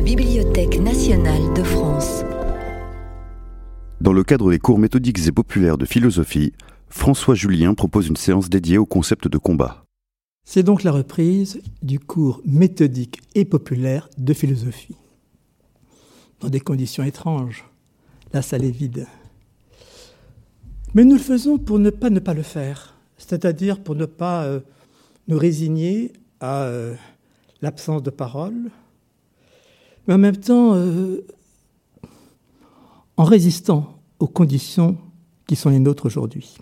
[0.00, 2.24] la Bibliothèque nationale de France.
[4.00, 6.54] Dans le cadre des cours méthodiques et populaires de philosophie,
[6.88, 9.84] François Julien propose une séance dédiée au concept de combat.
[10.42, 14.96] C'est donc la reprise du cours méthodique et populaire de philosophie.
[16.40, 17.66] Dans des conditions étranges.
[18.32, 19.06] La salle est vide.
[20.94, 24.44] Mais nous le faisons pour ne pas ne pas le faire, c'est-à-dire pour ne pas
[24.44, 24.60] euh,
[25.28, 26.94] nous résigner à euh,
[27.60, 28.70] l'absence de parole,
[30.10, 31.24] mais en même temps euh,
[33.16, 34.98] en résistant aux conditions
[35.46, 36.56] qui sont les nôtres aujourd'hui.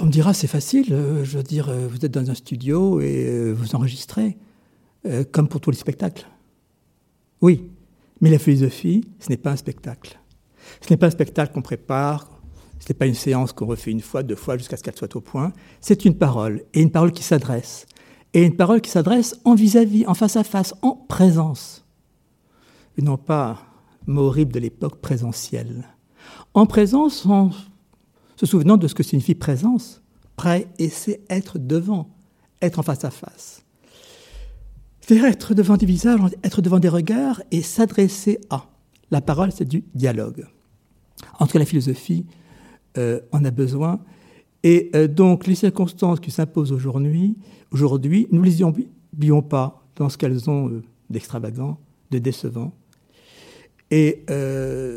[0.00, 0.86] On me dira, c'est facile,
[1.24, 4.38] je veux dire, vous êtes dans un studio et vous enregistrez,
[5.30, 6.26] comme pour tous les spectacles.
[7.42, 7.70] Oui,
[8.22, 10.18] mais la philosophie, ce n'est pas un spectacle.
[10.80, 12.30] Ce n'est pas un spectacle qu'on prépare,
[12.80, 15.14] ce n'est pas une séance qu'on refait une fois, deux fois, jusqu'à ce qu'elle soit
[15.16, 15.52] au point.
[15.82, 17.86] C'est une parole, et une parole qui s'adresse.
[18.36, 21.86] Et une parole qui s'adresse en vis-à-vis, en face à face, en présence.
[22.98, 23.62] Et non pas,
[24.06, 25.88] mot horrible de l'époque, présentielle.
[26.52, 27.48] En présence, en
[28.36, 30.02] se souvenant de ce que signifie présence.
[30.36, 32.10] Prêt, et c'est être devant,
[32.60, 33.64] être en face à face.
[35.00, 38.66] C'est être devant des visages, être devant des regards et s'adresser à.
[39.10, 40.46] La parole, c'est du dialogue.
[41.38, 42.26] Entre la philosophie,
[42.98, 43.98] euh, on a besoin.
[44.68, 47.36] Et euh, donc, les circonstances qui s'imposent aujourd'hui,
[47.70, 51.78] aujourd'hui, nous ne les oublions pas dans ce qu'elles ont euh, d'extravagant,
[52.10, 52.72] de décevant.
[53.92, 54.24] Et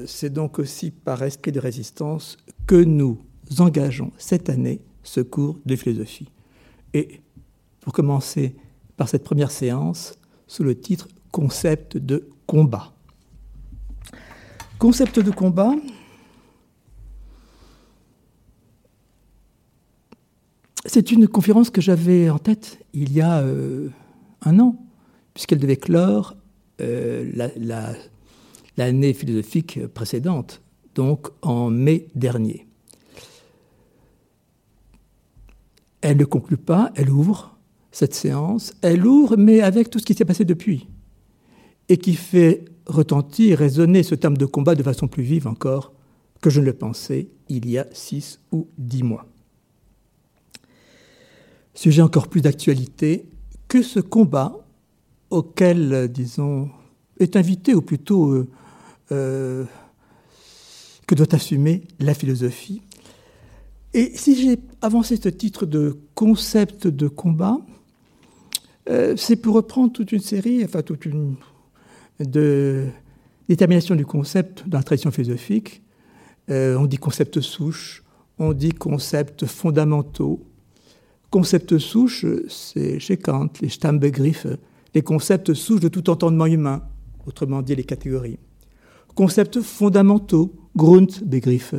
[0.08, 3.20] c'est donc aussi par esprit de résistance que nous
[3.60, 6.28] engageons cette année ce cours de philosophie.
[6.96, 7.22] Et
[7.82, 8.56] pour commencer
[8.98, 10.16] par cette première séance,
[10.48, 12.92] sous le titre Concept de combat.
[14.80, 15.76] Concept de combat,
[20.86, 23.90] c'est une conférence que j'avais en tête il y a euh,
[24.42, 24.76] un an,
[25.34, 26.36] puisqu'elle devait clore
[26.82, 27.50] euh,
[28.78, 30.62] l'année philosophique précédente,
[30.96, 32.66] donc en mai dernier.
[36.02, 37.58] Elle ne conclut pas, elle ouvre
[37.92, 40.88] cette séance, elle ouvre, mais avec tout ce qui s'est passé depuis,
[41.90, 45.94] et qui fait retentir, résonner ce terme de combat de façon plus vive encore
[46.42, 49.26] que je ne le pensais il y a six ou dix mois.
[51.80, 53.26] Sujet encore plus d'actualité
[53.70, 54.68] que ce combat
[55.30, 56.70] auquel, disons,
[57.22, 58.50] est invité, ou plutôt euh,
[59.14, 59.64] euh,
[61.08, 62.82] que doit assumer la philosophie.
[63.94, 67.58] Et si j'ai avancé ce titre de concept de combat,
[68.90, 71.38] euh, c'est pour reprendre toute une série, enfin toute une
[73.48, 75.82] détermination du concept dans la tradition philosophique.
[76.50, 78.04] Euh, on dit concept souche,
[78.38, 80.46] on dit concepts fondamentaux.
[81.30, 84.48] Concept souche, c'est chez Kant, les Stammbegriff,
[84.96, 86.82] les concepts souches de tout entendement humain,
[87.26, 88.40] autrement dit les catégories.
[89.14, 91.76] Concepts fondamentaux, Grundbegriff,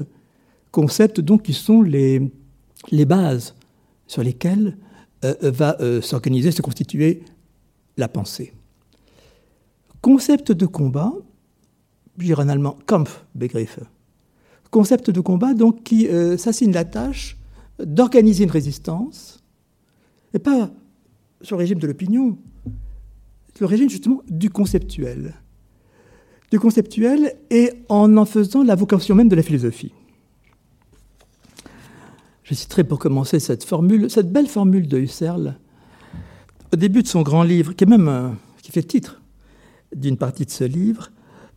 [0.70, 2.30] concepts donc qui sont les,
[3.06, 3.54] bases
[4.06, 4.76] sur lesquelles
[5.24, 7.24] euh, va euh, s'organiser, se constituer
[7.96, 8.52] la pensée.
[10.00, 11.12] Concept de combat,
[12.18, 13.80] je en allemand Kampfbegriff.
[14.70, 17.36] Concept de combat donc qui euh, s'assigne la tâche
[17.78, 19.39] d'organiser une résistance,
[20.34, 20.70] et pas
[21.42, 22.38] sur le régime de l'opinion,
[23.60, 25.34] le régime justement du conceptuel.
[26.50, 29.92] Du conceptuel et en en faisant la vocation même de la philosophie.
[32.42, 35.56] Je citerai pour commencer cette formule, cette belle formule de Husserl,
[36.72, 38.30] au début de son grand livre, qui est même euh,
[38.70, 39.20] fait titre
[39.94, 41.10] d'une partie de ce livre,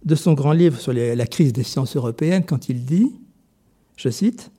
[0.03, 3.11] de son grand livre sur la crise des sciences européennes, quand il dit,
[3.95, 4.51] je cite,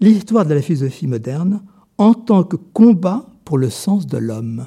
[0.00, 1.62] L'histoire de la philosophie moderne
[1.98, 4.66] en tant que combat pour le sens de l'homme.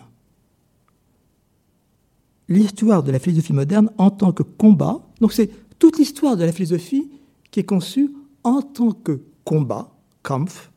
[2.49, 6.51] L'histoire de la philosophie moderne en tant que combat, donc c'est toute l'histoire de la
[6.51, 7.07] philosophie
[7.51, 8.09] qui est conçue
[8.43, 9.93] en tant que combat,
[10.23, 10.71] Kampf,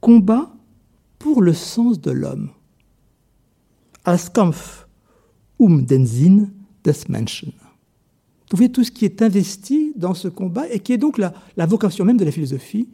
[0.00, 0.50] combat
[1.18, 2.48] pour le sens de l'homme.
[4.06, 4.86] Als Kampf
[5.58, 6.50] um den Sinn
[6.82, 7.52] des Menschen.
[8.50, 11.34] Vous voyez tout ce qui est investi dans ce combat et qui est donc la,
[11.58, 12.88] la vocation même de la philosophie,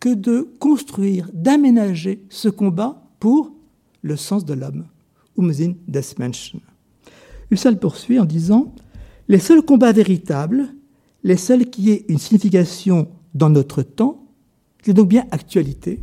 [0.00, 3.50] que de construire, d'aménager ce combat pour
[4.02, 4.86] le sens de l'homme.
[5.36, 6.14] Um des.
[7.50, 8.72] Husserl poursuit en disant
[9.26, 10.68] Les seuls combats véritables,
[11.24, 14.24] les seuls qui aient une signification dans notre temps,
[14.84, 15.98] c'est donc bien actualité,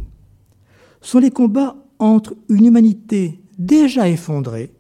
[1.00, 4.74] sont les combats entre une humanité déjà effondrée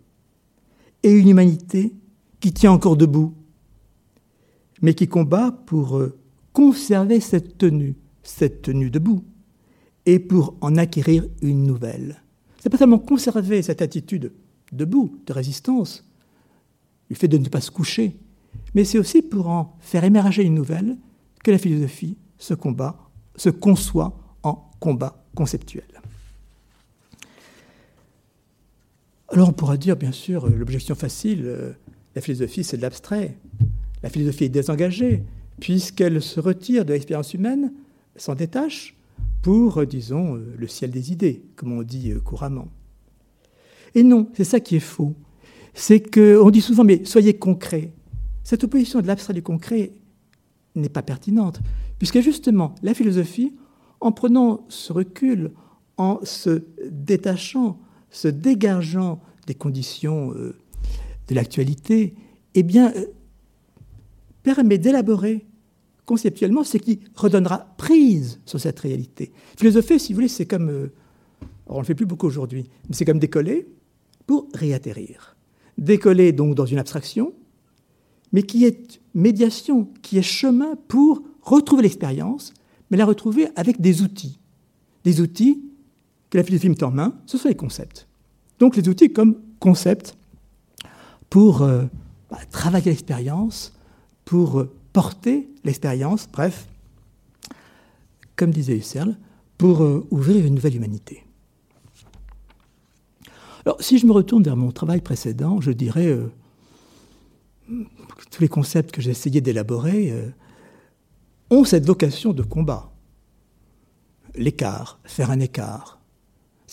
[1.01, 1.94] et une humanité
[2.42, 3.34] qui tient encore debout,
[4.81, 6.19] mais qui combat pour euh,
[6.51, 9.24] conserver cette tenue, cette tenue debout,
[10.06, 12.23] et pour en acquérir une nouvelle.
[12.63, 14.31] C'est pas seulement conserver cette attitude
[14.71, 16.06] debout, de résistance,
[17.10, 18.15] le fait de ne pas se coucher,
[18.74, 20.95] mais c'est aussi pour en faire émerger une nouvelle
[21.44, 22.98] que la philosophie se combat,
[23.36, 25.83] se conçoit en combat conceptuel.
[29.27, 31.75] Alors on pourra dire, bien sûr, l'objection facile,
[32.16, 33.36] la philosophie c'est de l'abstrait.
[34.04, 35.25] La philosophie est désengagée,
[35.59, 37.74] puisqu'elle se retire de l'expérience humaine,
[38.16, 38.95] s'en détache
[39.44, 42.69] pour, euh, disons, euh, le ciel des idées, comme on dit couramment.
[43.94, 45.13] Et non, c'est ça qui est faux.
[45.75, 47.94] C'est qu'on dit souvent, mais soyez concret.
[48.44, 49.94] Cette opposition de l'abstrait du concret
[50.75, 51.62] n'est pas pertinente,
[52.00, 53.54] puisque justement, la philosophie,
[54.01, 55.51] en prenant ce recul,
[55.98, 57.80] en se détachant,
[58.10, 60.56] se dégageant des conditions euh,
[61.28, 62.16] de l'actualité,
[62.56, 63.06] eh bien, euh,
[64.44, 65.45] permet d'élaborer
[66.06, 69.32] conceptuellement ce qui redonnera prise sur cette réalité.
[69.58, 70.92] Philosopher, si vous voulez, c'est comme, euh,
[71.68, 73.68] on ne le fait plus beaucoup aujourd'hui, mais c'est comme décoller
[74.26, 75.36] pour réatterrir.
[75.78, 77.34] Décoller donc dans une abstraction,
[78.32, 82.54] mais qui est médiation, qui est chemin pour retrouver l'expérience,
[82.90, 84.40] mais la retrouver avec des outils.
[85.04, 85.62] Des outils
[86.30, 88.08] que la philosophie met en main, ce sont les concepts.
[88.60, 90.18] Donc les outils comme concepts
[91.30, 91.84] pour euh,
[92.30, 93.74] bah, travailler l'expérience,
[94.26, 96.68] pour euh, porter l'expérience, bref,
[98.36, 99.18] comme disait Husserl,
[99.57, 101.24] pour euh, ouvrir une nouvelle humanité.
[103.66, 106.06] Alors, si je me retourne vers mon travail précédent, je dirais
[107.68, 107.75] que
[108.30, 110.13] tous les concepts que j'ai essayé d'élaborer
[111.50, 112.92] ont cette vocation de combat.
[114.36, 116.04] L'écart, faire un écart,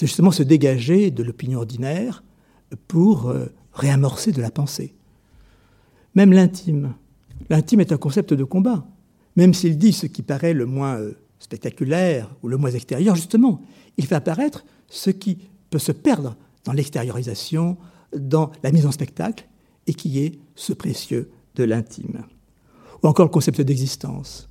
[0.01, 2.25] c'est justement se dégager de l'opinion ordinaire
[2.89, 4.95] pour euh, réamorcer de la pensée.
[6.15, 6.95] Même l'intime.
[7.49, 8.87] L'intime est un concept de combat.
[9.37, 13.63] Même s'il dit ce qui paraît le moins euh, spectaculaire ou le moins extérieur, justement,
[13.97, 15.39] il fait apparaître ce qui
[15.71, 17.77] peut se perdre dans l'extériorisation,
[18.17, 19.49] dans la mise en spectacle,
[19.87, 22.25] et qui est ce précieux de l'intime.
[23.03, 24.49] Ou encore le concept d'existence.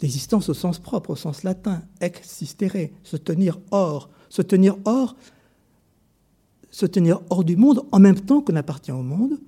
[0.00, 5.16] D'existence au sens propre, au sens latin, existere, se tenir hors, se tenir hors,
[6.70, 9.38] se tenir hors du monde en même temps qu'on appartient au monde,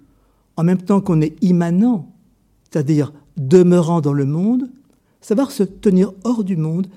[0.56, 2.12] en même temps qu'on est immanent,
[2.70, 4.70] c'est-à-dire demeurant dans le monde,
[5.20, 6.88] savoir se tenir hors du monde,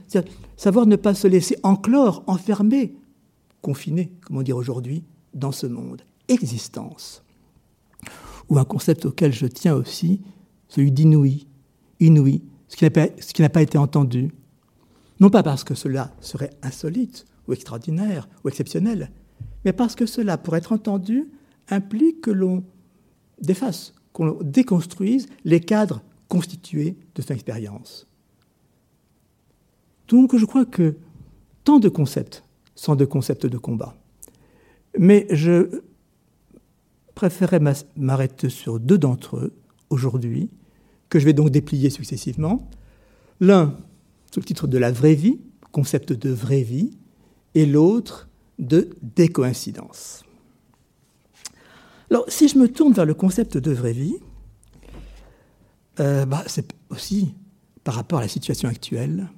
[0.57, 2.95] savoir ne pas se laisser enclore, enfermer,
[3.61, 6.01] confiné, comme on dit aujourd'hui, dans ce monde.
[6.27, 7.23] Existence.
[8.49, 10.21] Ou un concept auquel je tiens aussi,
[10.67, 11.47] celui d'inouï.
[11.99, 14.31] Inouï, ce qui n'a pas été entendu.
[15.19, 19.11] Non pas parce que cela serait insolite, ou extraordinaire ou exceptionnel,
[19.65, 21.29] mais parce que cela, pour être entendu,
[21.69, 22.63] implique que l'on
[23.41, 28.05] défasse, qu'on déconstruise les cadres constitués de son expérience.
[30.09, 30.97] Donc je crois que
[31.63, 32.43] tant de concepts
[32.75, 33.95] sont de concepts de combat.
[34.97, 35.81] Mais je
[37.15, 37.61] préférerais
[37.95, 39.53] m'arrêter sur deux d'entre eux
[39.89, 40.49] aujourd'hui,
[41.07, 42.69] que je vais donc déplier successivement.
[43.39, 43.77] L'un
[44.33, 45.39] sous le titre de la vraie vie,
[45.71, 46.91] concept de vraie vie,
[47.55, 48.27] et l'autre
[48.57, 50.23] de décoïncidence.
[52.09, 54.15] Alors, si je me tourne vers le concept de vraie vie,
[55.99, 57.33] euh, bah, c'est aussi
[57.83, 59.29] par rapport à la situation actuelle.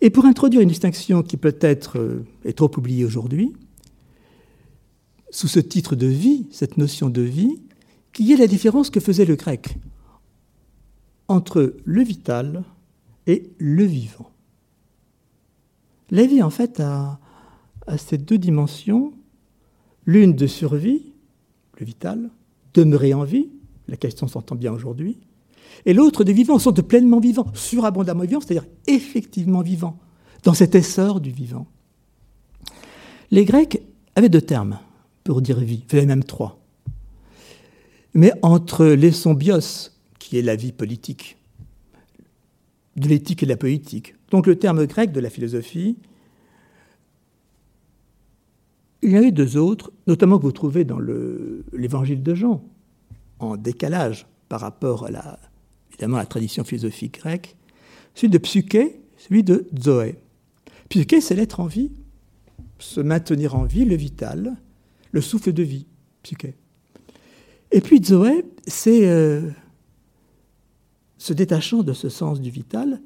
[0.00, 3.52] Et pour introduire une distinction qui peut-être euh, est trop oubliée aujourd'hui,
[5.30, 7.60] sous ce titre de vie, cette notion de vie,
[8.12, 9.76] qui est la différence que faisait le grec
[11.28, 12.64] entre le vital
[13.26, 14.30] et le vivant.
[16.10, 17.18] La vie, en fait, a,
[17.96, 19.14] ces deux dimensions,
[20.04, 21.11] l'une de survie,
[21.84, 22.30] vital,
[22.74, 23.48] demeurer en vie,
[23.88, 25.18] la question s'entend bien aujourd'hui,
[25.86, 29.98] et l'autre de vivant, sorte de pleinement vivant, surabondamment vivant, c'est-à-dire effectivement vivant,
[30.44, 31.66] dans cet essor du vivant.
[33.30, 33.82] Les Grecs
[34.14, 34.78] avaient deux termes
[35.24, 36.60] pour dire vie, il même trois.
[38.14, 41.36] Mais entre l'esson bios, qui est la vie politique,
[42.96, 45.96] de l'éthique et de la politique, donc le terme grec de la philosophie,
[49.02, 50.98] il y en a deux autres, notamment que vous trouvez dans
[51.72, 52.62] l'évangile de Jean,
[53.40, 55.38] en décalage par rapport à la,
[55.90, 57.56] évidemment, la tradition philosophique grecque,
[58.14, 60.18] celui de psyché, celui de zoé.
[60.88, 61.90] Psyché, c'est l'être en vie,
[62.78, 64.56] se maintenir en vie, le vital,
[65.10, 65.86] le souffle de vie,
[66.22, 66.54] psyché.
[67.72, 69.50] Et puis zoé, c'est euh,
[71.18, 73.00] se détachant de ce sens du vital,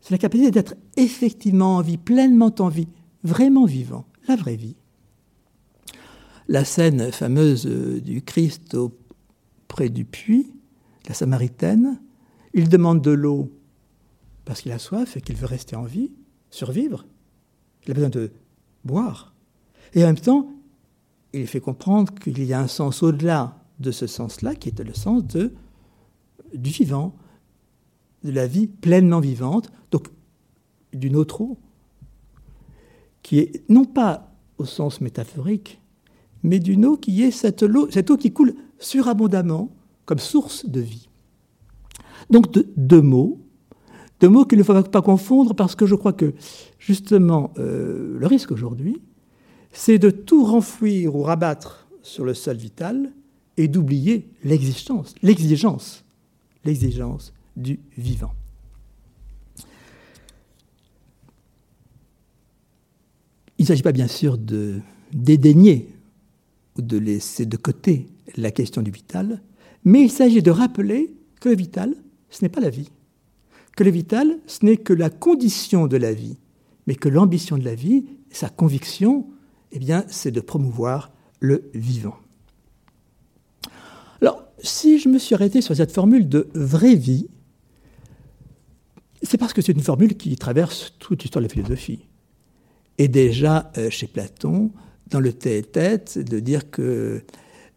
[0.00, 2.88] c'est la capacité d'être effectivement en vie, pleinement en vie,
[3.24, 4.76] vraiment vivant, la vraie vie.
[6.48, 10.50] La scène fameuse du Christ auprès du puits,
[11.06, 12.00] la Samaritaine,
[12.54, 13.52] il demande de l'eau
[14.46, 16.10] parce qu'il a soif et qu'il veut rester en vie,
[16.50, 17.04] survivre.
[17.84, 18.32] Il a besoin de
[18.84, 19.34] boire.
[19.92, 20.48] Et en même temps,
[21.34, 24.94] il fait comprendre qu'il y a un sens au-delà de ce sens-là, qui est le
[24.94, 25.52] sens de,
[26.54, 27.14] du vivant,
[28.24, 30.08] de la vie pleinement vivante, donc
[30.92, 31.58] d'une autre eau,
[33.22, 35.80] qui est non pas au sens métaphorique,
[36.48, 39.70] mais d'une eau qui est cette eau, cette eau qui coule surabondamment
[40.06, 41.08] comme source de vie.
[42.30, 43.40] Donc deux mots,
[44.20, 46.34] deux mots qu'il ne faut pas confondre parce que je crois que
[46.78, 49.00] justement euh, le risque aujourd'hui,
[49.72, 53.12] c'est de tout renfouir ou rabattre sur le sol vital
[53.58, 56.04] et d'oublier l'exigence, l'exigence,
[56.64, 58.32] l'exigence du vivant.
[63.58, 64.80] Il ne s'agit pas bien sûr de
[65.12, 65.97] dédaigner
[66.78, 68.06] de laisser de côté
[68.36, 69.42] la question du vital,
[69.84, 71.94] mais il s'agit de rappeler que le vital,
[72.30, 72.90] ce n'est pas la vie,
[73.76, 76.36] que le vital, ce n'est que la condition de la vie,
[76.86, 79.26] mais que l'ambition de la vie, sa conviction,
[79.72, 82.16] eh bien, c'est de promouvoir le vivant.
[84.20, 87.28] Alors, si je me suis arrêté sur cette formule de vraie vie,
[89.22, 92.06] c'est parce que c'est une formule qui traverse toute l'histoire de la philosophie.
[92.98, 94.70] Et déjà, euh, chez Platon,
[95.10, 97.22] dans le tête-tête, de dire que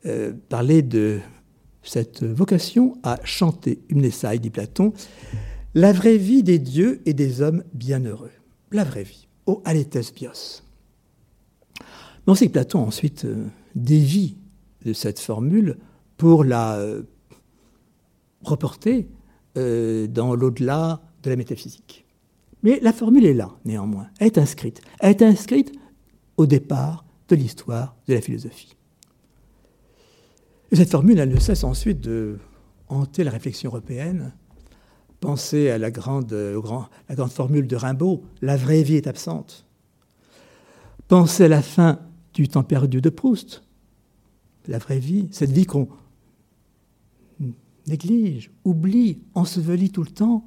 [0.05, 1.19] euh, parler de
[1.83, 4.93] cette vocation à chanter, Umnesai, dit Platon,
[5.73, 8.31] la vraie vie des dieux et des hommes bienheureux.
[8.71, 10.63] La vraie vie, au aletes bios.
[11.79, 13.45] Mais on sait que Platon ensuite euh,
[13.75, 14.37] dévie
[14.85, 15.77] de cette formule
[16.17, 17.03] pour la euh,
[18.43, 19.07] reporter
[19.53, 22.05] dans l'au-delà de la métaphysique.
[22.63, 24.07] Mais la formule est là, néanmoins.
[24.17, 24.81] Elle est inscrite.
[25.01, 25.73] Elle est inscrite
[26.37, 27.03] au départ
[27.35, 28.75] de l'histoire de la philosophie.
[30.71, 32.37] Et cette formule, elle ne cesse ensuite de
[32.87, 34.33] hanter la réflexion européenne.
[35.19, 39.65] Pensez à la grande, la grande formule de Rimbaud, la vraie vie est absente.
[41.07, 41.99] Pensez à la fin
[42.33, 43.63] du temps perdu de Proust,
[44.67, 45.89] la vraie vie, cette vie qu'on
[47.87, 50.45] néglige, oublie, ensevelit tout le temps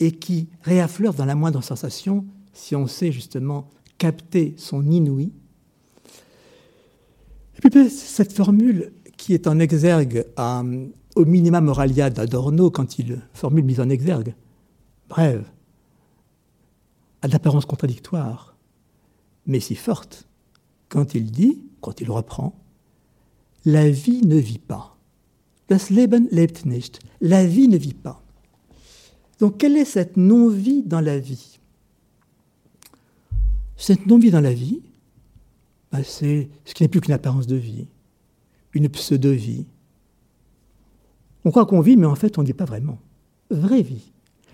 [0.00, 3.68] et qui réaffleure dans la moindre sensation si on sait justement
[3.98, 5.32] capter son inouï.
[7.88, 10.26] Cette formule qui est en exergue
[11.16, 14.34] au minima moralia d'Adorno quand il formule mise en exergue,
[15.08, 15.44] brève,
[17.22, 18.56] à d'apparence contradictoire,
[19.46, 20.28] mais si forte,
[20.88, 22.60] quand il dit, quand il reprend,
[23.64, 24.98] la vie ne vit pas.
[25.68, 26.98] Das Leben lebt nicht.
[27.22, 28.22] La vie ne vit pas.
[29.40, 31.58] Donc, quelle est cette non-vie dans la vie?
[33.76, 34.82] Cette non-vie dans la vie,
[35.94, 37.86] bah, c'est ce qui n'est plus qu'une apparence de vie
[38.74, 39.64] une pseudo-vie.
[41.44, 42.98] On croit qu'on vit, mais en fait, on ne vit pas vraiment.
[43.50, 44.10] Vraie vie.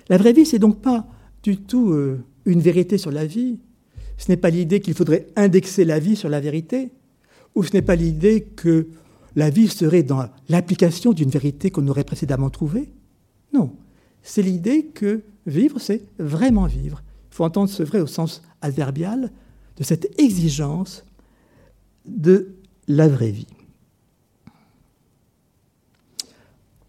[0.08, 1.06] La vraie vie, c'est donc pas
[1.42, 3.58] du tout euh, une vérité sur la vie.
[4.18, 6.90] Ce n'est pas l'idée qu'il faudrait indexer la vie sur la vérité,
[7.54, 8.88] ou ce n'est pas l'idée que
[9.34, 12.92] la vie serait dans l'application d'une vérité qu'on aurait précédemment trouvée.
[13.54, 13.72] Non,
[14.22, 17.02] c'est l'idée que vivre, c'est vraiment vivre.
[17.30, 19.30] Il faut entendre ce vrai au sens adverbial
[19.78, 21.04] de cette exigence
[22.16, 22.54] de
[22.88, 23.46] la vraie vie.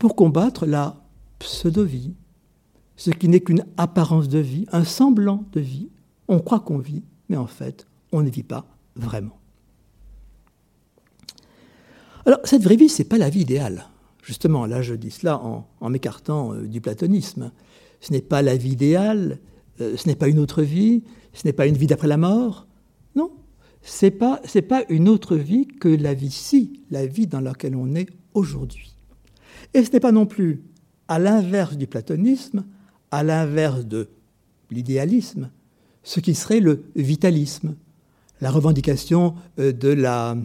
[0.02, 1.00] pour combattre la
[1.38, 2.16] pseudo-vie,
[2.96, 5.90] ce qui n'est qu'une apparence de vie, un semblant de vie.
[6.28, 9.38] On croit qu'on vit, mais en fait, on ne vit pas vraiment.
[12.26, 13.90] Alors, cette vraie vie, ce n'est pas la vie idéale.
[14.24, 17.52] Justement, là, je dis cela en, m'écartant euh, du platonisme.
[18.00, 19.38] Ce n'est pas la vie idéale,
[19.82, 22.66] euh, ce n'est pas une autre vie, ce n'est pas une vie d'après la mort.
[23.84, 27.76] Non, ce n'est pas, pas une autre vie que la vie-ci, la vie dans laquelle
[27.76, 28.96] on est aujourd'hui.
[29.74, 30.64] Et ce n'est pas non plus
[31.08, 32.66] à l'inverse du platonisme,
[33.12, 34.10] à l'inverse de
[34.70, 35.50] l'idéalisme,
[36.04, 37.76] ce qui serait le vitalisme,
[38.40, 40.38] la revendication euh, de la,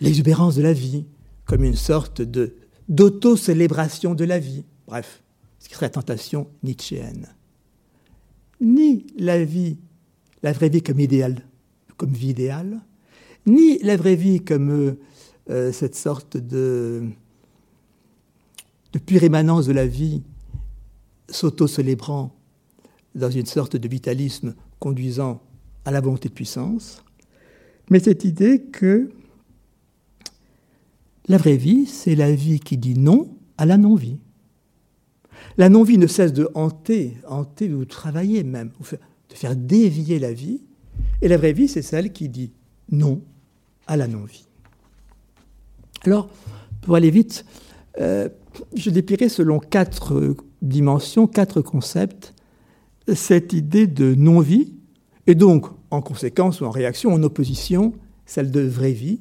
[0.00, 1.04] l'exubérance de la vie,
[1.44, 2.56] comme une sorte de,
[2.88, 4.64] d'auto-célébration de la vie.
[4.86, 5.22] Bref,
[5.58, 7.28] ce qui serait la tentation nietzschéenne.
[8.60, 9.76] Ni la vie,
[10.42, 11.42] la vraie vie comme idéal,
[11.96, 12.80] comme vie idéale,
[13.46, 14.98] ni la vraie vie comme euh,
[15.50, 17.04] euh, cette sorte de
[18.92, 20.22] de pure émanence de la vie,
[21.28, 22.34] s'auto-célébrant
[23.14, 25.42] dans une sorte de vitalisme conduisant
[25.84, 27.04] à la volonté de puissance,
[27.90, 29.10] mais cette idée que
[31.28, 34.18] la vraie vie, c'est la vie qui dit non à la non-vie.
[35.58, 40.62] La non-vie ne cesse de hanter, hanter ou travailler même, de faire dévier la vie,
[41.22, 42.52] et la vraie vie, c'est celle qui dit
[42.90, 43.22] non
[43.86, 44.46] à la non-vie.
[46.04, 46.28] Alors,
[46.82, 47.44] pour aller vite,
[48.00, 48.28] euh,
[48.74, 52.34] je déplierai selon quatre dimensions, quatre concepts,
[53.14, 54.74] cette idée de non-vie,
[55.26, 57.92] et donc, en conséquence ou en réaction, en opposition,
[58.26, 59.20] celle de vraie vie,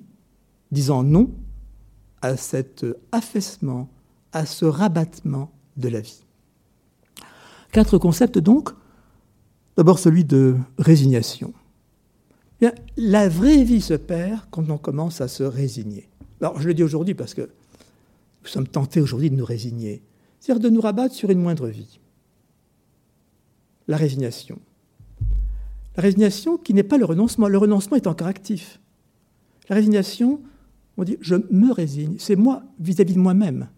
[0.72, 1.32] disant non
[2.22, 3.90] à cet affaissement,
[4.32, 6.24] à ce rabattement de la vie.
[7.72, 8.70] Quatre concepts donc.
[9.78, 11.54] D'abord celui de résignation.
[12.98, 16.10] La vraie vie se perd quand on commence à se résigner.
[16.42, 20.04] Alors je le dis aujourd'hui parce que nous sommes tentés aujourd'hui de nous résigner,
[20.40, 22.00] c'est-à-dire de nous rabattre sur une moindre vie.
[23.88, 24.60] La résignation.
[25.96, 27.48] La résignation qui n'est pas le renoncement.
[27.48, 28.80] Le renoncement est encore actif.
[29.70, 30.42] La résignation,
[30.98, 33.70] on dit je me résigne, c'est moi vis-à-vis de moi-même.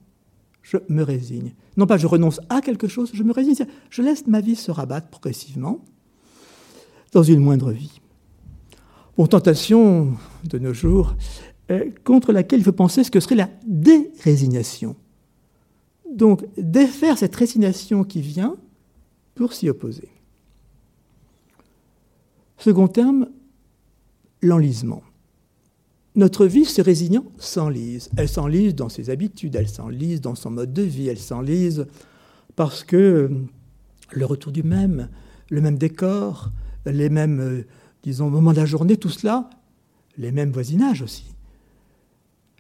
[0.62, 1.54] Je me résigne.
[1.78, 3.56] Non pas je renonce à quelque chose, je me résigne.
[3.90, 5.84] Je laisse ma vie se rabattre progressivement
[7.14, 8.02] dans une moindre vie.
[9.18, 11.16] Bon, tentation de nos jours,
[11.72, 14.96] euh, contre laquelle il faut penser ce que serait la dérésignation.
[16.14, 18.56] Donc, défaire cette résignation qui vient
[19.34, 20.10] pour s'y opposer.
[22.60, 23.28] Second terme,
[24.44, 25.02] l'enlisement.
[26.14, 28.12] Notre vie se résignant s'enlise.
[28.18, 31.88] Elle s'enlise dans ses habitudes, elle s'enlise dans son mode de vie, elle s'enlise
[32.56, 33.30] parce que euh,
[34.12, 35.10] le retour du même,
[35.50, 36.52] le même décor,
[36.86, 37.66] les mêmes,
[37.98, 39.50] euh, disons, moments de la journée, tout cela,
[40.18, 41.26] les mêmes voisinages aussi,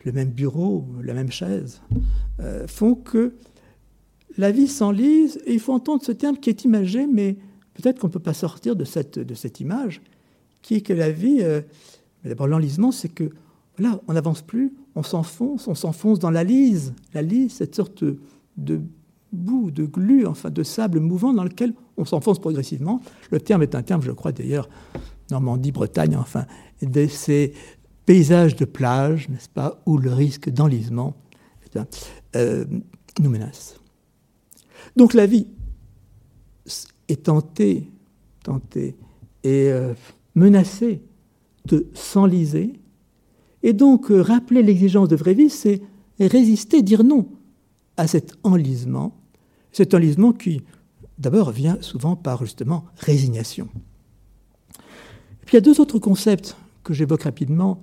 [0.06, 1.82] le même bureau, la même chaise,
[2.40, 3.36] euh, font que
[4.38, 7.38] la vie s'enlise, et il faut entendre ce terme qui est imagé, mais
[7.74, 10.02] peut-être qu'on ne peut pas sortir de cette, image,
[10.62, 11.42] qui est que la vie,
[12.24, 13.32] d'abord l'enlisement, c'est que
[13.80, 16.94] Là, on n'avance plus, on s'enfonce, on s'enfonce dans la lise.
[17.14, 18.04] La lise, cette sorte
[18.58, 18.82] de
[19.32, 23.02] boue, de glu, enfin de sable mouvant dans lequel on s'enfonce progressivement.
[23.30, 24.68] Le terme est un terme, je crois d'ailleurs,
[25.32, 26.46] Normandie, Bretagne, enfin,
[26.82, 27.54] de ces
[28.06, 31.16] paysages de plage, n'est-ce pas, où le risque d'enlisement
[32.36, 32.66] euh,
[33.20, 33.80] nous menace.
[34.96, 35.48] Donc la vie
[37.08, 37.90] est tentée,
[38.44, 38.96] tentée
[39.44, 39.94] et euh,
[40.36, 41.02] menacée
[41.66, 42.80] de s'enliser
[43.64, 45.82] et donc, euh, rappeler l'exigence de vraie vie, c'est
[46.20, 47.28] résister, dire non
[47.98, 49.20] à cet enlisement,
[49.72, 50.62] cet enlisement qui,
[51.18, 53.68] d'abord, vient souvent par justement résignation.
[55.48, 57.80] Puis il y a deux autres concepts que j'évoque rapidement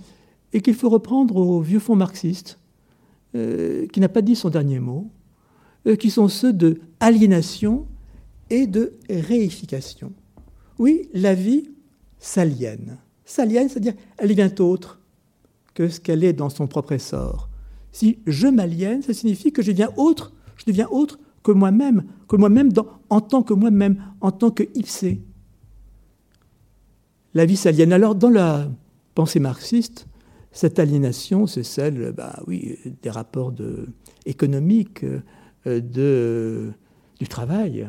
[0.52, 2.58] et qu'il faut reprendre au vieux fond marxiste,
[3.34, 5.10] euh, qui n'a pas dit son dernier mot,
[5.86, 7.86] euh, qui sont ceux de aliénation
[8.50, 10.12] et de réification.
[10.78, 11.70] Oui, la vie
[12.18, 12.98] s'aliène.
[13.24, 15.00] S'aliène, c'est-à-dire elle devient autre,
[15.72, 17.48] que ce qu'elle est dans son propre essor.
[17.92, 22.36] Si je m'aliène, ça signifie que je deviens autre, je deviens autre que moi-même, que
[22.36, 22.70] moi-même
[23.08, 25.22] en tant que moi-même, en tant que ipsé.
[27.34, 27.92] La vie s'aliène.
[27.92, 28.70] Alors, dans la
[29.14, 30.06] pensée marxiste,
[30.52, 33.52] cette aliénation, c'est celle bah, oui, des rapports
[34.24, 35.04] économiques,
[35.66, 36.70] euh,
[37.20, 37.88] du travail,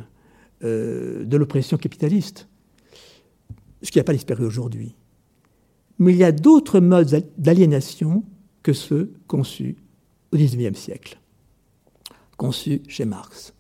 [0.63, 2.47] euh, de l'oppression capitaliste,
[3.81, 4.95] ce qui n'a pas disparu aujourd'hui.
[5.99, 8.23] Mais il y a d'autres modes d'aliénation
[8.63, 9.75] que ceux conçus
[10.31, 11.19] au XIXe siècle,
[12.37, 13.53] conçus chez Marx.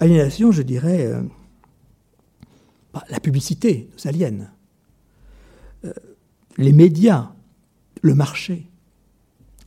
[0.00, 1.22] Aliénation, je dirais, euh,
[2.92, 4.50] bah, la publicité nous aliène,
[5.86, 5.92] euh,
[6.58, 7.30] les médias,
[8.02, 8.66] le marché.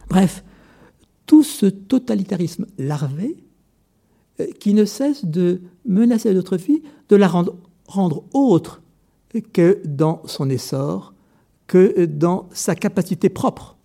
[0.09, 0.43] Bref,
[1.25, 3.37] tout ce totalitarisme larvé
[4.39, 7.55] euh, qui ne cesse de menacer notre vie, de la rendre,
[8.33, 8.81] autre
[9.53, 11.13] que dans son essor
[11.67, 13.77] que dans sa capacité propre.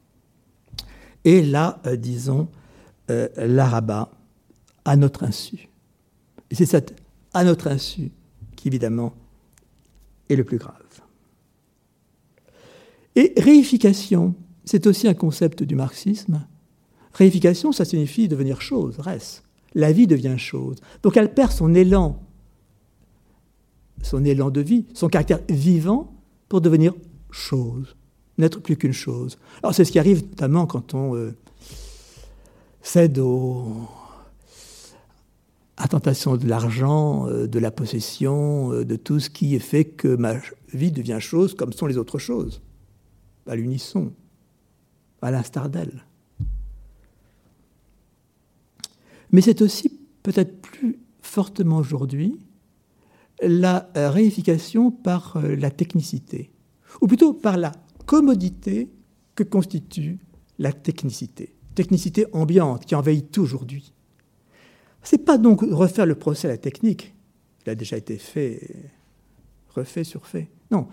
[1.25, 2.49] Et là, euh, disons,
[3.37, 4.11] l'arabat
[4.87, 5.68] à notre insu.
[6.51, 6.94] Et c'est cette
[7.35, 8.12] à notre insu
[8.57, 9.12] qui, évidemment,
[10.31, 10.84] est le plus grave.
[13.16, 16.46] Et réification, c'est aussi un concept du marxisme.
[17.12, 19.44] Réification, ça signifie devenir chose, reste.
[19.74, 20.77] La vie devient chose.
[21.03, 22.20] Donc elle perd son élan,
[24.03, 26.12] son élan de vie, son caractère vivant
[26.48, 26.94] pour devenir
[27.31, 27.96] chose,
[28.38, 29.38] n'être plus qu'une chose.
[29.62, 31.37] Alors c'est ce qui arrive notamment quand on euh,
[32.83, 33.88] cède aux,
[35.77, 40.35] à de l'argent, euh, de la possession, euh, de tout ce qui fait que ma
[40.72, 42.62] vie devient chose comme sont les autres choses,
[43.47, 44.13] à l'unisson,
[45.23, 46.05] à l'instar d'elle.
[49.33, 52.39] Mais c'est aussi peut-être plus fortement aujourd'hui
[53.43, 56.53] la réification par la technicité
[57.01, 57.73] ou plutôt par la
[58.07, 58.91] commodité
[59.35, 60.19] que constitue
[60.59, 61.57] la technicité.
[61.75, 63.93] Technicité ambiante qui envahit tout aujourd'hui.
[65.03, 67.15] Ce n'est pas donc refaire le procès à la technique,
[67.67, 68.93] il a déjà été fait,
[69.71, 70.49] refait, surfait.
[70.71, 70.89] Non,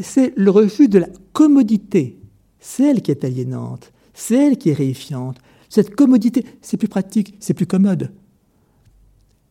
[0.00, 2.18] c'est le refus de la commodité.
[2.60, 5.38] C'est elle qui est aliénante, c'est elle qui est réifiante.
[5.68, 8.10] Cette commodité, c'est plus pratique, c'est plus commode.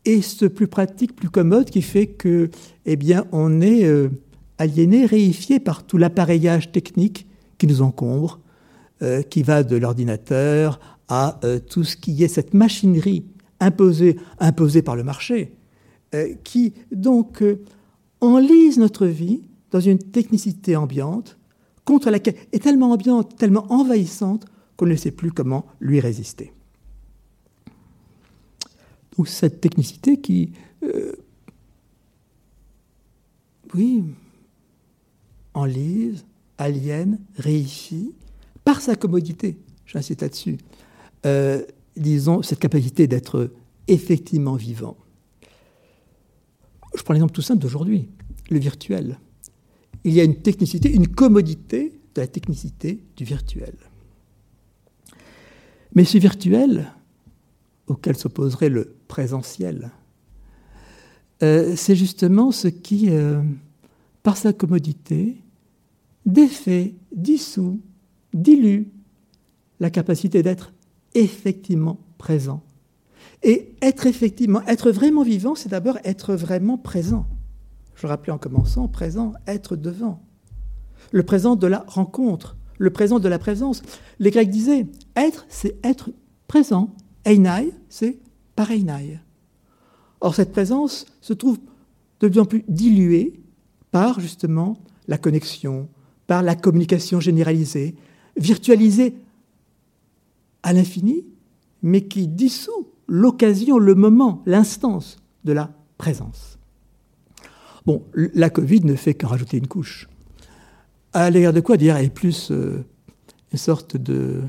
[0.06, 2.50] Et ce plus pratique, plus commode qui fait que,
[2.86, 4.10] eh bien, on est euh,
[4.58, 8.40] aliéné, réifié par tout l'appareillage technique qui nous encombre,
[9.02, 10.80] euh, qui va de l'ordinateur
[11.10, 13.26] à euh, tout ce qui est cette machinerie
[13.60, 15.54] imposée, imposée par le marché,
[16.44, 17.44] qui donc
[18.22, 21.38] enlise notre vie dans une technicité ambiante
[21.86, 26.54] contre laquelle est tellement ambiante, tellement envahissante qu'on ne sait plus comment lui résister.
[29.18, 30.52] Donc cette technicité qui,
[33.74, 34.04] oui,
[35.54, 36.26] enlise,
[36.58, 38.14] aliène, réifie,
[38.64, 40.58] par sa commodité, j'insiste là-dessus,
[41.26, 41.64] euh,
[41.96, 43.52] disons, cette capacité d'être
[43.88, 44.98] effectivement vivant.
[46.96, 48.10] Je prends l'exemple tout simple d'aujourd'hui,
[48.50, 49.20] le virtuel.
[50.08, 53.76] Il y a une technicité, une commodité de la technicité du virtuel.
[55.96, 56.94] Mais ce virtuel,
[57.88, 59.92] auquel s'opposerait le présentiel,
[61.44, 63.42] euh, c'est justement ce qui, euh,
[64.24, 65.44] par sa commodité,
[66.26, 67.82] défait, dissout,
[68.34, 68.84] dilue
[69.82, 70.72] la capacité d'être
[71.16, 72.64] effectivement présent.
[73.44, 77.28] Et être effectivement, être vraiment vivant, c'est d'abord être vraiment présent.
[77.98, 80.22] Je rappelais en commençant, présent, être devant.
[81.12, 83.82] Le présent de la rencontre, le présent de la présence.
[84.20, 86.12] Les Grecs disaient, être, c'est être
[86.48, 86.94] présent.
[87.26, 88.20] Einai, c'est
[88.56, 89.20] pareinai.
[90.22, 91.60] Or, cette présence se trouve
[92.20, 93.42] de plus en plus diluée
[93.92, 95.90] par justement la connexion,
[96.28, 97.96] par la communication généralisée,
[98.36, 99.16] virtualisée
[100.62, 101.26] à l'infini,
[101.82, 106.57] mais qui dissout l'occasion, le moment, l'instance de la présence.
[107.88, 110.10] Bon, la Covid ne fait qu'en rajouter une couche.
[111.14, 112.84] À l'égard de quoi, dire, est plus euh,
[113.54, 114.42] une sorte de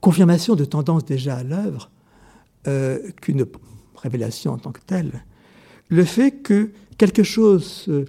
[0.00, 1.90] confirmation de tendance déjà à l'œuvre
[2.68, 3.44] euh, qu'une
[3.96, 5.24] révélation en tant que telle.
[5.88, 8.04] Le fait que quelque chose euh,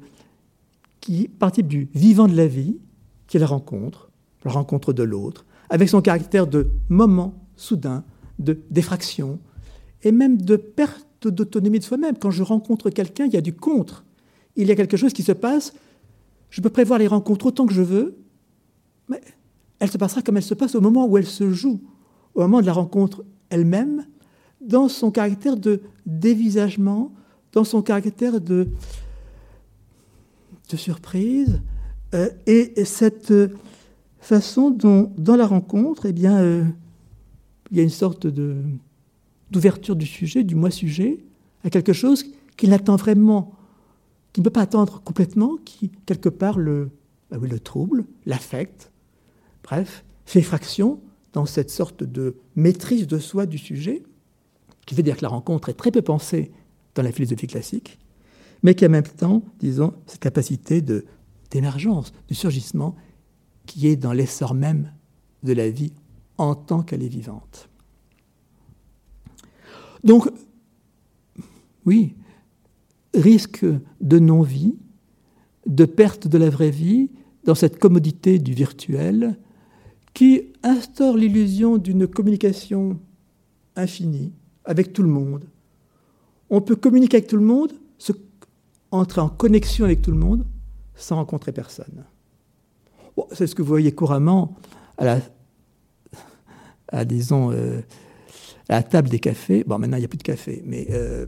[1.01, 2.77] qui participe du vivant de la vie,
[3.25, 4.11] qui est la rencontre,
[4.45, 8.03] la rencontre de l'autre, avec son caractère de moment soudain,
[8.37, 9.39] de défraction,
[10.03, 12.15] et même de perte d'autonomie de soi-même.
[12.15, 14.05] Quand je rencontre quelqu'un, il y a du contre.
[14.59, 15.73] Il y a quelque chose qui se passe.
[16.49, 18.17] Je peux prévoir les rencontres autant que je veux,
[19.07, 19.21] mais
[19.79, 21.79] elle se passera comme elle se passe au moment où elle se joue,
[22.35, 24.05] au moment de la rencontre elle-même,
[24.59, 27.13] dans son caractère de dévisagement,
[27.53, 28.67] dans son caractère de,
[30.75, 31.61] surprise,
[32.13, 33.33] euh, et cette
[34.19, 36.65] façon dont, dans la rencontre, eh bien, euh,
[37.71, 41.23] il y a une sorte d'ouverture du sujet, du moi-sujet,
[41.63, 42.25] à quelque chose
[42.57, 43.53] qu'il n'attend vraiment,
[44.39, 46.91] qui ne peut pas attendre complètement, qui, quelque part, le,
[47.29, 48.89] bah trouble, l'affecte,
[49.65, 51.01] bref, fait fraction
[51.33, 54.01] dans cette sorte de maîtrise de soi du sujet,
[54.85, 56.53] qui veut dire que la rencontre est très peu pensée
[56.95, 57.99] dans la philosophie classique,
[58.63, 60.81] mais qui en même temps, disons, cette capacité
[61.51, 62.95] d'émergence, de surgissement,
[63.65, 64.93] qui est dans l'essor même
[65.43, 65.91] de la vie
[66.37, 67.67] en tant qu'elle est vivante.
[70.05, 70.29] Donc,
[71.85, 72.15] oui,
[73.13, 73.65] risque
[74.01, 74.75] de non-vie,
[75.65, 77.09] de perte de la vraie vie
[77.43, 79.37] dans cette commodité du virtuel
[80.13, 82.99] qui instaure l'illusion d'une communication
[83.75, 84.33] infinie
[84.65, 85.45] avec tout le monde.
[86.49, 87.73] On peut communiquer avec tout le monde,
[88.91, 90.45] entrer en connexion avec tout le monde
[90.95, 92.03] sans rencontrer personne
[93.31, 94.55] c'est ce que vous voyez couramment
[95.01, 95.19] euh,
[96.91, 97.05] à
[98.69, 99.63] la table des cafés.
[99.65, 101.25] Bon, maintenant, il n'y a plus de café, mais euh,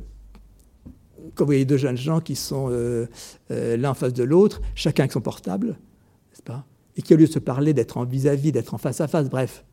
[1.36, 3.08] quand vous voyez deux jeunes gens qui sont euh,
[3.50, 6.66] l'un en face de l'autre, chacun avec son portable, n'est-ce pas
[6.98, 9.30] Et qui, au lieu de se parler, d'être en vis-à-vis, d'être en face à face,
[9.30, 9.64] bref,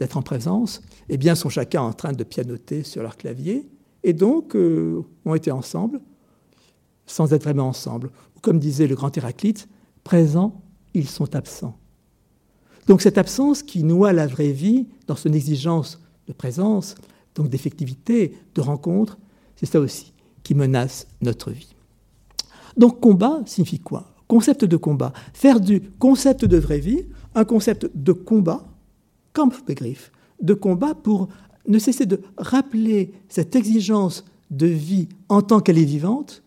[0.00, 3.66] d'être en présence, eh bien, sont chacun en train de pianoter sur leur clavier,
[4.04, 6.00] et donc ont été ensemble,
[7.06, 8.10] sans être vraiment ensemble.
[8.42, 9.68] Comme disait le grand Héraclite,
[10.04, 10.60] présent
[10.96, 11.76] ils sont absents.
[12.86, 16.94] Donc cette absence qui noie la vraie vie dans son exigence de présence,
[17.34, 19.18] donc d'effectivité, de rencontre,
[19.56, 20.14] c'est ça aussi
[20.46, 21.74] qui menace notre vie.
[22.76, 24.14] Donc combat signifie quoi?
[24.28, 25.12] Concept de combat.
[25.34, 28.64] Faire du concept de vraie vie un concept de combat,
[29.32, 31.26] Kampfbegriff, de combat pour
[31.66, 36.44] ne cesser de rappeler cette exigence de vie en tant qu'elle est vivante,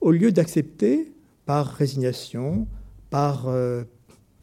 [0.00, 1.12] au lieu d'accepter
[1.44, 2.66] par résignation,
[3.10, 3.84] par euh,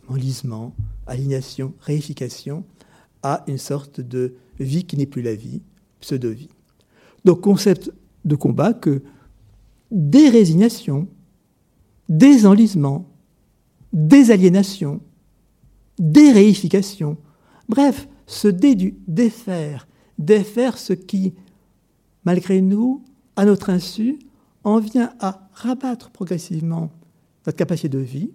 [0.10, 0.76] enlisement,
[1.08, 2.64] alignation, réification,
[3.24, 5.64] à une sorte de vie qui n'est plus la vie,
[6.02, 6.50] pseudo-vie.
[7.26, 7.92] Donc concept
[8.26, 9.04] de combat que
[9.92, 11.08] dérésignation,
[12.10, 13.10] désenlisement,
[13.92, 15.02] désaliénation,
[16.00, 17.18] déréification,
[17.70, 18.08] bref,
[18.76, 21.34] du défaire, défaire ce qui,
[22.24, 23.04] malgré nous,
[23.36, 24.20] à notre insu,
[24.64, 26.92] en vient à rabattre progressivement
[27.46, 28.32] notre capacité de vie,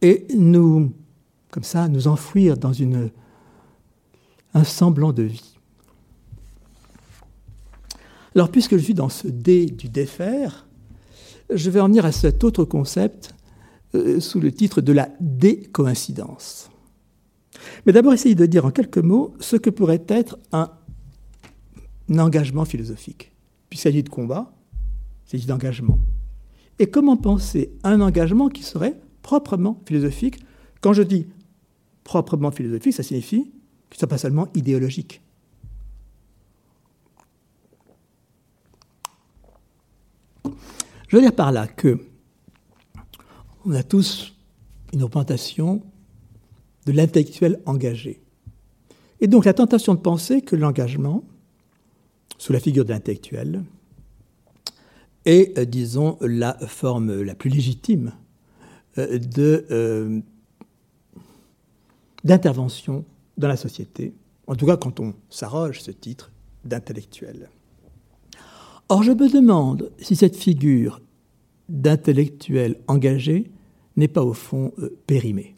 [0.00, 0.92] et nous,
[1.50, 2.72] comme ça, nous enfouir dans
[4.54, 5.51] un semblant de vie.
[8.34, 10.66] Alors, puisque je suis dans ce dé du défaire,
[11.54, 13.34] je vais en venir à cet autre concept
[13.94, 16.70] euh, sous le titre de la décoïncidence.
[17.86, 20.70] Mais d'abord, essayer de dire en quelques mots ce que pourrait être un,
[22.18, 23.32] engagement philosophique.
[23.70, 24.52] Puisqu'il s'agit de combat,
[25.26, 25.98] il s'agit d'engagement.
[26.78, 30.40] Et comment penser un engagement qui serait proprement philosophique?
[30.80, 31.26] Quand je dis
[32.04, 35.21] proprement philosophique, ça signifie qu'il ne soit pas seulement idéologique.
[41.12, 41.98] Je veux dire par là que
[43.66, 44.32] on a tous
[44.94, 45.82] une représentation
[46.86, 48.22] de l'intellectuel engagé.
[49.20, 51.22] Et donc la tentation de penser que l'engagement,
[52.38, 53.62] sous la figure de l'intellectuel,
[55.26, 58.14] est, euh, disons, la forme la plus légitime
[58.96, 60.18] euh, euh,
[62.24, 63.04] d'intervention
[63.36, 64.14] dans la société,
[64.46, 66.32] en tout cas quand on s'arroge ce titre
[66.64, 67.50] d'intellectuel.
[68.88, 71.00] Or, je me demande si cette figure
[71.68, 73.50] d'intellectuel engagé
[73.96, 74.72] n'est pas au fond
[75.06, 75.56] périmée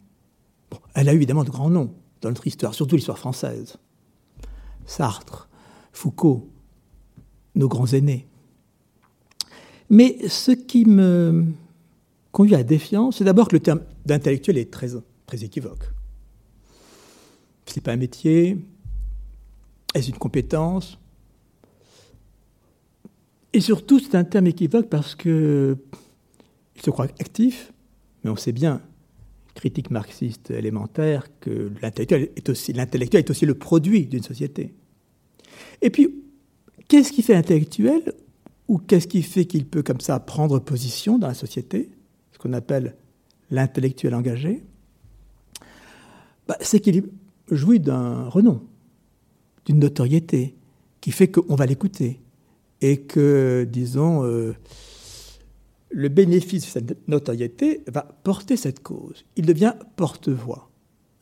[0.95, 3.77] elle a eu évidemment de grands noms dans notre histoire, surtout l'histoire française.
[4.85, 5.49] Sartre,
[5.91, 6.49] Foucault,
[7.55, 8.27] nos grands aînés.
[9.89, 11.45] Mais ce qui me
[12.31, 15.91] conduit à défiance, c'est d'abord que le terme d'intellectuel est très équivoque.
[17.65, 18.57] Ce n'est pas un métier,
[19.93, 20.97] est-ce une compétence?
[23.55, 25.77] Et surtout, c'est un terme équivoque parce que
[26.75, 27.71] il se croit actif,
[28.21, 28.81] mais on sait bien
[29.53, 34.73] critique marxiste élémentaire que l'intellectuel est aussi, l'intellectuel est aussi le produit d'une société.
[35.81, 36.21] Et puis,
[36.89, 38.01] qu'est-ce qui fait l'intellectuel
[38.67, 41.89] ou qu'est-ce qui fait qu'il peut comme ça prendre position dans la société,
[42.33, 42.97] ce qu'on appelle
[43.51, 44.65] l'intellectuel engagé?
[46.45, 47.05] Bah, C'est qu'il
[47.49, 48.61] jouit d'un renom,
[49.65, 50.57] d'une notoriété,
[50.99, 52.19] qui fait qu'on va l'écouter
[52.81, 54.53] et que, disons, euh,
[55.89, 59.25] le bénéfice de cette notoriété va porter cette cause.
[59.35, 60.69] Il devient porte-voix.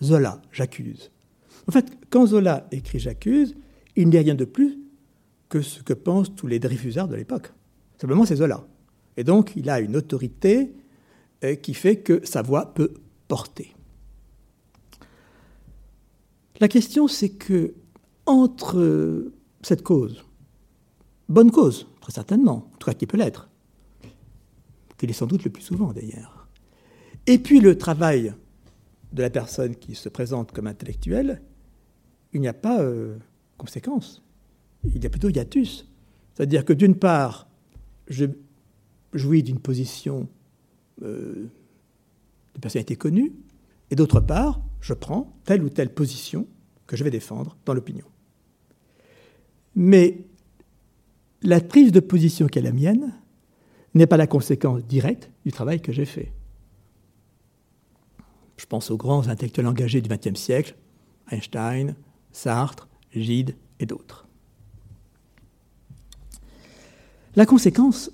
[0.01, 1.11] Zola, j'accuse.
[1.67, 3.55] En fait, quand Zola écrit J'accuse,
[3.95, 4.79] il n'est rien de plus
[5.49, 7.51] que ce que pensent tous les Dreyfusards de l'époque.
[7.99, 8.65] Simplement, c'est Zola.
[9.15, 10.73] Et donc, il a une autorité
[11.43, 12.93] euh, qui fait que sa voix peut
[13.27, 13.73] porter.
[16.59, 17.73] La question, c'est que
[18.25, 20.23] entre cette cause,
[21.33, 23.49] bonne cause, très certainement, en tout cas qui peut l'être,
[24.97, 26.47] qu'il est sans doute le plus souvent d'ailleurs.
[27.27, 28.33] Et puis le travail
[29.11, 31.41] de la personne qui se présente comme intellectuelle,
[32.33, 33.17] il n'y a pas euh,
[33.57, 34.23] conséquence,
[34.83, 35.87] il y a plutôt hiatus.
[36.33, 37.47] C'est-à-dire que d'une part,
[38.07, 38.25] je
[39.13, 40.27] jouis d'une position
[41.03, 41.47] euh,
[42.55, 43.33] de personnalité connue,
[43.91, 46.47] et d'autre part, je prends telle ou telle position
[46.87, 48.05] que je vais défendre dans l'opinion.
[49.75, 50.25] Mais
[51.43, 53.13] la prise de position qui est la mienne,
[53.93, 56.31] n'est pas la conséquence directe du travail que j'ai fait.
[58.57, 60.75] Je pense aux grands intellectuels engagés du XXe siècle,
[61.29, 61.95] Einstein,
[62.31, 64.27] Sartre, Gide et d'autres.
[67.35, 68.11] La conséquence,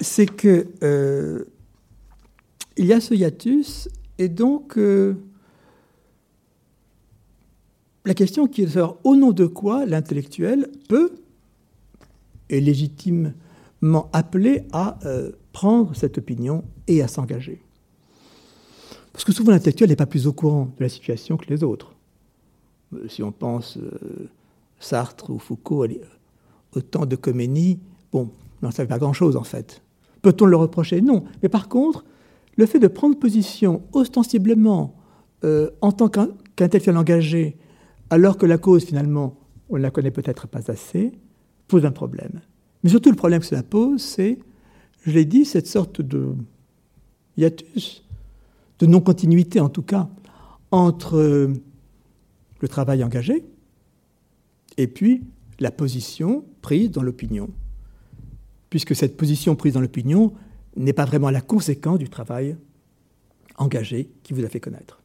[0.00, 1.44] c'est que euh,
[2.76, 5.14] il y a ce hiatus, et donc euh,
[8.04, 11.23] la question qui est au nom de quoi l'intellectuel peut
[12.50, 13.34] et légitime
[14.12, 17.60] appelé à euh, prendre cette opinion et à s'engager.
[19.12, 21.94] Parce que souvent l'intellectuel n'est pas plus au courant de la situation que les autres.
[22.94, 24.28] Euh, si on pense euh,
[24.78, 25.86] Sartre ou Foucault
[26.74, 27.78] au temps de Khomeini,
[28.12, 28.30] bon,
[28.62, 29.82] n'en savait pas grand-chose en fait.
[30.22, 31.00] Peut-on le reprocher?
[31.00, 31.24] Non.
[31.42, 32.04] Mais par contre,
[32.56, 34.94] le fait de prendre position ostensiblement
[35.82, 37.58] en tant qu'intellectuel engagé,
[38.08, 39.36] alors que la cause finalement,
[39.68, 41.12] on ne la connaît peut-être pas assez,
[41.68, 42.40] pose un problème.
[42.82, 44.38] Mais surtout, le problème que cela pose, c'est,
[45.02, 46.34] je l'ai dit, cette sorte de
[47.36, 48.04] hiatus,
[48.78, 50.08] de non-continuité en tout cas,
[50.70, 51.52] entre
[52.60, 53.44] le travail engagé
[54.76, 55.22] et puis
[55.60, 57.50] la position prise dans l'opinion.
[58.70, 60.32] Puisque cette position prise dans l'opinion
[60.76, 62.56] n'est pas vraiment la conséquence du travail
[63.56, 65.00] engagé qui vous a fait connaître.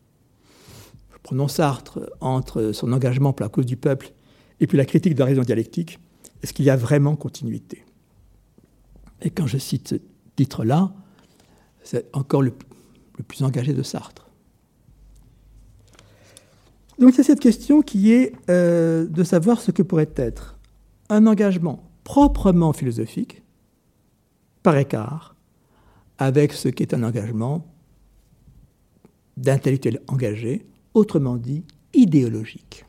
[1.21, 4.13] Prenons Sartre entre son engagement pour la cause du peuple
[4.59, 5.99] et puis la critique de la raison dialectique.
[6.41, 7.83] Est-ce qu'il y a vraiment continuité?
[9.21, 9.95] Et quand je cite ce
[10.35, 10.93] titre-là,
[11.83, 12.53] c'est encore le,
[13.27, 14.29] plus engagé de Sartre.
[16.97, 20.57] Donc c'est cette question qui est euh, de savoir ce que pourrait être
[21.09, 23.43] un engagement proprement philosophique,
[24.63, 25.35] par écart,
[26.17, 27.65] avec ce qu'est un engagement
[29.37, 32.85] d'intellectuels engagés, autrement dit idéologiques.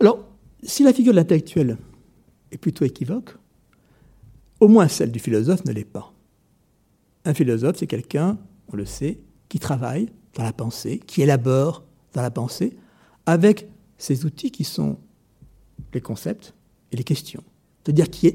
[0.00, 0.29] Alors,
[0.62, 1.78] si la figure de l'intellectuel
[2.50, 3.36] est plutôt équivoque,
[4.60, 6.12] au moins celle du philosophe ne l'est pas.
[7.24, 8.38] Un philosophe, c'est quelqu'un,
[8.72, 12.76] on le sait, qui travaille dans la pensée, qui élabore dans la pensée,
[13.26, 13.68] avec
[13.98, 14.98] ces outils qui sont
[15.92, 16.54] les concepts
[16.92, 17.42] et les questions.
[17.82, 18.34] C'est-à-dire qui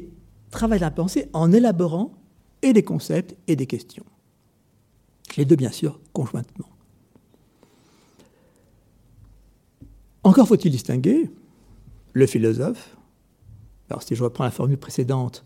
[0.51, 2.13] travaille dans la pensée en élaborant
[2.61, 4.05] et des concepts et des questions.
[5.37, 6.69] Les deux, bien sûr, conjointement.
[10.23, 11.29] Encore faut-il distinguer
[12.15, 12.95] le philosophe,
[13.89, 15.43] alors si je reprends la formule précédente,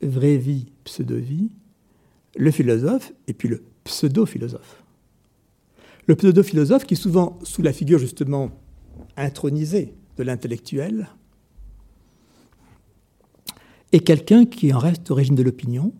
[0.00, 1.50] vraie vie, pseudo-vie,
[2.34, 4.82] le philosophe et puis le pseudo-philosophe.
[6.06, 8.50] Le pseudo-philosophe qui souvent sous la figure justement
[9.18, 11.08] intronisée de l'intellectuel
[13.92, 15.92] est quelqu'un qui en reste au régime de l'opinion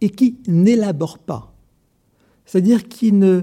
[0.00, 1.54] et qui n'élabore pas,
[2.44, 3.42] c'est-à-dire qui euh,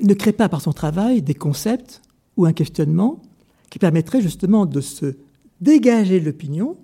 [0.00, 2.02] ne crée pas par son travail des concepts
[2.36, 3.20] ou un questionnement
[3.70, 5.16] qui permettrait justement de se
[5.60, 6.76] dégager l'opinion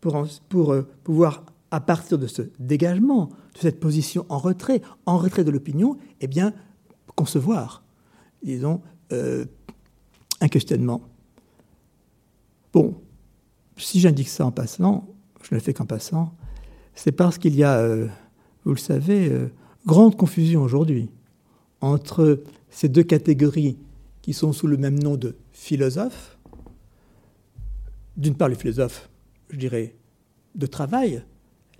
[0.00, 5.18] pour, pour euh, pouvoir, à partir de ce dégagement, de cette position en retrait, en
[5.18, 6.54] retrait de l'opinion, eh bien,
[7.16, 7.82] concevoir,
[8.42, 8.80] disons,
[9.12, 9.44] euh,
[10.40, 11.02] un questionnement.
[12.72, 12.94] Bon,
[13.76, 15.08] si j'indique ça en passant,
[15.42, 16.34] je ne le fais qu'en passant,
[16.94, 18.08] c'est parce qu'il y a, euh,
[18.64, 19.30] vous le savez,
[19.86, 21.10] grande confusion aujourd'hui
[21.80, 23.76] entre ces deux catégories
[24.22, 26.38] qui sont sous le même nom de philosophes.
[28.16, 29.10] D'une part, le philosophe,
[29.50, 29.96] je dirais,
[30.54, 31.24] de travail,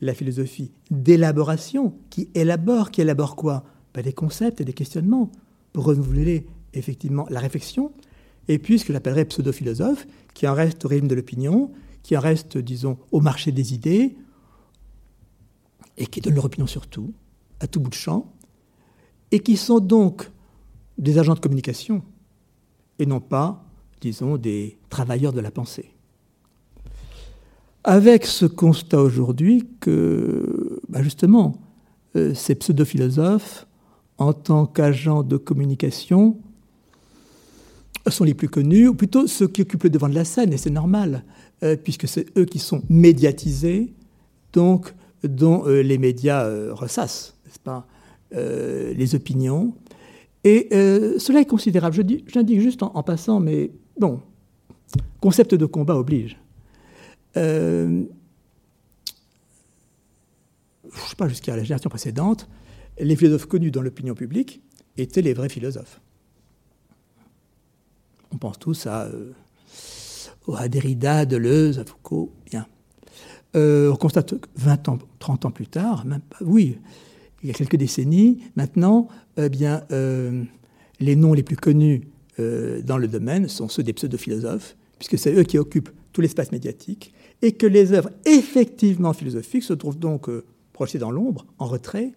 [0.00, 3.64] la philosophie d'élaboration, qui élabore, qui élabore quoi?
[3.94, 5.30] Ben, Des concepts et des questionnements
[5.72, 7.92] pour renouveler effectivement la réflexion.
[8.48, 11.70] Et puis ce que j'appellerais pseudo-philosophe, qui en reste au rythme de l'opinion,
[12.02, 14.16] qui en reste, disons, au marché des idées,
[15.96, 17.12] et qui donne leur opinion sur tout,
[17.60, 18.32] à tout bout de champ,
[19.30, 20.30] et qui sont donc
[20.98, 22.02] des agents de communication
[23.02, 23.64] et non pas,
[24.00, 25.90] disons, des travailleurs de la pensée.
[27.82, 31.56] Avec ce constat aujourd'hui que, bah, justement,
[32.14, 33.66] euh, ces pseudo-philosophes,
[34.18, 36.38] en tant qu'agents de communication,
[38.08, 40.58] sont les plus connus, ou plutôt ceux qui occupent le devant de la scène, et
[40.58, 41.24] c'est normal,
[41.64, 43.92] euh, puisque c'est eux qui sont médiatisés,
[44.52, 47.86] donc dont euh, les médias ressassent, n'est-ce pas,
[48.34, 49.74] les opinions,
[50.44, 51.94] et euh, cela est considérable.
[51.94, 54.20] Je j'indique juste en, passant, mais bon,
[55.20, 56.38] concept de combat oblige.
[57.36, 58.04] Euh,
[60.84, 62.48] je ne sais pas, jusqu'à la génération précédente,
[62.98, 64.62] les philosophes connus dans l'opinion publique
[64.96, 66.00] étaient les vrais philosophes.
[68.32, 69.32] On pense tous à, euh,
[70.68, 72.66] Derrida, Deleuze, à Foucault, bien.
[73.54, 76.78] on constate 20 ans, 30 ans plus tard, même pas, oui,
[77.42, 79.48] il y a quelques décennies, maintenant, eh
[79.90, 80.44] euh,
[81.00, 82.02] les noms les plus connus
[82.38, 86.52] euh, dans le domaine sont ceux des pseudo-philosophes, puisque c'est eux qui occupent tout l'espace
[86.52, 91.66] médiatique, et que les œuvres effectivement philosophiques se trouvent donc euh, projetées dans l'ombre, en
[91.66, 92.12] retrait,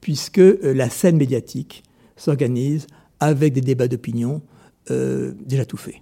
[0.00, 1.82] puisque la scène médiatique
[2.16, 2.86] s'organise
[3.20, 4.40] avec des débats d'opinion
[4.88, 5.96] déjà tout faits.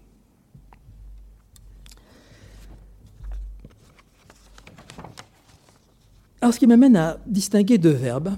[6.41, 8.31] Alors, ce qui m'amène à distinguer deux verbes.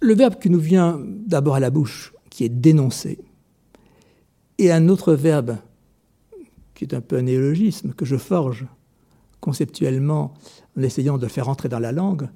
[0.00, 3.18] Le verbe qui nous vient d'abord à la bouche, qui est dénoncer,
[4.58, 5.56] et un autre verbe
[6.74, 8.66] qui est un peu un néologisme que je forge
[9.40, 10.34] conceptuellement
[10.76, 12.28] en essayant de le faire entrer dans la langue,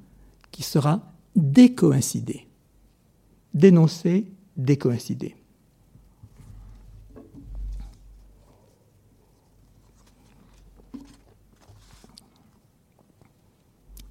[0.50, 2.46] qui sera décoïncider.
[3.52, 5.36] Dénoncer, décoïncider.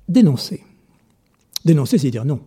[0.10, 0.64] Dénoncer.
[1.64, 2.42] Dénoncer, c'est dire non.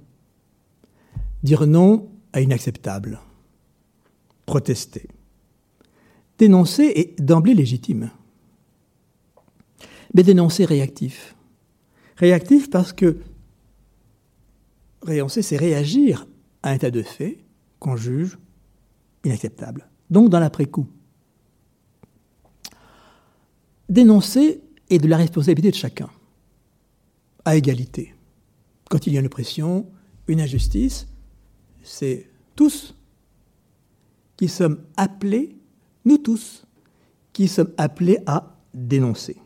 [1.42, 3.20] Dire non à inacceptable.
[4.44, 5.09] Protester.
[6.38, 8.10] Dénoncer est d'emblée légitime.
[10.15, 11.35] Mais dénoncer réactif.
[12.17, 13.19] Réactif parce que
[15.06, 16.27] dénoncer, c'est réagir
[16.63, 17.38] à un tas de faits
[17.79, 18.38] qu'on juge
[19.25, 19.88] inacceptable.
[20.10, 20.87] Donc dans l'après-coup.
[23.88, 24.60] Dénoncer
[24.90, 26.10] est de la responsabilité de chacun
[27.45, 28.15] à égalité.
[28.88, 29.87] Quand il y a une oppression,
[30.29, 31.07] une injustice,
[31.83, 32.95] c'est tous
[34.37, 35.57] qui sommes appelés,
[36.05, 36.65] nous tous,
[37.33, 39.37] qui sommes appelés à dénoncer.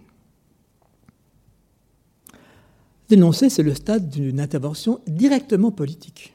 [3.09, 6.35] Dénoncer, c'est le stade d'une intervention directement politique.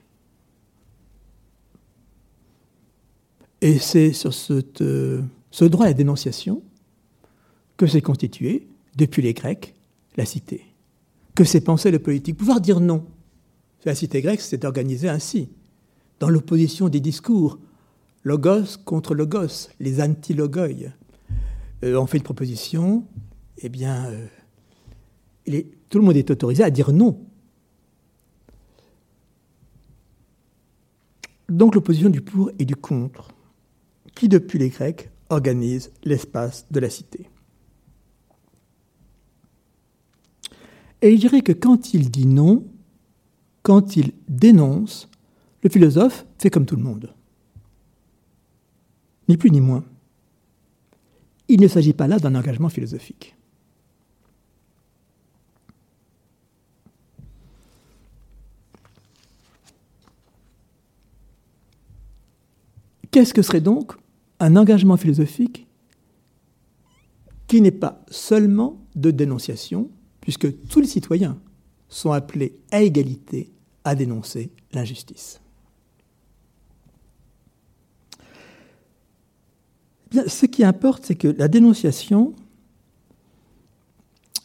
[3.60, 4.62] Et c'est sur ce,
[5.52, 6.64] ce droit à la dénonciation
[7.78, 9.74] que s'est constituée, depuis les Grecs,
[10.18, 10.71] la cité
[11.36, 12.38] que s'est pensé le politique.
[12.38, 13.06] Pouvoir dire non.
[13.86, 15.50] La cité grecque s'est organisée ainsi,
[16.20, 17.60] dans l'opposition des discours,
[18.24, 20.92] logos contre logos, les antilogoi.
[21.84, 23.06] Euh, on fait une proposition,
[23.58, 24.06] eh bien,
[25.48, 27.20] euh, tout le monde est autorisé à dire non.
[31.50, 33.30] Donc l'opposition du pour et du contre,
[34.16, 37.31] qui depuis les Grecs organise l'espace de la cité.
[41.02, 42.66] Et je dirais que quand il dit non,
[43.64, 45.10] quand il dénonce,
[45.64, 47.14] le philosophe fait comme tout le monde.
[49.28, 49.84] Ni plus ni moins.
[51.48, 53.36] Il ne s'agit pas là d'un engagement philosophique.
[63.12, 63.94] Qu'est-ce que serait donc
[64.40, 65.68] un engagement philosophique
[67.48, 69.90] qui n'est pas seulement de dénonciation,
[70.22, 71.38] puisque tous les citoyens
[71.90, 73.52] sont appelés à égalité
[73.84, 75.42] à dénoncer l'injustice.
[80.28, 82.34] ce qui importe, c'est que la dénonciation,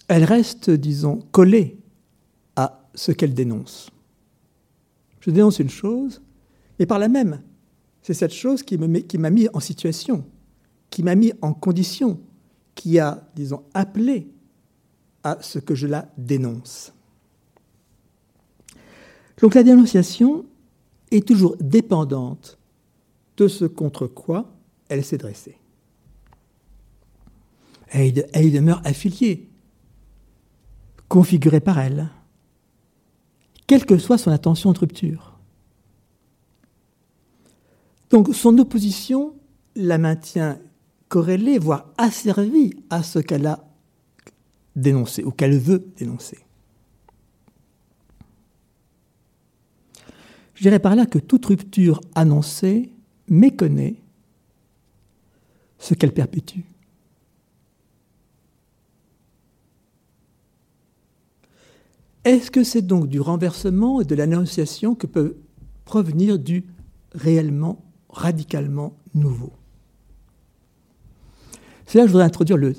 [0.08, 1.78] elle reste, disons, collée
[2.54, 3.90] à ce qu'elle dénonce.
[5.20, 6.22] Je dénonce une chose,
[6.78, 7.42] et par la même,
[8.02, 10.24] c'est cette chose qui m'a mis en situation,
[10.90, 12.20] qui m'a mis en condition,
[12.76, 14.28] qui a, disons, appelé
[15.26, 16.92] à ce que je la dénonce.
[19.40, 20.46] Donc la dénonciation
[21.10, 22.58] est toujours dépendante
[23.36, 24.52] de ce contre quoi
[24.88, 25.58] elle s'est dressée.
[27.88, 29.48] Elle, elle demeure affiliée,
[31.08, 32.08] configurée par elle,
[33.66, 35.38] quelle que soit son intention de rupture.
[38.10, 39.34] Donc son opposition
[39.74, 40.60] la maintient
[41.08, 43.65] corrélée, voire asservie à ce qu'elle a
[44.76, 46.38] dénoncé ou qu'elle veut dénoncer.
[50.54, 52.92] Je dirais par là que toute rupture annoncée
[53.28, 53.96] méconnaît
[55.78, 56.60] ce qu'elle perpétue.
[62.24, 65.36] Est-ce que c'est donc du renversement et de l'annonciation que peut
[65.84, 66.64] provenir du
[67.12, 69.52] réellement, radicalement nouveau?
[71.86, 72.74] C'est là que je voudrais introduire le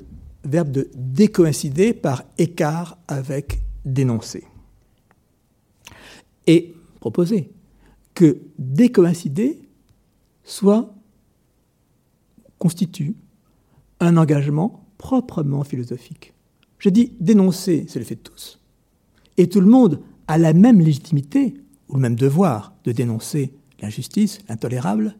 [0.48, 4.44] verbe de décoïncider par écart avec dénoncer.
[6.46, 7.50] Et proposer
[8.14, 9.60] que décoïncider
[10.44, 10.94] soit
[12.58, 13.14] constitue
[14.00, 16.34] un engagement proprement philosophique.
[16.78, 18.60] Je dis dénoncer, c'est le fait de tous.
[19.36, 21.54] Et tout le monde a la même légitimité,
[21.88, 25.16] ou le même devoir, de dénoncer l'injustice, l'intolérable.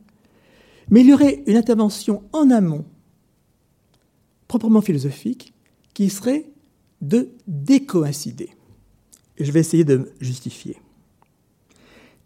[0.91, 2.85] Mais il y aurait une intervention en amont,
[4.49, 5.53] proprement philosophique,
[5.94, 6.46] qui serait
[7.01, 8.51] de décoïncider.
[9.36, 10.76] Et je vais essayer de me justifier.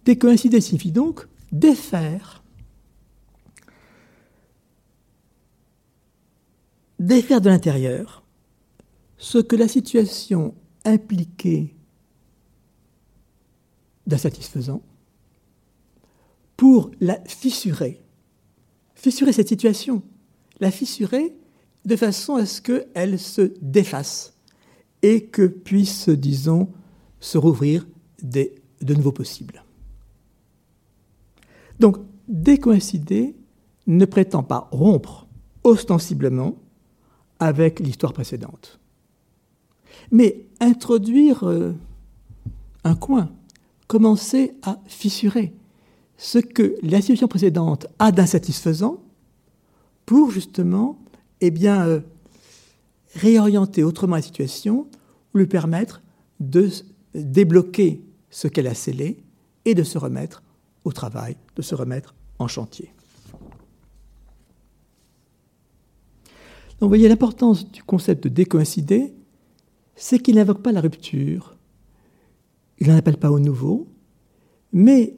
[0.04, 2.42] Décoïncider signifie donc défaire,
[6.98, 8.24] défaire de l'intérieur
[9.18, 10.54] ce que la situation
[10.84, 11.74] impliquée
[14.06, 14.82] d'insatisfaisant
[16.56, 18.00] pour la fissurer.
[18.94, 20.02] Fissurer cette situation,
[20.60, 21.34] la fissurer
[21.84, 24.34] de façon à ce qu'elle se défasse
[25.02, 26.68] et que puisse, disons,
[27.20, 27.86] se rouvrir
[28.22, 29.64] de nouveaux possibles.
[31.80, 31.96] Donc,
[32.28, 33.34] décoïncider
[33.86, 35.26] ne prétend pas rompre
[35.64, 36.56] ostensiblement
[37.40, 38.78] avec l'histoire précédente,
[40.12, 41.72] mais introduire euh,
[42.84, 43.32] un coin,
[43.88, 45.52] commencer à fissurer
[46.16, 49.02] ce que la précédente a d'insatisfaisant
[50.06, 50.98] pour justement
[51.42, 52.00] eh bien, euh,
[53.14, 54.88] réorienter autrement la situation
[55.34, 56.00] ou lui permettre
[56.40, 56.70] de
[57.14, 59.22] débloquer ce qu'elle a scellé
[59.64, 60.42] et de se remettre
[60.84, 62.92] au travail, de se remettre en chantier.
[66.80, 69.12] Donc vous voyez l'importance du concept de décoïncider,
[69.94, 71.56] c'est qu'il n'invoque pas la rupture,
[72.78, 73.88] il n'en appelle pas au nouveau,
[74.72, 75.16] mais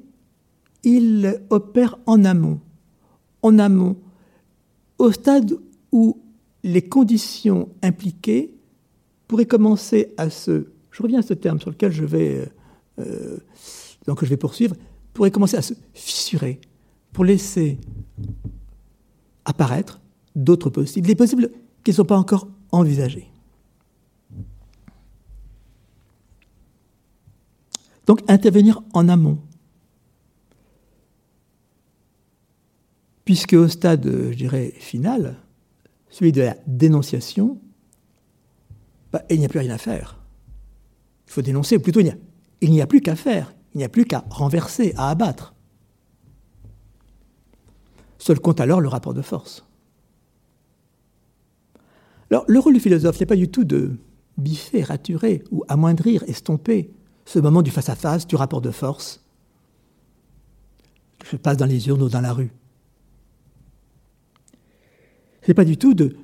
[0.82, 2.60] il opère en amont,
[3.42, 3.96] en amont,
[4.98, 5.54] au stade
[5.94, 6.20] où
[6.64, 8.52] les conditions impliquées
[9.28, 10.66] pourraient commencer à se...
[10.90, 12.52] Je reviens à ce terme sur lequel je vais,
[12.98, 13.38] euh,
[14.04, 14.74] donc je vais poursuivre,
[15.12, 16.60] pourrait commencer à se fissurer
[17.12, 17.78] pour laisser
[19.44, 20.00] apparaître
[20.34, 21.48] d'autres possibles, des possibles
[21.84, 23.30] qui ne sont pas encore envisagés.
[28.06, 29.38] Donc intervenir en amont.
[33.24, 35.36] Puisque au stade, je dirais, final,
[36.14, 37.60] celui de la dénonciation,
[39.12, 40.20] bah, il n'y a plus rien à faire.
[41.26, 44.04] Il faut dénoncer, ou plutôt il n'y a, plus qu'à faire, il n'y a plus
[44.04, 45.54] qu'à renverser, à abattre.
[48.18, 49.66] Seul compte alors le rapport de force.
[52.30, 53.96] Alors, le rôle du philosophe n'est pas du tout de
[54.38, 56.92] biffer, raturer ou amoindrir, estomper
[57.24, 59.24] ce moment du face-à-face, du rapport de force.
[61.24, 62.52] Je passe dans les urnes ou dans la rue.
[65.44, 66.16] Ce n'est pas du tout de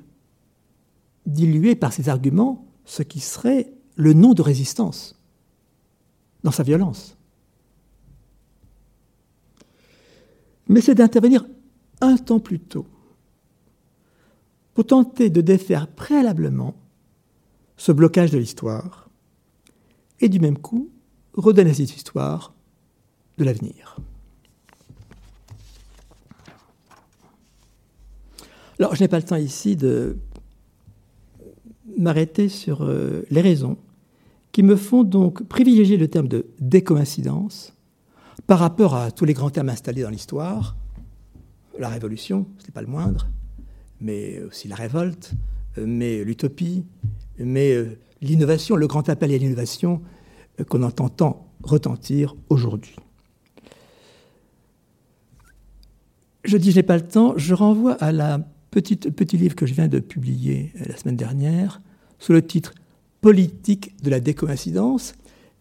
[1.27, 5.15] diluer par ses arguments ce qui serait le nom de résistance
[6.43, 7.17] dans sa violence.
[10.67, 11.45] Mais c'est d'intervenir
[12.01, 12.87] un temps plus tôt
[14.73, 16.73] pour tenter de défaire préalablement
[17.77, 19.07] ce blocage de l'histoire
[20.19, 20.89] et du même coup
[21.33, 22.55] redonner cette histoire
[23.37, 23.97] de l'avenir.
[28.81, 30.17] Alors, je n'ai pas le temps ici de
[31.99, 33.77] m'arrêter sur euh, les raisons
[34.51, 37.75] qui me font donc privilégier le terme de décoïncidence
[38.47, 40.75] par rapport à tous les grands termes installés dans l'histoire.
[41.77, 43.27] La révolution, ce n'est pas le moindre,
[43.99, 45.33] mais aussi la révolte,
[45.77, 46.83] mais l'utopie,
[47.37, 50.01] mais euh, l'innovation, le grand appel à l'innovation
[50.59, 52.95] euh, qu'on entend tant retentir aujourd'hui.
[56.43, 58.39] Je dis je n'ai pas le temps, je renvoie à la
[58.71, 61.81] petite, petit livre que je viens de publier euh, la semaine dernière,
[62.19, 62.73] sous le titre
[63.21, 65.13] Politique de la décoïncidence,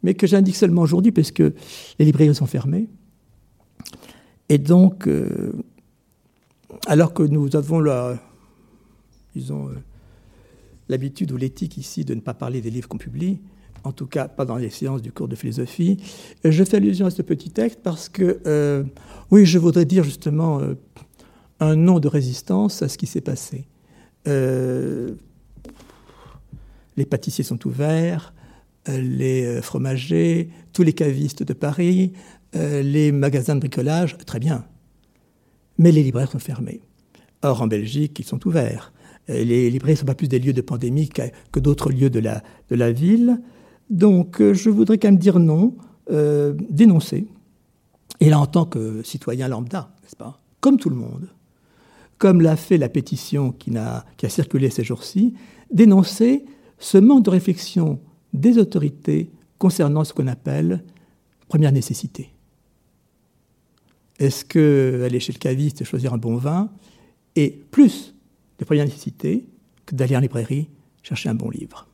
[0.02, 1.52] mais que j'indique seulement aujourd'hui parce que
[1.98, 2.88] les librairies sont fermées.
[4.48, 5.06] Et donc,
[6.86, 8.18] alors que nous avons la,
[9.34, 9.74] disons, euh,
[10.88, 13.38] l'habitude ou l'éthique ici de ne pas parler des livres qu'on publie,
[13.84, 15.98] en tout cas pas dans les séances du cours de philosophie.
[16.44, 18.84] Euh, je fais allusion à ce petit texte parce que, euh,
[19.30, 20.61] oui, je voudrais dire justement
[21.61, 23.68] un nom de résistance à ce qui s'est passé.
[24.26, 25.14] les
[27.08, 28.34] pâtissiers sont ouverts,
[28.88, 32.12] les fromagers, tous les cavistes de Paris,
[32.54, 34.64] les magasins de bricolage, très bien.
[35.78, 36.82] Mais les libraires sont fermés.
[37.42, 38.92] Or, en Belgique, ils sont ouverts.
[39.30, 42.20] Euh, les librairies ne sont pas plus des lieux de pandémie que, d'autres lieux de
[42.20, 43.40] la, ville.
[43.88, 45.74] Donc euh, je voudrais quand même dire non,
[46.11, 47.26] euh, dénoncer.
[48.20, 51.28] Et là, en tant que citoyen lambda, n'est-ce pas Comme tout le monde,
[52.20, 55.32] comme l'a fait la pétition qui a, circulé ces jours-ci,
[55.72, 56.44] dénoncer
[56.78, 57.98] ce manque de réflexion
[58.34, 60.84] des autorités concernant ce qu'on appelle
[61.48, 62.30] première nécessité.
[64.18, 66.70] Est-ce qu'aller chez le caviste et choisir un bon vin
[67.36, 68.14] est plus
[68.58, 69.46] de première nécessité
[69.86, 70.68] que d'aller en librairie
[71.02, 71.88] chercher un bon livre?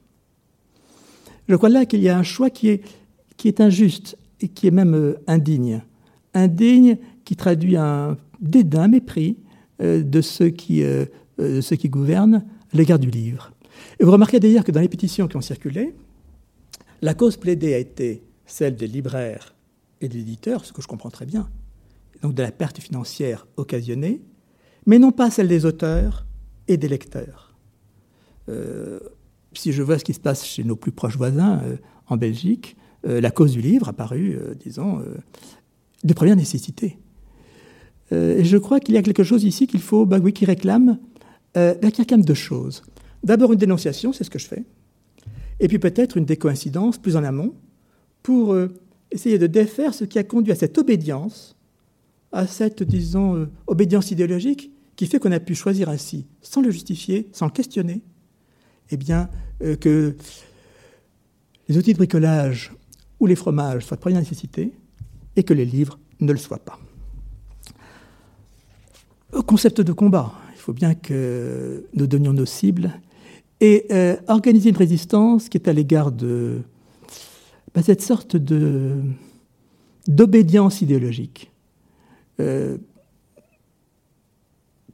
[1.49, 2.83] Je crois là qu'il y a un choix qui est,
[3.37, 5.83] qui est injuste et qui est même euh, indigne.
[6.35, 9.37] Indigne qui traduit un dédain, mépris
[9.81, 11.05] de, ceux qui, euh,
[11.39, 13.53] de ceux qui gouvernent à l'égard du livre.
[14.01, 15.95] Et vous remarquez d'ailleurs que dans les pétitions qui ont circulé,
[17.03, 19.55] la cause plaidée a été celle des libraires
[20.01, 21.49] et des éditeurs, ce que je comprends très bien,
[22.23, 24.23] donc de la perte financière occasionnée,
[24.87, 26.27] mais non pas celle des auteurs
[26.69, 27.55] et des lecteurs.
[28.49, 29.01] Euh,
[29.53, 32.77] si je vois ce qui se passe chez nos plus proches voisins euh, en Belgique,
[33.07, 35.03] euh, la cause du livre a paru, disons,
[36.05, 36.99] de première nécessité.
[38.11, 40.99] Et je crois qu'il y a quelque chose ici qu'il faut, bah qui réclame,
[41.55, 42.83] bah, qui réclame deux choses.
[43.25, 44.65] D'abord une dénonciation, c'est ce que je fais,
[45.59, 47.55] et puis peut-être une décoïncidence plus en amont
[48.23, 48.57] pour
[49.11, 51.57] essayer de défaire ce qui a conduit à cette obédience,
[52.31, 57.29] à cette, disons, obédience idéologique qui fait qu'on a pu choisir ainsi, sans le justifier,
[57.33, 58.01] sans le questionner,
[58.91, 59.29] eh bien,
[59.63, 60.17] euh, que
[61.69, 62.73] les outils de bricolage
[63.21, 64.73] ou les fromages soient de première nécessité
[65.37, 66.79] et que les livres ne le soient pas.
[69.33, 72.93] Au concept de combat, il faut bien que nous donnions nos cibles
[73.61, 76.63] et euh, organiser une résistance qui est à l'égard de
[77.75, 78.97] bah, cette sorte de
[80.07, 81.51] d'obédience idéologique.
[82.39, 82.79] Euh,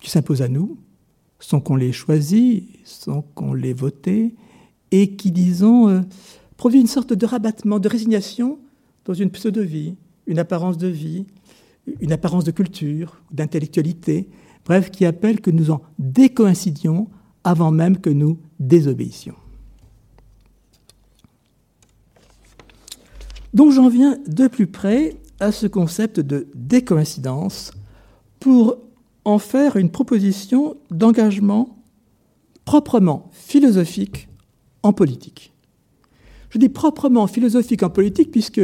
[0.02, 0.78] qui s'imposent à nous,
[1.38, 4.34] sans qu'on les choisit, sans qu'on les voté,
[4.90, 6.00] et qui, disons, euh,
[6.56, 8.58] produit une sorte de rabattement, de résignation
[9.04, 9.94] dans une pseudo-vie,
[10.26, 11.26] une apparence de vie,
[12.00, 14.28] une apparence de culture, d'intellectualité,
[14.64, 17.08] bref, qui appelle que nous en décoïncidions
[17.44, 19.34] avant même que nous désobéissions.
[23.52, 27.72] Donc j'en viens de plus près à ce concept de décoïncidence
[28.40, 28.78] pour
[29.24, 31.76] en faire une proposition d'engagement
[32.64, 34.28] proprement philosophique
[34.82, 35.52] en politique.
[36.50, 38.60] Je dis proprement philosophique en politique puisque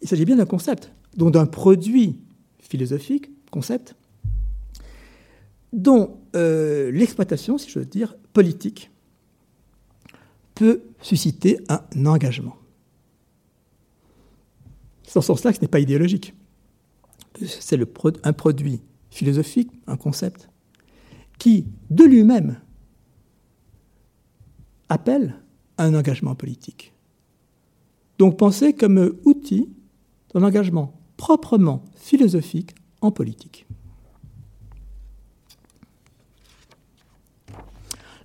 [0.00, 2.18] il s'agit bien d'un concept, donc d'un produit
[2.58, 3.94] philosophique, concept,
[5.72, 8.90] dont euh, l'exploitation, si je veux dire, politique,
[10.54, 12.56] peut susciter un engagement.
[15.02, 16.34] C'est dans ce sens-là que ce n'est pas idéologique.
[17.44, 17.78] C'est
[18.24, 20.48] un produit philosophique, un concept,
[21.38, 22.60] qui, de lui-même,
[24.88, 25.36] appelle
[25.78, 26.92] un engagement politique.
[28.18, 29.68] Donc pensez comme outil
[30.32, 33.64] d'un engagement proprement philosophique en politique.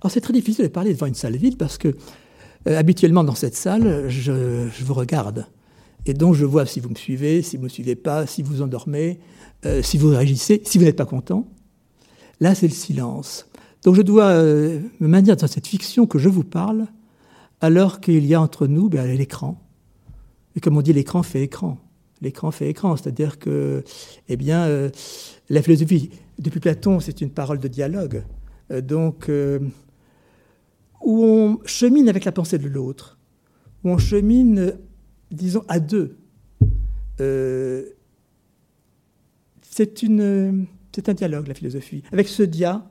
[0.00, 1.96] Alors c'est très difficile de parler devant une salle vide parce que
[2.66, 5.46] euh, habituellement dans cette salle, je, vous regarde.
[6.06, 8.42] Et donc je vois si vous me suivez, si vous ne me suivez pas, si
[8.42, 9.20] vous endormez,
[9.64, 11.46] euh, si vous réagissez, si vous n'êtes pas content.
[12.40, 13.46] Là, c'est le silence.
[13.84, 16.88] Donc je dois euh, me maintenir dans cette fiction que je vous parle,
[17.60, 19.62] alors qu'il y a entre nous ben, l'écran.
[20.56, 21.78] Et comme on dit, l'écran fait écran.
[22.20, 23.84] L'écran fait écran, c'est-à-dire que,
[24.28, 24.90] eh bien,
[25.48, 28.24] la philosophie, depuis Platon, c'est une parole de dialogue.
[28.70, 29.30] donc,
[31.00, 33.18] où on chemine avec la pensée de l'autre,
[33.84, 34.74] où on chemine,
[35.30, 36.18] disons, à deux.
[37.20, 37.84] Euh,
[39.70, 42.90] c'est un dialogue, la philosophie, avec ce dia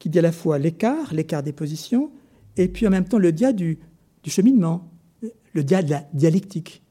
[0.00, 2.10] qui dit à la fois l'écart, l'écart des positions,
[2.56, 3.78] et puis en même temps le dia du,
[4.26, 4.90] cheminement,
[5.52, 6.82] le dia de la dialectique.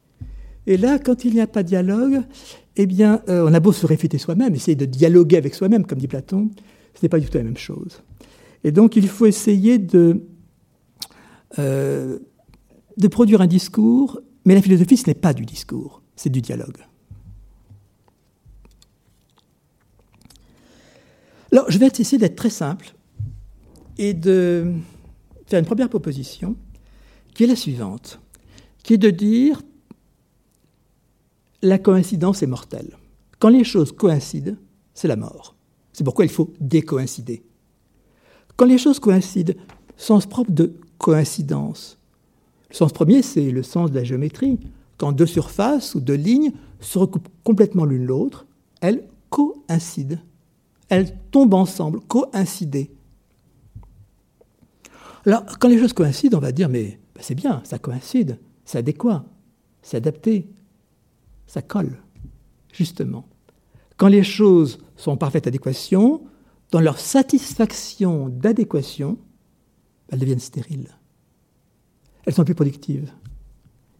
[0.68, 2.22] Et là, quand il n'y a pas de dialogue,
[2.76, 6.00] eh bien, euh, on a beau se réfuter soi-même, essayer de dialoguer avec soi-même, comme
[6.00, 6.50] dit Platon,
[6.94, 8.02] ce n'est pas du tout la même chose.
[8.64, 9.82] Et donc, il faut essayer
[11.58, 12.20] euh,
[12.98, 16.78] de produire un discours, mais la philosophie, ce n'est pas du discours, c'est du dialogue.
[21.52, 22.94] Alors, je vais essayer d'être très simple
[23.98, 24.74] et de
[25.48, 26.56] faire une première proposition,
[27.34, 28.20] qui est la suivante,
[28.84, 29.62] qui est de dire
[31.62, 32.98] la coïncidence est mortelle.
[33.40, 34.56] Quand les choses coïncident,
[34.94, 35.56] c'est la mort.
[35.94, 37.44] C'est pourquoi il faut décoïncider.
[38.56, 39.54] Quand les choses coïncident,
[39.98, 41.98] sens propre de coïncidence.
[42.70, 44.60] Le sens premier, c'est le sens de la géométrie.
[44.98, 48.46] Quand deux surfaces ou deux lignes se recoupent complètement l'une l'autre,
[48.82, 50.18] elles coïncident.
[50.90, 52.92] Elles tombent ensemble, coïncider.
[55.26, 58.78] Alors, quand les choses coïncident, on va dire, mais ben, c'est bien, ça coïncide, c'est
[58.78, 59.26] adéquat,
[59.82, 60.48] c'est adapté,
[61.50, 61.98] ça colle,
[62.72, 63.28] justement.
[63.98, 66.24] Quand les choses sont en parfaite adéquation,
[66.70, 69.18] dans leur satisfaction d'adéquation,
[70.10, 70.96] elles deviennent stériles.
[72.26, 73.12] Elles sont plus productives.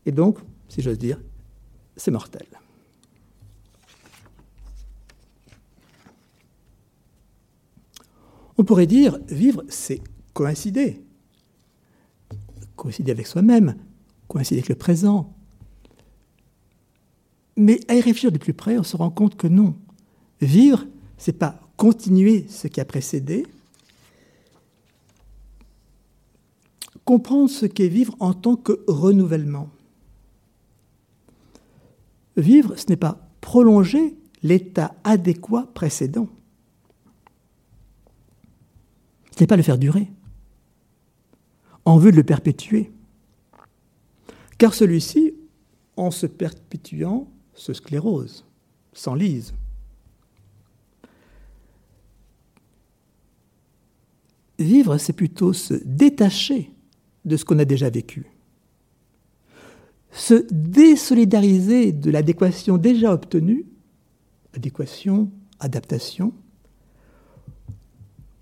[0.06, 0.38] Et donc,
[0.68, 1.20] si j'ose dire,
[1.96, 2.46] c'est mortel.
[8.60, 10.02] On pourrait dire, vivre, c'est
[10.34, 11.04] coïncider.
[12.76, 13.76] Coïncider avec soi-même,
[14.28, 15.36] coïncider avec le présent.
[17.60, 19.76] Mais à y réfléchir de plus près, on se rend compte que non.
[20.40, 20.86] Vivre,
[21.18, 23.46] c'est pas continuer ce qui a précédé,
[27.04, 29.70] comprendre ce qu'est vivre en tant que renouvellement.
[32.38, 36.30] Vivre, ce n'est pas prolonger l'état adéquat précédent.
[39.36, 40.10] Ce n'est pas le faire durer,
[41.84, 42.90] en vue de le perpétuer.
[44.58, 45.34] Car celui-ci,
[45.98, 47.30] en se perpétuant,
[47.60, 48.46] se sclérose,
[48.94, 49.54] s'enlise.
[54.58, 56.72] Vivre, c'est plutôt se détacher
[57.26, 58.28] de ce qu'on a déjà vécu.
[60.12, 63.66] Se désolidariser de l'adéquation déjà obtenue,
[64.54, 65.30] adéquation,
[65.60, 66.34] adaptation,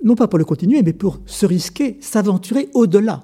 [0.03, 3.23] non pas pour le continuer, mais pour se risquer, s'aventurer au-delà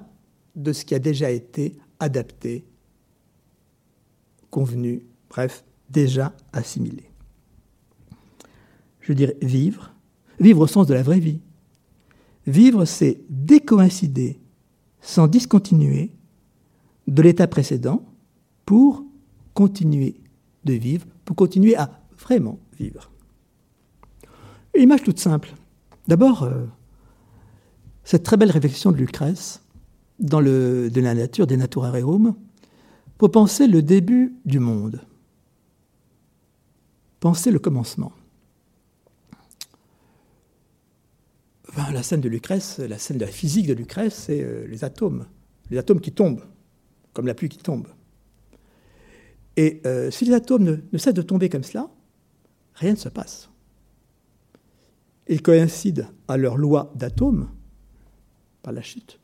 [0.56, 2.64] de ce qui a déjà été adapté,
[4.50, 5.64] convenu, bref,
[5.94, 7.04] déjà assimilé.
[9.00, 9.94] Je dirais vivre,
[10.40, 11.40] vivre au sens de la vraie vie.
[12.46, 14.38] Vivre, c'est décoïncider
[15.00, 16.10] sans discontinuer
[17.06, 18.04] de l'état précédent
[18.66, 19.04] pour
[19.54, 20.16] continuer
[20.64, 23.10] de vivre, pour continuer à vraiment vivre.
[24.74, 25.54] Une image toute simple.
[26.08, 26.64] D'abord, euh,
[28.02, 29.62] cette très belle réflexion de Lucrèce
[30.18, 32.34] dans le, de la nature des Naturareum
[33.18, 35.00] pour penser le début du monde,
[37.24, 38.12] penser le commencement.
[41.90, 45.24] la scène de Lucrèce, la scène de la physique de Lucrèce, c'est euh, les atomes.
[45.70, 46.44] Les atomes qui tombent,
[47.14, 47.88] comme la pluie qui tombe.
[49.56, 51.88] Et euh, si les atomes ne, cessent de tomber comme cela,
[52.74, 53.48] rien ne se passe.
[55.26, 57.48] Ils coïncident à leur loi d'atomes,
[58.60, 59.18] par la chute.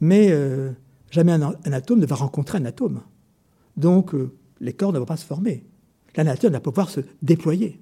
[0.00, 0.72] Mais euh,
[1.10, 3.00] jamais un, atome ne va rencontrer un atome.
[3.78, 4.14] Donc
[4.60, 5.64] les corps ne vont pas se former.
[6.16, 7.80] La nature pas pouvoir se déployer.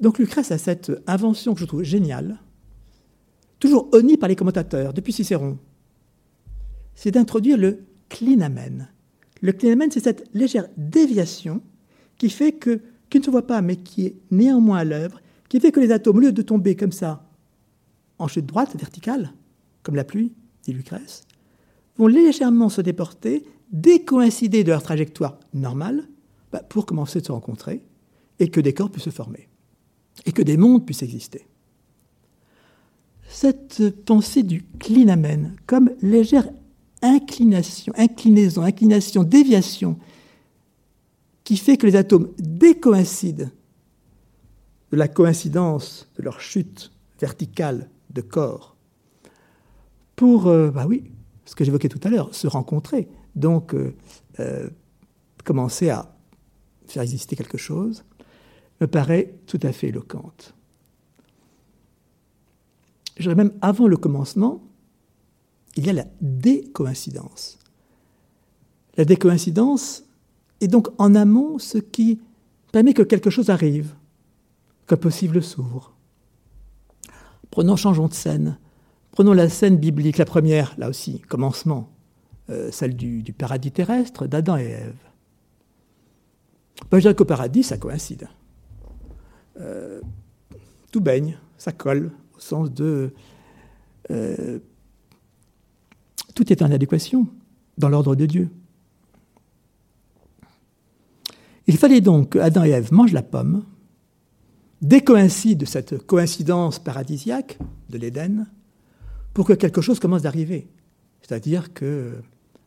[0.00, 2.38] Donc Lucrèce a cette invention que je trouve géniale,
[3.58, 5.58] toujours honnie par les commentateurs, depuis Cicéron,
[6.94, 8.88] c'est d'introduire le clinamen,
[9.42, 11.62] Le clinamen, c'est cette légère déviation
[12.18, 15.60] qui fait que, qui ne se voit pas, mais qui est néanmoins à l'œuvre, qui
[15.60, 17.28] fait que les atomes, au lieu de tomber comme ça,
[18.18, 19.32] en chute droite, verticale,
[19.82, 20.32] comme la pluie,
[20.64, 21.24] dit Lucrèce,
[21.98, 26.08] vont légèrement se déporter, décoïncider de leur trajectoire normale,
[26.56, 27.82] bah, pour commencer à se rencontrer,
[28.38, 29.46] et que des corps puissent se former,
[30.24, 31.46] et que des mondes puissent exister.
[33.28, 36.48] Cette pensée du clinamen comme légère
[37.02, 39.98] inclination, inclinaison, inclination, déviation,
[41.44, 43.50] qui fait que les atomes décoïncident
[44.92, 46.90] de la coïncidence de leur chute
[47.20, 48.76] verticale de corps
[50.14, 51.04] pour, euh, bah oui,
[51.44, 53.94] ce que j'évoquais tout à l'heure, se rencontrer, donc euh,
[54.40, 54.70] euh,
[55.44, 56.15] commencer à
[56.90, 58.04] faire exister quelque chose,
[58.80, 60.54] me paraît tout à fait éloquente.
[63.16, 64.62] Je dirais même avant le commencement,
[65.76, 67.58] il y a la décoïncidence.
[68.96, 70.04] La décoïncidence
[70.60, 72.20] est donc en amont ce qui
[72.72, 73.94] permet que quelque chose arrive,
[74.86, 75.94] qu'un possible s'ouvre.
[77.50, 78.58] Prenons, changeons de scène.
[79.12, 81.90] Prenons la scène biblique, la première, là aussi, commencement,
[82.50, 84.98] euh, celle du, paradis terrestre, d'Adam et Ève.
[86.90, 88.28] Ben, je dirais qu'au paradis, ça coïncide.
[89.60, 90.00] Euh,
[90.92, 93.12] tout baigne, ça colle, au sens de
[94.10, 94.58] euh,
[96.34, 97.26] tout est en adéquation
[97.78, 98.50] dans l'ordre de Dieu.
[101.66, 103.64] Il fallait donc que Adam et Ève mangent la pomme,
[104.82, 107.58] décoïncident de cette coïncidence paradisiaque
[107.88, 108.46] de l'Éden,
[109.34, 110.68] pour que quelque chose commence d'arriver.
[111.22, 112.12] C'est-à-dire que,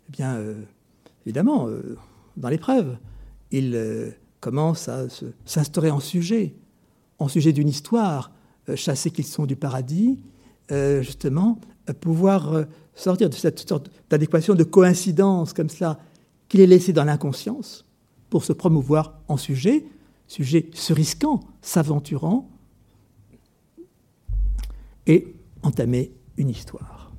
[0.09, 0.61] eh bien, euh,
[1.25, 1.67] évidemment,
[2.35, 2.97] dans l'épreuve,
[3.51, 5.07] il euh, commence à
[5.45, 6.55] s'instaurer en sujet,
[7.17, 8.31] en sujet d'une histoire,
[8.75, 10.19] chassés qu'ils sont du paradis,
[10.69, 11.59] justement,
[11.99, 15.99] pouvoir sortir de cette sorte d'adéquation, de coïncidence comme cela,
[16.47, 17.85] qu'il est laissé dans l'inconscience
[18.29, 19.85] pour se promouvoir en sujet,
[20.27, 22.49] sujet se risquant, s'aventurant,
[25.07, 27.11] et entamer une histoire.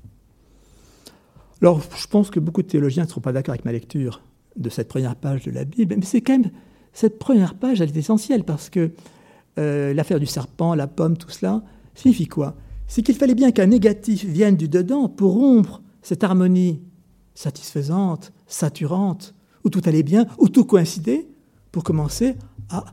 [1.60, 4.22] Alors, je pense que beaucoup de théologiens ne seront pas d'accord avec ma lecture
[4.60, 6.50] de cette première page de la Bible, mais c'est quand même,
[6.92, 8.90] cette première page, elle est essentielle parce que
[9.58, 11.62] euh, l'affaire du serpent, la pomme, tout cela,
[11.94, 12.54] signifie quoi?
[12.86, 16.80] C'est qu'il fallait bien qu'un négatif vienne du dedans pour rompre cette harmonie
[17.34, 19.34] satisfaisante, saturante,
[19.64, 21.26] où tout allait bien, où tout coïncidait,
[21.72, 22.36] pour commencer
[22.68, 22.84] à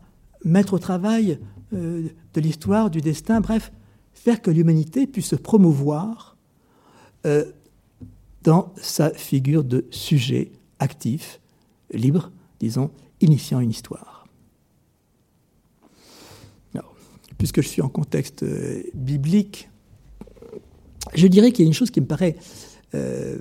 [0.43, 1.39] mettre au travail
[1.73, 3.71] euh, de l'histoire, du destin, bref,
[4.13, 6.37] faire que l'humanité puisse se promouvoir
[7.25, 7.45] euh,
[8.43, 11.41] dans sa figure de sujet actif,
[11.91, 14.17] libre, disons, initiant une histoire.
[17.37, 19.69] puisque je suis en contexte euh, biblique,
[21.13, 22.35] je dirais qu'il y a une chose qui me paraît
[22.95, 23.39] euh,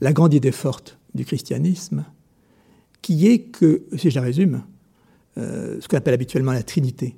[0.00, 2.04] la grande idée forte du christianisme,
[3.00, 4.64] qui est que, si je la résume,
[5.38, 7.16] euh, ce qu'on appelle habituellement la Trinité,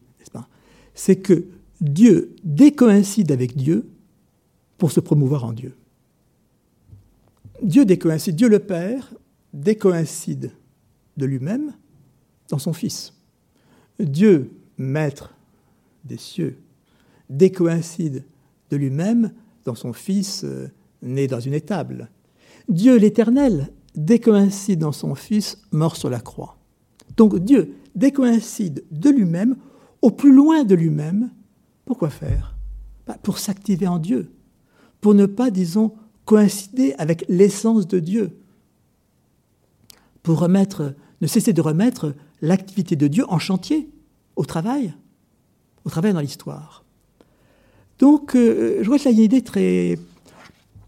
[0.94, 1.46] C'est que
[1.80, 3.88] Dieu décoïncide avec Dieu
[4.76, 5.74] pour se promouvoir en Dieu.
[7.62, 9.14] Dieu décoïncide, Dieu le Père
[9.52, 10.52] décoïncide
[11.16, 11.74] de lui-même
[12.48, 13.14] dans son Fils.
[13.98, 15.34] Dieu, Maître
[16.04, 16.58] des cieux,
[17.28, 18.24] décoïncide
[18.70, 19.32] de lui-même
[19.64, 20.68] dans son Fils euh,
[21.02, 22.10] né dans une étable.
[22.68, 26.56] Dieu l'Éternel décoïncide dans son Fils mort sur la croix.
[27.16, 29.56] Donc Dieu décoïncide de lui-même,
[30.02, 31.30] au plus loin de lui-même.
[31.84, 32.56] Pourquoi faire?
[33.06, 34.30] Bah, Pour s'activer en Dieu,
[35.00, 35.92] pour ne pas, disons,
[36.24, 38.39] coïncider avec l'essence de Dieu,
[40.22, 43.90] pour remettre, ne cesser de remettre l'activité de Dieu en chantier,
[44.36, 44.94] au travail,
[45.84, 46.84] au travail dans l'histoire.
[47.98, 49.98] Donc, euh, je vois que là, il y a une idée très.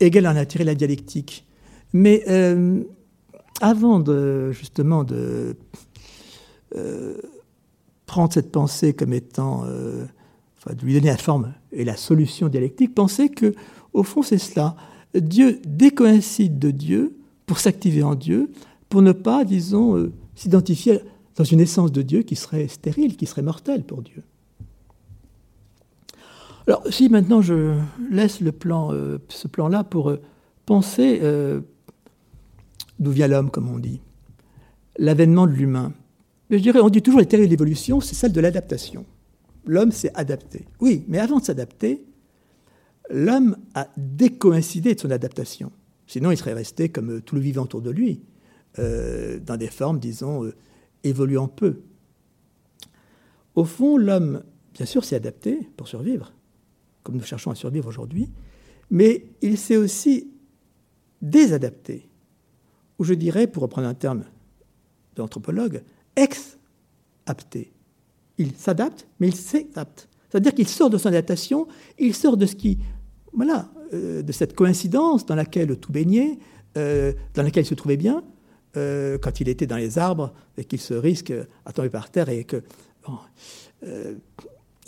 [0.00, 1.44] égale en a tiré la dialectique.
[1.92, 2.82] Mais euh,
[3.60, 5.54] avant de, justement, de
[6.74, 7.18] euh,
[8.06, 9.64] prendre cette pensée comme étant.
[10.56, 13.54] enfin, de lui donner la forme et la solution dialectique, pensez que,
[13.92, 14.74] au fond, c'est cela.
[15.14, 17.14] Dieu décoïncide de Dieu
[17.44, 18.50] pour s'activer en Dieu,
[18.92, 21.00] pour ne pas, disons, s'identifier
[21.36, 24.22] dans une essence de Dieu qui serait stérile, qui serait mortelle pour Dieu.
[26.66, 27.78] Alors, si maintenant je
[28.10, 30.20] laisse euh, ce plan-là pour euh,
[30.66, 31.62] penser euh,
[32.98, 34.02] d'où vient l'homme, comme on dit,
[34.98, 35.94] l'avènement de l'humain,
[36.50, 39.06] je dirais, on dit toujours la théorie de l'évolution, c'est celle de l'adaptation.
[39.64, 40.66] L'homme s'est adapté.
[40.80, 42.04] Oui, mais avant de s'adapter,
[43.08, 45.72] l'homme a décoïncidé de son adaptation.
[46.06, 48.20] Sinon, il serait resté comme tout le vivant autour de lui,
[48.78, 50.50] dans des formes, disons,
[51.04, 51.82] évoluant peu.
[53.54, 54.42] Au fond, l'homme,
[54.72, 56.32] bien sûr, s'est adapté pour survivre
[57.02, 58.30] comme nous cherchons à survivre aujourd'hui,
[58.90, 60.30] mais il s'est aussi
[61.20, 62.08] désadapté,
[62.98, 64.24] ou je dirais, pour reprendre un terme
[65.16, 65.82] d'anthropologue,
[66.16, 67.72] ex-apté.
[68.38, 70.08] Il s'adapte, mais il s'adapte.
[70.30, 71.68] C'est-à-dire qu'il sort de son adaptation,
[71.98, 72.78] il sort de ce qui,
[73.32, 76.38] voilà, euh, de cette coïncidence dans laquelle tout baignait,
[76.76, 78.24] euh, dans laquelle il se trouvait bien,
[78.76, 81.32] euh, quand il était dans les arbres et qu'il se risque
[81.64, 82.62] à tomber par terre et que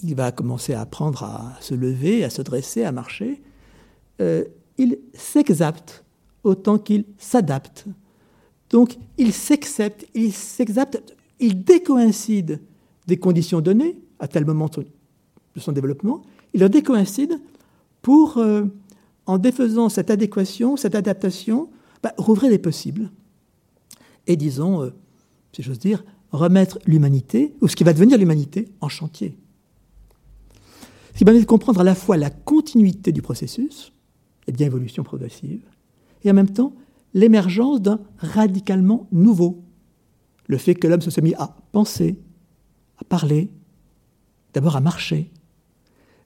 [0.03, 3.43] il va commencer à apprendre à se lever, à se dresser, à marcher.
[4.79, 6.05] il s'exapte
[6.45, 7.87] autant qu'il s'adapte.
[8.71, 11.03] Donc il s'accepte, il s'exapte,
[11.41, 12.61] il décoïncide
[13.07, 16.23] des conditions données à tel moment de son développement,
[16.55, 17.41] il en décoïncide
[18.03, 18.65] pour, euh,
[19.27, 21.69] en défaisant cette adéquation, cette adaptation,
[22.03, 23.11] bah, rouvrir les possibles.
[24.27, 24.91] Et disons, euh,
[25.53, 29.37] si j'ose dire, remettre l'humanité, ou ce qui va devenir l'humanité, en chantier.
[31.13, 33.93] Ce qui permet de comprendre à la fois la continuité du processus,
[34.47, 35.63] et bien évolution progressive,
[36.25, 36.75] et en même temps
[37.15, 39.63] l'émergence d'un radicalement nouveau.
[40.49, 42.19] Le fait que l'homme se soit mis à penser,
[42.99, 43.51] à parler,
[44.53, 45.31] d'abord à marcher.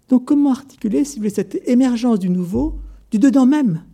[0.08, 2.80] Donc comment articuler, si vous voulez, cette émergence du nouveau,
[3.10, 3.84] du dedans même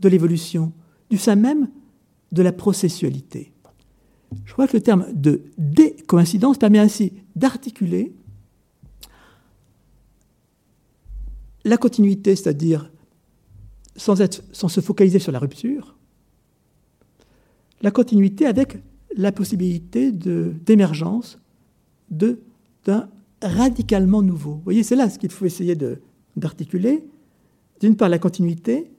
[0.00, 0.72] de l'évolution,
[1.10, 1.68] du sein même
[2.32, 3.52] de la processualité
[4.44, 8.12] Je crois que le terme de décoïncidence permet ainsi d'articuler
[11.64, 12.90] la continuité, c'est-à-dire
[13.94, 14.16] sans,
[14.52, 15.96] sans se focaliser sur la rupture,
[17.82, 18.78] la continuité avec
[19.16, 21.38] la possibilité d'émergence
[22.10, 23.08] d'un
[23.42, 24.54] radicalement nouveau.
[24.54, 25.76] Vous voyez, c'est là ce qu'il faut essayer
[26.36, 27.04] d'articuler.
[27.80, 28.90] D'une part, la continuité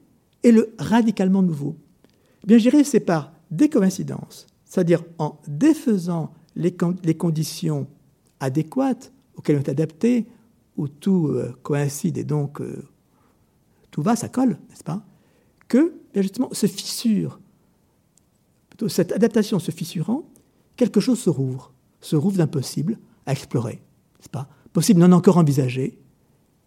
[0.42, 1.76] et le radicalement nouveau.
[2.44, 6.74] Eh bien, je dirais c'est par des coïncidences, c'est-à-dire en défaisant les,
[7.16, 7.86] conditions
[8.38, 10.26] adéquates auxquelles on est adapté,
[10.76, 12.84] où tout euh, coïncide et donc euh,
[13.90, 15.02] tout va, ça colle, n'est-ce pas?
[15.68, 17.38] Que, justement, se fissure
[18.88, 20.24] cette adaptation se fissurant,
[20.76, 23.80] quelque chose se rouvre, se rouvre d'impossible à explorer,
[24.18, 24.48] n'est-ce pas?
[24.72, 25.98] Possible non encore envisagé,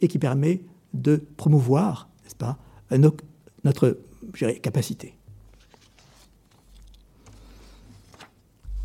[0.01, 0.61] et qui permet
[0.93, 2.57] de promouvoir, n'est-ce pas,
[3.63, 3.99] notre
[4.61, 5.16] capacité.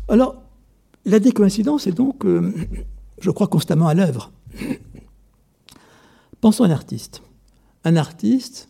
[0.07, 0.41] Alors,
[1.05, 2.53] la décoïncidence est donc, euh,
[3.19, 4.31] je crois, constamment à l'œuvre.
[6.41, 7.21] Pensons à un artiste.
[7.83, 8.69] Un artiste,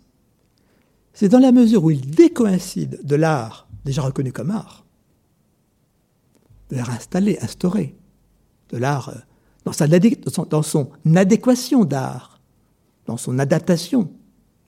[1.13, 4.86] c'est dans la mesure où il décoïncide de l'art déjà reconnu comme art,
[6.69, 7.95] de l'art installé, instauré,
[8.69, 9.19] de l'art euh,
[9.65, 12.39] dans, dans son adéquation d'art,
[13.05, 14.09] dans son adaptation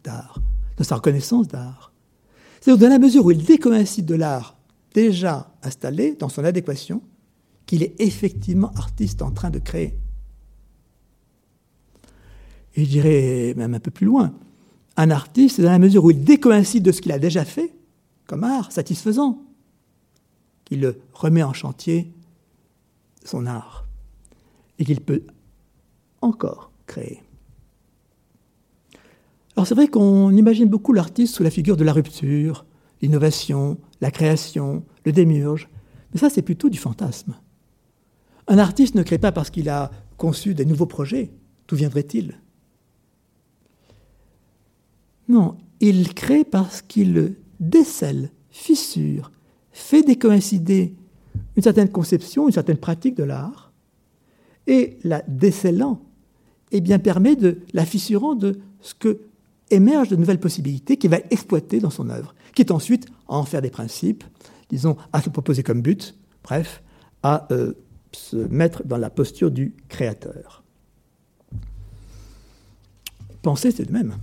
[0.03, 0.39] d'art,
[0.77, 1.91] dans sa reconnaissance d'art.
[2.61, 4.54] C'est dans la mesure où il décoïncide de l'art
[4.95, 7.01] déjà installé, dans son adéquation,
[7.65, 9.93] qu'il est effectivement artiste en train de créer.
[12.75, 14.33] Et je dirais même un peu plus loin,
[14.95, 17.73] un artiste, dans la mesure où il décoïncide de ce qu'il a déjà fait,
[18.25, 19.41] comme art satisfaisant,
[20.63, 22.11] qu'il remet en chantier
[23.25, 23.85] son art
[24.79, 25.23] et qu'il peut
[26.21, 27.21] encore créer.
[29.57, 32.65] Alors c'est vrai qu'on imagine beaucoup l'artiste sous la figure de la rupture,
[33.01, 35.69] l'innovation, la création, le démiurge,
[36.13, 37.35] mais ça c'est plutôt du fantasme.
[38.47, 41.31] Un artiste ne crée pas parce qu'il a conçu des nouveaux projets,
[41.67, 42.39] d'où viendrait-il?
[45.27, 49.31] Non, il crée parce qu'il décèle, fissure,
[49.71, 50.93] fait décoïncider
[51.55, 53.71] une certaine conception, une certaine pratique de l'art,
[54.67, 56.01] et la décélant,
[56.71, 59.21] eh bien, permet de la fissurant de ce que
[59.71, 63.43] émerge de nouvelles possibilités qu'il va exploiter dans son œuvre, qui est ensuite à en
[63.43, 64.23] faire des principes,
[64.69, 66.83] disons, à se proposer comme but, bref,
[67.23, 67.73] à euh,
[68.11, 70.63] se mettre dans la posture du créateur.
[73.41, 74.17] Penser, c'est de même.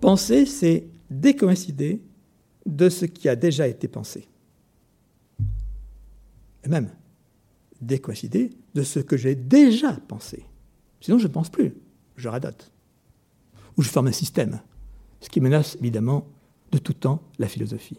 [0.00, 2.02] Penser, c'est décoïncider
[2.66, 4.28] de ce qui a déjà été pensé.
[6.64, 6.90] Et même
[7.80, 10.44] décoïncider de ce que j'ai déjà pensé.
[11.00, 11.74] Sinon, je ne pense plus,
[12.16, 12.72] je radote.
[13.76, 14.60] Ou je forme un système,
[15.20, 16.26] ce qui menace évidemment
[16.72, 17.98] de tout temps la philosophie.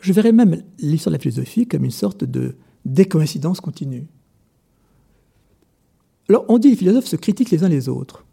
[0.00, 4.06] Je verrais même l'histoire de la philosophie comme une sorte de décoïncidence continue.
[6.28, 8.24] Alors, on dit que les philosophes se critiquent les uns les autres.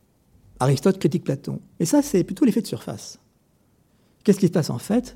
[0.59, 1.59] Aristote critique Platon.
[1.79, 3.19] Mais ça, c'est plutôt l'effet de surface.
[4.23, 5.15] Qu'est-ce qui se passe en fait?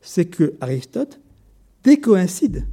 [0.00, 1.20] C'est que Aristote
[1.84, 2.66] décoïncide,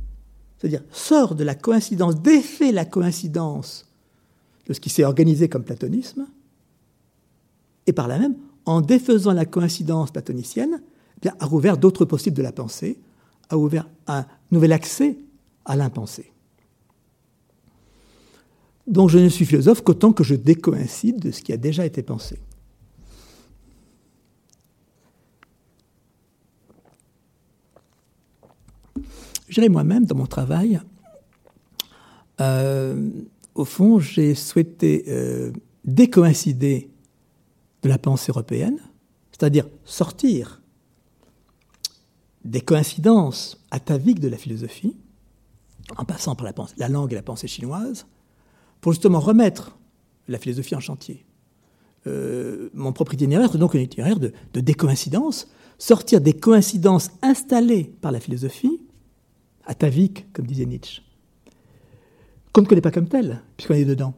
[0.58, 3.86] c'est-à-dire sort de la coïncidence, défait la coïncidence
[4.66, 6.28] de ce qui s'est organisé comme platonisme,
[7.90, 8.36] et par là même,
[8.66, 10.82] en défaisant la coïncidence platonicienne,
[11.24, 13.00] eh a rouvert d'autres possibles de la pensée,
[13.50, 15.18] a ouvert un nouvel accès
[15.66, 16.32] à l'impensé.
[18.86, 22.04] Donc je ne suis philosophe qu'autant que je décoïncide de ce qui a déjà été
[22.04, 22.40] pensé.
[29.48, 30.80] J'irai moi-même dans mon travail.
[32.40, 33.10] Euh,
[33.56, 35.52] au fond, j'ai souhaité euh,
[35.86, 36.92] décoïncider
[37.84, 38.80] de la pensée européenne,
[39.32, 40.62] c'est-à-dire sortir
[42.44, 44.98] des coïncidences ataviques de la philosophie,
[45.98, 48.06] en passant par la, langue et la pensée chinoise,
[48.82, 49.78] pour justement remettre
[50.28, 51.26] la philosophie en chantier.
[52.08, 57.86] Euh, mon propre itinéraire, c'est donc un itinéraire de, de décoïncidence, sortir des coïncidences installées
[58.02, 58.82] par la philosophie,
[59.66, 61.02] ataviques, comme disait Nietzsche,
[62.54, 64.14] qu'on ne connaît pas comme telles, puisqu'on est dedans,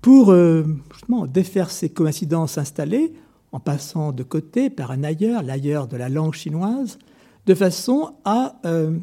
[0.00, 3.12] pour euh, justement défaire ces coïncidences installées
[3.52, 6.98] en passant de côté par un ailleurs, l'ailleurs de la langue chinoise,
[7.46, 8.98] de façon à, euh,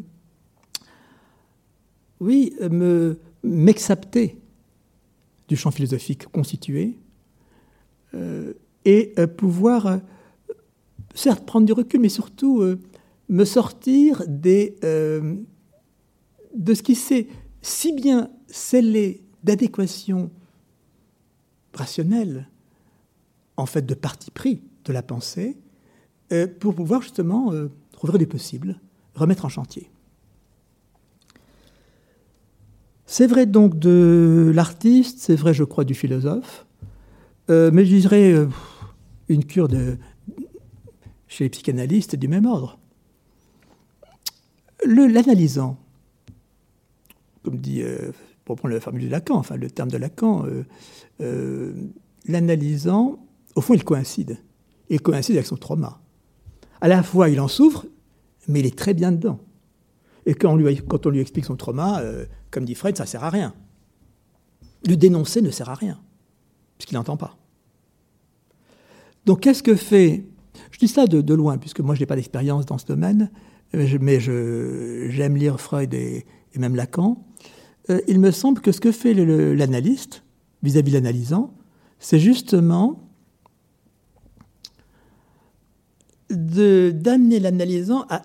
[2.19, 4.39] oui, me m'exapter
[5.47, 6.97] du champ philosophique constitué
[8.15, 8.53] euh,
[8.85, 9.99] et pouvoir,
[11.13, 12.63] certes, prendre du recul, mais surtout
[13.29, 14.73] me sortir de
[16.73, 17.27] ce qui s'est
[17.61, 20.31] si bien scellé d'adéquation
[21.75, 22.47] rationnelle,
[23.57, 25.57] en fait de parti pris de la pensée,
[26.31, 28.79] euh, pour pouvoir justement euh, rouvrir des possibles,
[29.13, 29.89] remettre en chantier.
[33.05, 36.65] C'est vrai donc de l'artiste, c'est vrai, je crois, du philosophe,
[37.51, 38.47] euh, mais je dirais
[39.29, 39.67] une cure
[41.27, 42.79] chez les psychanalystes du même ordre.
[44.83, 45.77] L'analysant,
[47.43, 47.83] comme dit,
[48.45, 50.63] pour prendre la formule de Lacan, enfin le terme de Lacan, euh,
[51.21, 51.73] euh,
[52.27, 53.19] l'analysant,
[53.55, 54.37] au fond, il coïncide.
[54.89, 55.99] Il coïncide avec son trauma.
[56.79, 57.87] À la fois, il en souffre,
[58.47, 59.39] mais il est très bien dedans.
[60.27, 63.29] Et quand on lui, explique son trauma, euh, comme dit Fred, ça ne sert à
[63.29, 63.55] rien.
[64.87, 65.99] Le dénoncer ne sert à rien,
[66.77, 67.37] puisqu'il n'entend pas.
[69.25, 70.23] Donc qu'est-ce que fait...
[70.71, 73.31] Je dis ça de, loin, puisque moi je n'ai pas d'expérience dans ce domaine,
[73.73, 76.25] mais j'aime lire Freud et
[76.55, 77.25] même Lacan.
[77.89, 80.23] Euh, il me semble que ce que fait l'analyste
[80.63, 81.53] vis-à-vis de l'analysant,
[81.99, 83.01] c'est justement
[86.29, 88.23] d'amener l'analysant à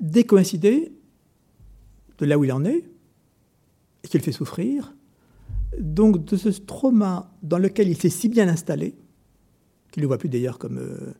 [0.00, 0.92] décoïncider
[2.18, 2.84] de là où il en est
[4.04, 4.94] et qu'il fait souffrir,
[5.80, 8.94] donc de ce trauma dans lequel il s'est si bien installé,
[9.90, 11.14] qu'il ne le voit plus d'ailleurs comme euh,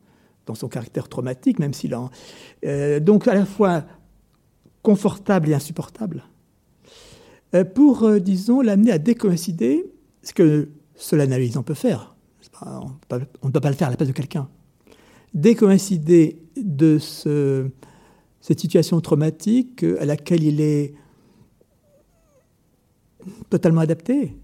[0.45, 2.09] dans son caractère traumatique, même s'il en...
[2.65, 3.85] euh, donc à la fois
[4.81, 6.23] confortable et insupportable,
[7.63, 9.85] pour, euh, disons, l'amener à décoïncider
[10.23, 12.15] ce que seul analysant peut faire.
[12.65, 14.49] On ne peut pas le faire à la place de quelqu'un.
[15.33, 17.67] Décoïncider de ce,
[18.41, 20.93] cette situation traumatique euh, à laquelle il est
[23.49, 24.35] totalement adapté,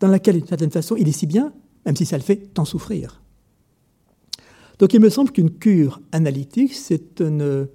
[0.00, 1.52] dans laquelle, d'une certaine façon, il est si bien,
[1.84, 3.22] même si ça le fait tant souffrir.
[4.78, 7.68] Donc il me semble qu'une cure analytique, c'est une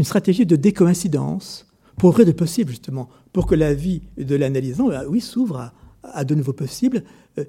[0.00, 1.66] stratégie de décoïncidence
[2.10, 5.72] de possibles, justement, pour que la vie de l'analysant, euh, oui, s'ouvre
[6.02, 7.04] à, de nouveaux possibles,
[7.38, 7.44] euh,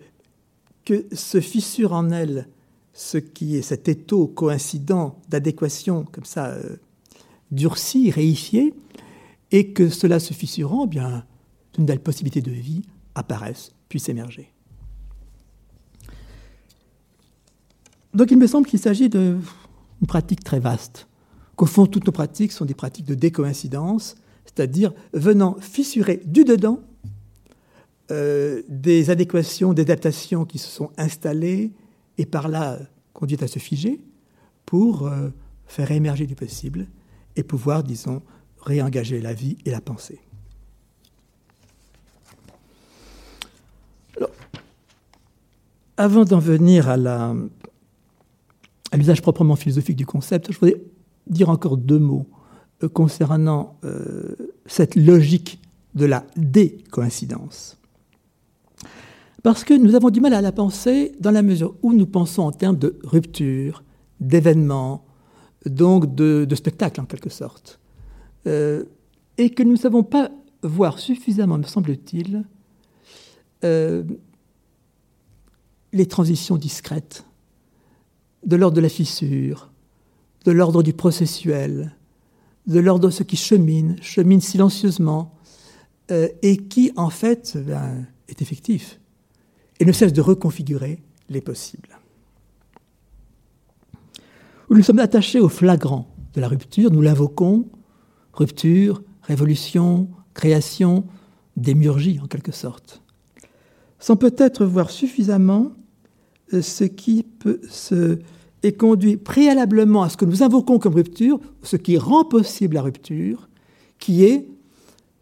[0.86, 2.48] que se fissure en elle
[2.94, 6.76] ce qui est cet étau coïncident d'adéquation, comme ça, euh,
[7.52, 8.74] durci, réifié,
[9.52, 11.26] et que cela se fissurant, eh bien,
[11.74, 12.84] de nouvelles possibilités de vie
[13.16, 14.52] apparaissent, puissent émerger.
[18.14, 19.42] Donc il me semble qu'il s'agit d'une
[20.08, 21.08] pratique très vaste,
[21.56, 24.16] qu'au fond toutes nos pratiques sont des pratiques de décoïncidence,
[24.56, 26.80] c'est-à-dire venant fissurer du dedans
[28.12, 31.72] euh, des adéquations, des adaptations qui se sont installées
[32.18, 32.80] et par là
[33.14, 34.02] conduites à se figer
[34.66, 35.30] pour euh,
[35.68, 36.88] faire émerger du possible
[37.36, 38.22] et pouvoir, disons,
[38.62, 40.20] réengager la vie et la pensée.
[45.98, 46.98] Avant d'en venir à
[48.94, 50.82] l'usage proprement philosophique du concept, je voudrais
[51.28, 52.28] dire encore deux mots
[52.88, 55.62] concernant euh, cette logique
[55.96, 57.78] de la décoïncidence.
[59.44, 62.44] Parce que nous avons du mal à la penser dans la mesure où nous pensons
[62.44, 63.84] en termes de rupture,
[64.20, 65.06] d'événements,
[65.66, 67.80] donc de, de spectacle en quelque sorte.
[68.48, 68.84] Euh,
[69.38, 70.32] et que nous ne savons pas
[70.62, 72.46] voir suffisamment, me semble-t-il,
[73.64, 74.04] euh,
[75.92, 77.26] les transitions discrètes
[78.46, 79.72] de l'ordre de la fissure,
[80.46, 81.96] de l'ordre du processuel,
[82.68, 85.36] de l'ordre de ce qui chemine, chemine silencieusement,
[86.12, 89.00] euh, et qui, en fait, ben, est effectif,
[89.80, 91.98] et ne cesse de reconfigurer les possibles.
[94.70, 97.68] Nous sommes attachés au flagrant de la rupture, nous l'invoquons,
[98.34, 101.06] rupture, révolution, création,
[101.58, 103.02] démiurgie en quelque sorte,
[104.00, 105.74] sans peut-être voir suffisamment
[106.52, 108.20] ce qui peut se
[108.64, 112.82] et conduit préalablement à ce que nous invoquons comme rupture, ce qui rend possible la
[112.82, 113.50] rupture,
[114.00, 114.48] qui est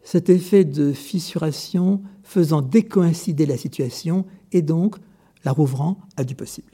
[0.04, 4.96] cet effet de fissuration faisant décoïncider la situation et donc
[5.44, 6.70] la rouvrant à du possible.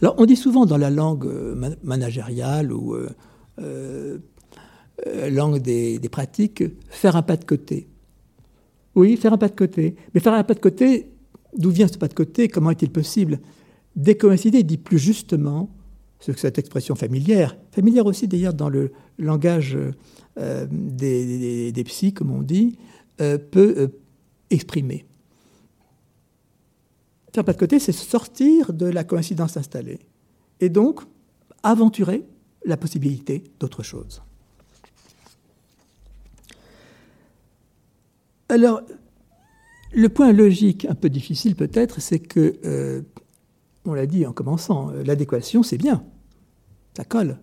[0.00, 3.10] Alors on dit souvent dans la langue euh, managériale ou euh,
[3.58, 4.18] euh,
[5.30, 7.88] langue des, des, pratiques faire un pas de côté.
[8.94, 9.96] Oui, faire un pas de côté.
[10.14, 11.12] Mais faire un pas de côté,
[11.56, 12.48] d'où vient ce pas de côté?
[12.48, 13.40] Comment est-il possible?
[13.96, 15.68] Décoïncider dit plus justement
[16.20, 19.76] ce que cette expression familière, familière aussi d'ailleurs dans le langage
[20.38, 22.78] euh, des, des, comme on dit,
[23.20, 23.88] euh, peut euh,
[24.50, 25.04] exprimer.
[27.34, 29.98] Faire pas de côté, c'est sortir de la coïncidence installée
[30.60, 31.00] et donc
[31.62, 32.24] aventurer
[32.64, 34.22] la possibilité d'autre chose.
[38.48, 38.82] Alors,
[39.92, 43.04] le point logique un peu difficile peut-être, c'est que,
[43.84, 46.04] on l'a dit en commençant, l'adéquation, c'est bien,
[46.96, 47.38] ça colle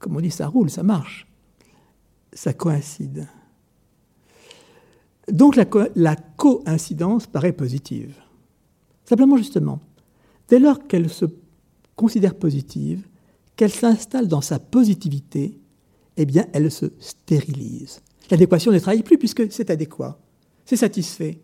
[0.00, 1.26] comme on dit, ça roule, ça marche,
[2.32, 3.28] ça coïncide.
[5.30, 8.16] Donc la, la coïncidence paraît positive.
[9.04, 9.78] Simplement, justement,
[10.48, 11.26] dès lors qu'elle se
[11.94, 13.06] considère positive,
[13.54, 15.60] qu'elle s'installe dans sa positivité,
[16.16, 18.00] eh bien, elle se stérilise.
[18.30, 20.18] L'adéquation ne travaille plus puisque c'est adéquat,
[20.64, 21.40] c'est satisfait.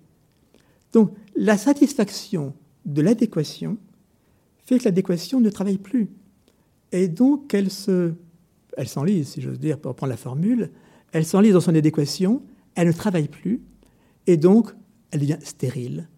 [0.93, 3.77] Donc, la satisfaction de l'adéquation
[4.65, 6.09] fait que l'adéquation ne travaille plus.
[6.93, 8.15] Et donc, elle se
[8.77, 10.71] elle s'enlise, si j'ose dire, pour reprendre la formule,
[11.13, 12.43] elle s'enlise dans son adéquation,
[12.75, 13.63] elle ne travaille plus,
[14.27, 14.75] et donc
[15.11, 16.09] elle devient stérile.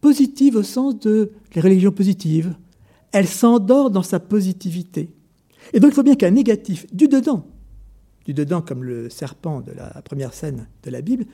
[0.00, 2.54] Positive au sens de les religions positives.
[3.12, 5.10] Elle s'endort dans sa positivité.
[5.72, 7.46] Et donc il faut bien qu'un négatif du dedans,
[8.24, 11.26] du dedans comme le serpent de la première scène de la Bible,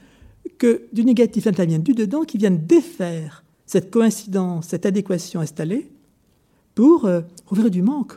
[0.58, 5.90] que du négatif intervienne du dedans qui vienne défaire cette coïncidence, cette adéquation installée
[6.74, 8.14] pour euh, ouvrir du manque,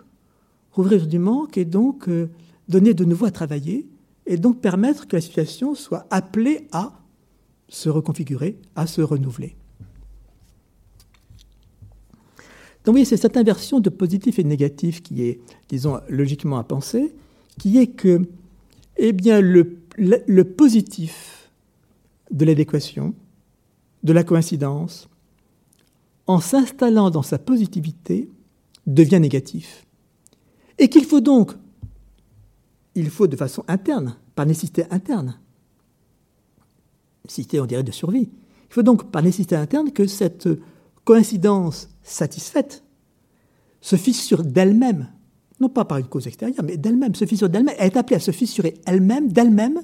[0.72, 2.30] couvrir du manque et donc euh,
[2.68, 3.88] donner de nouveau à travailler
[4.26, 6.94] et donc permettre que la situation soit appelée à
[7.70, 9.56] se reconfigurer, à se renouveler.
[12.84, 17.14] Donc oui, c'est cette inversion de positif et négatif qui est, disons, logiquement à penser,
[17.60, 18.22] qui est que,
[18.96, 21.37] eh bien, le positif
[22.32, 23.14] de l'adéquation,
[24.04, 25.10] de la coïncidence,
[26.28, 28.30] en s'installant dans sa positivité,
[28.86, 29.86] devient négatif.
[30.78, 31.54] Et qu'il faut donc,
[32.96, 35.40] il faut de façon interne, par nécessité interne,
[37.26, 38.30] nécessité, on dirait, de survie,
[38.70, 40.50] il faut donc, par nécessité interne, que cette
[41.04, 42.84] coïncidence satisfaite
[43.82, 45.08] se fissure d'elle-même,
[45.60, 48.20] non pas par une cause extérieure, mais d'elle-même, se fissure d'elle-même, elle est appelée à
[48.20, 49.82] se fissurer elle-même, d'elle-même,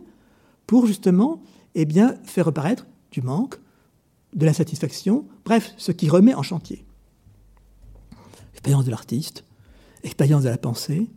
[0.67, 1.41] pour justement
[1.75, 3.55] eh bien, faire reparaître du manque,
[4.35, 6.85] de l'insatisfaction, bref, ce qui remet en chantier.
[8.53, 9.43] L'expérience de l'artiste,
[10.03, 11.09] expérience de la pensée,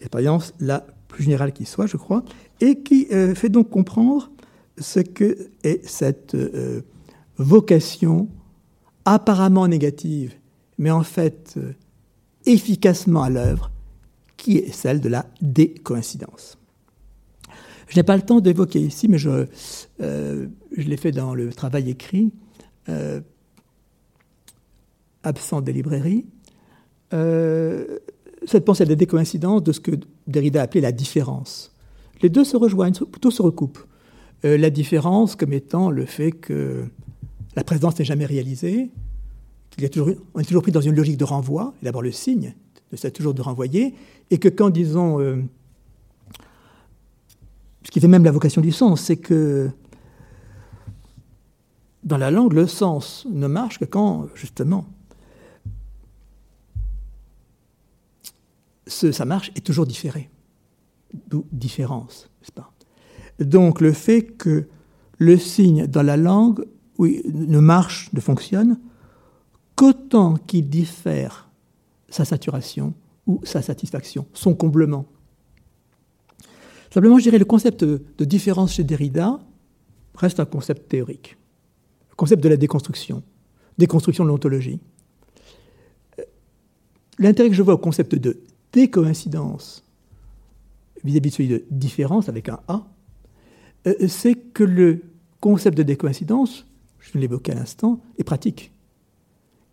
[0.00, 2.24] expérience la plus générale qui soit, je crois,
[2.60, 4.30] et qui euh, fait donc comprendre
[4.78, 6.82] ce que est cette euh,
[7.36, 8.28] vocation
[9.04, 10.34] apparemment négative,
[10.78, 11.72] mais en fait euh,
[12.46, 13.70] efficacement à l'œuvre,
[14.36, 16.58] qui est celle de la décoïncidence.
[17.88, 19.46] Je n'ai pas le temps d'évoquer ici, mais je,
[20.00, 22.32] je l'ai fait dans le travail écrit,
[25.24, 26.26] absent des librairies,
[27.12, 27.98] euh,
[28.46, 29.92] cette pensée de des coïncidences de ce que
[30.26, 31.72] Derrida appelait la différence.
[32.22, 33.82] Les deux se rejoignent, plutôt se recoupent.
[34.44, 36.84] Euh, la différence comme étant le fait que
[37.56, 38.90] la présence n'est jamais réalisée,
[39.70, 42.12] qu'il y a toujours, on est toujours pris dans une logique de renvoi, d'abord le
[42.12, 42.54] signe,
[42.92, 43.94] c'est toujours de renvoyer,
[44.30, 45.36] et que quand, disons, euh,
[47.84, 49.70] ce qui fait même la vocation du sens, c'est que
[52.02, 54.86] dans la langue, le sens ne marche que quand, justement,
[58.86, 60.30] ce, ça marche est toujours différé.
[61.28, 62.72] D'où différence, n'est-ce pas?
[63.38, 64.68] Donc le fait que
[65.18, 66.66] le signe dans la langue
[66.98, 68.78] ne marche, ne fonctionne,
[69.76, 71.48] qu'autant qu'il diffère
[72.08, 72.94] sa saturation
[73.26, 75.06] ou sa satisfaction, son comblement.
[76.94, 79.40] Simplement, je dirais, le concept de différence chez Derrida
[80.14, 81.36] reste un concept théorique,
[82.10, 83.24] le concept de la déconstruction,
[83.78, 84.78] déconstruction de l'ontologie.
[87.18, 88.38] L'intérêt que je vois au concept de
[88.72, 89.82] décoïncidence
[91.02, 92.86] vis-à-vis de celui de différence avec un A,
[93.88, 95.02] euh, c'est que le
[95.40, 96.64] concept de décoïncidence,
[97.00, 98.70] je l'évoquais à l'instant, est pratique.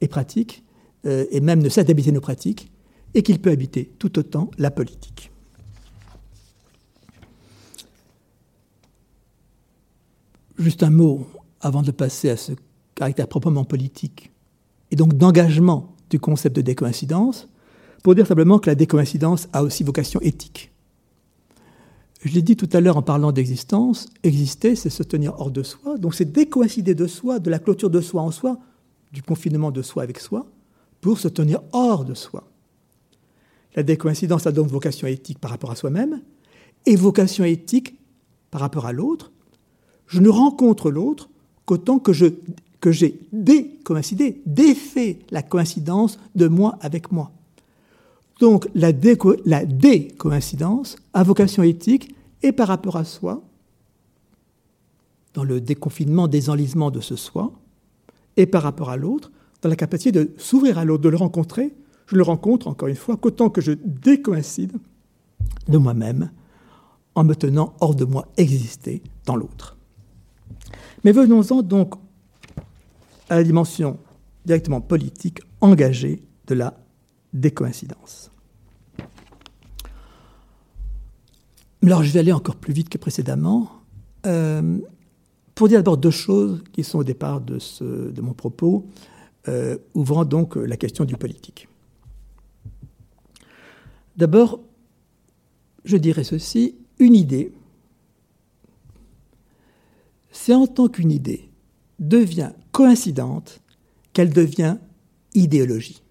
[0.02, 0.64] Est pratique,
[1.06, 2.72] euh, et même ne d'habiter nos pratiques,
[3.14, 5.31] et qu'il peut habiter tout autant la politique.
[10.62, 11.26] Juste un mot
[11.60, 12.52] avant de passer à ce
[12.94, 14.32] caractère proprement politique,
[14.92, 17.48] et donc d'engagement du concept de décoïncidence
[18.04, 20.72] pour dire simplement que la décoïncidence a aussi vocation éthique.
[22.24, 25.64] Je l'ai dit tout à l'heure en parlant d'existence, exister, c'est se tenir hors de
[25.64, 28.60] soi, donc c'est décoïncider de soi, de la clôture de soi en soi,
[29.12, 30.46] du confinement de soi avec soi,
[31.00, 32.44] pour se tenir hors de soi.
[33.76, 36.22] La décoïncidence a donc vocation éthique par rapport à soi-même
[36.86, 37.96] et vocation éthique
[38.52, 39.32] par rapport à l'autre.
[40.12, 41.30] Je ne rencontre l'autre
[41.66, 42.26] qu'autant que je
[42.82, 47.32] que j'ai décoïncidé, défait la coïncidence de moi avec moi.
[48.40, 53.44] Donc la, décoïncidence a vocation éthique et par rapport à soi,
[55.36, 57.54] dans le déconfinement, désenlisement de ce soi,
[58.36, 59.32] et par rapport à l'autre,
[59.62, 61.76] dans la capacité de s'ouvrir à l'autre, de le rencontrer.
[62.08, 64.74] Je le rencontre, encore une fois, qu'autant que je décoïncide
[65.70, 66.32] de moi-même
[67.14, 69.78] en me tenant hors de moi exister dans l'autre.
[71.04, 71.96] Mais venons-en donc
[73.30, 73.98] à la dimension
[74.46, 76.78] directement politique engagée de la
[77.34, 78.32] décoïncidence.
[81.84, 83.72] Alors je vais aller encore plus vite que précédemment
[84.26, 84.78] euh,
[85.56, 87.60] pour dire d'abord deux choses qui sont au départ de,
[88.22, 88.88] mon propos,
[89.48, 91.68] euh, ouvrant donc la question du politique.
[94.18, 94.60] D'abord,
[95.84, 97.52] je dirais ceci, une idée,
[100.44, 101.52] c'est en tant qu'une idée
[102.00, 103.62] devient coïncidente
[104.12, 104.78] qu'elle devient
[105.36, 106.02] idéologie.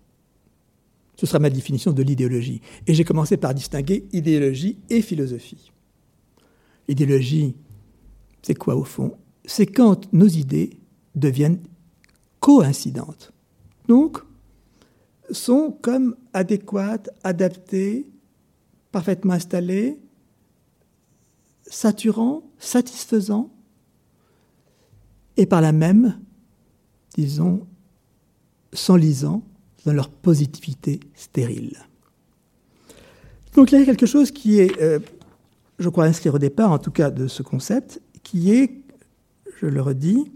[1.17, 2.61] Ce sera ma définition de l'idéologie.
[2.87, 5.73] Et j'ai commencé par distinguer idéologie et philosophie.
[6.87, 7.57] Idéologie,
[8.41, 9.17] c'est quoi au fond?
[9.45, 10.79] C'est quand nos idées
[11.17, 11.61] deviennent
[12.39, 13.33] coïncidentes.
[13.89, 14.19] Donc,
[15.33, 18.09] sont comme adéquates, adaptées,
[18.93, 19.99] parfaitement installées,
[21.67, 23.51] saturants, satisfaisants
[25.41, 26.19] et par la même,
[27.15, 27.67] disons,
[28.75, 29.43] s'enlisant
[29.87, 31.79] dans leur positivité stérile.
[33.55, 34.99] Donc il y a quelque chose qui est, euh,
[35.79, 38.83] je crois, inscrit au départ, en tout cas, de ce concept, qui est,
[39.63, 40.31] je le redis,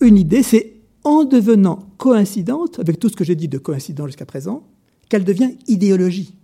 [0.00, 4.26] une idée, c'est en devenant coïncidente, avec tout ce que j'ai dit de coïncident jusqu'à
[4.26, 4.62] présent,
[5.08, 6.36] qu'elle devient idéologie.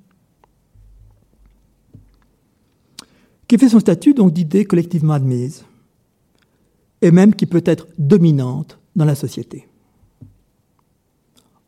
[3.46, 5.64] Qui fait son statut donc d'idée collectivement admise
[7.04, 9.68] et même qui peut être dominante dans la société.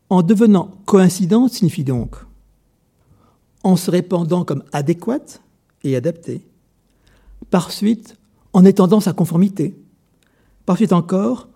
[0.09, 2.15] En devenant coïncidente signifie donc
[3.63, 5.43] en se répandant comme adéquate
[5.83, 6.47] et adaptée,
[7.51, 8.17] par suite
[8.51, 9.77] en étendant sa conformité,
[10.65, 11.49] par suite encore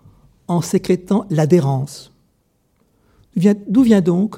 [0.48, 2.14] en sécrétant l'adhérence.
[3.36, 4.36] D'où vient donc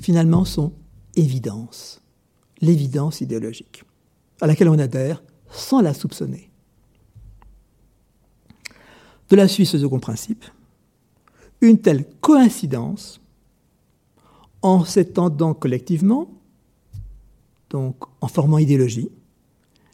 [0.00, 0.72] finalement son
[1.14, 2.00] évidence,
[2.62, 3.84] l'évidence idéologique,
[4.40, 6.47] à laquelle on adhère sans la soupçonner.
[9.28, 10.44] De la Suisse au second principe,
[11.60, 13.20] une telle coïncidence,
[14.62, 16.28] en s'étendant collectivement,
[17.70, 19.10] donc en formant idéologie,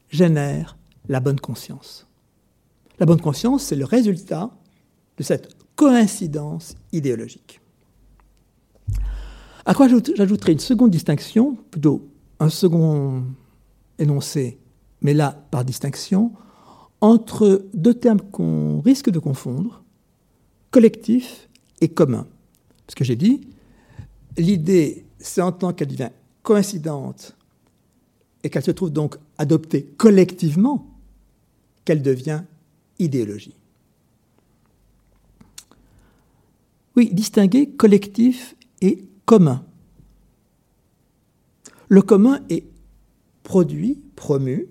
[0.08, 0.76] génère
[1.08, 2.06] la bonne conscience.
[2.98, 4.50] La bonne conscience, c'est le résultat
[5.18, 7.60] de cette coïncidence idéologique.
[9.66, 12.08] À quoi j'ajouterai une seconde distinction, plutôt
[12.38, 13.24] un second
[13.98, 14.58] énoncé,
[15.00, 16.32] mais là par distinction,
[17.04, 19.84] entre deux termes qu'on risque de confondre,
[20.70, 21.50] collectif
[21.82, 22.26] et commun.
[22.88, 23.46] Ce que j'ai dit,
[24.38, 26.08] l'idée, c'est en tant qu'elle devient
[26.42, 27.36] coïncidente
[28.42, 30.86] et qu'elle se trouve donc adoptée collectivement
[31.84, 32.42] qu'elle devient
[32.98, 33.54] idéologie.
[36.96, 39.62] Oui, distinguer collectif et commun.
[41.88, 42.64] Le commun est
[43.42, 44.68] produit, promu.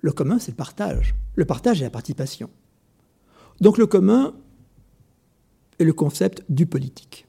[0.00, 2.50] Le commun, c'est le partage le partage et la participation.
[3.60, 4.34] Donc le commun
[5.78, 7.26] est le concept du politique.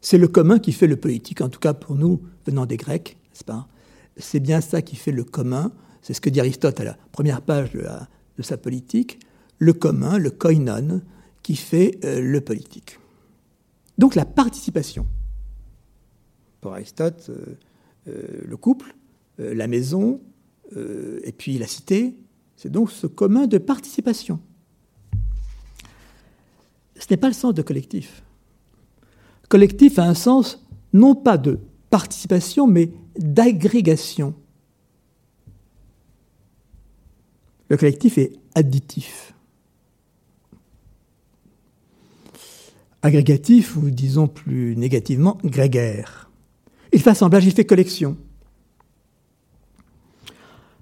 [0.00, 3.18] C'est le commun qui fait le politique, en tout cas pour nous, venant des Grecs,
[3.28, 3.68] n'est-ce pas?
[4.16, 5.72] C'est bien ça qui fait le commun.
[6.00, 9.20] C'est ce que dit Aristote à la première page de, sa politique.
[9.58, 11.02] Le commun, le koinon,
[11.42, 12.98] qui fait euh, le politique.
[13.98, 15.06] Donc la participation.
[16.62, 17.58] Pour Aristote, euh,
[18.08, 18.96] euh, le couple,
[19.38, 20.22] la maison,
[20.74, 22.16] et puis la cité,
[22.56, 24.40] c'est donc ce commun de participation.
[26.98, 28.22] Ce n'est pas le sens de collectif.
[29.48, 31.60] Collectif a un sens non pas de
[31.90, 34.34] participation, mais d'agrégation.
[37.68, 39.34] Le collectif est additif.
[43.02, 46.30] Agrégatif, ou disons plus négativement, grégaire.
[46.92, 48.16] Il fait assemblage, il fait collection.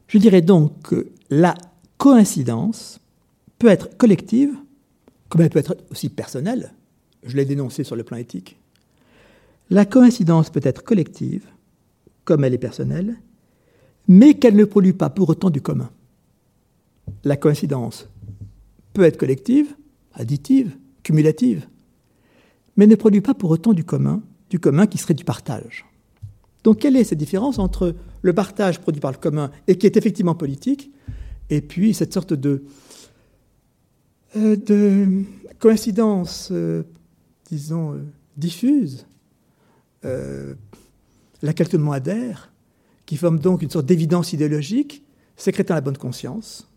[0.07, 1.55] Je dirais donc que la
[1.99, 3.01] coïncidence
[3.59, 4.55] peut être collective,
[5.29, 6.73] comme elle peut être aussi personnelle.
[7.23, 8.59] Je l'ai dénoncé sur le plan éthique.
[9.71, 11.47] La coïncidence peut être collective,
[12.25, 13.17] comme elle est personnelle,
[14.07, 15.91] mais qu'elle ne produit pas pour autant du commun.
[17.25, 18.09] La coïncidence
[18.93, 19.75] peut être collective,
[20.13, 21.67] additive, cumulative,
[22.77, 25.87] mais ne produit pas pour autant du commun, du commun qui serait du partage.
[26.65, 29.97] Donc quelle est cette différence entre le partage produit par le commun et qui est
[29.97, 30.91] effectivement politique,
[31.51, 32.65] et puis cette sorte de,
[34.37, 35.23] euh, de
[35.59, 36.83] coïncidence, euh,
[37.49, 38.03] disons, euh,
[38.37, 39.07] diffuse,
[41.41, 42.53] laquelle tout le monde adhère,
[43.07, 45.03] qui forme donc une sorte d'évidence idéologique,
[45.35, 46.71] sécrétant la bonne conscience,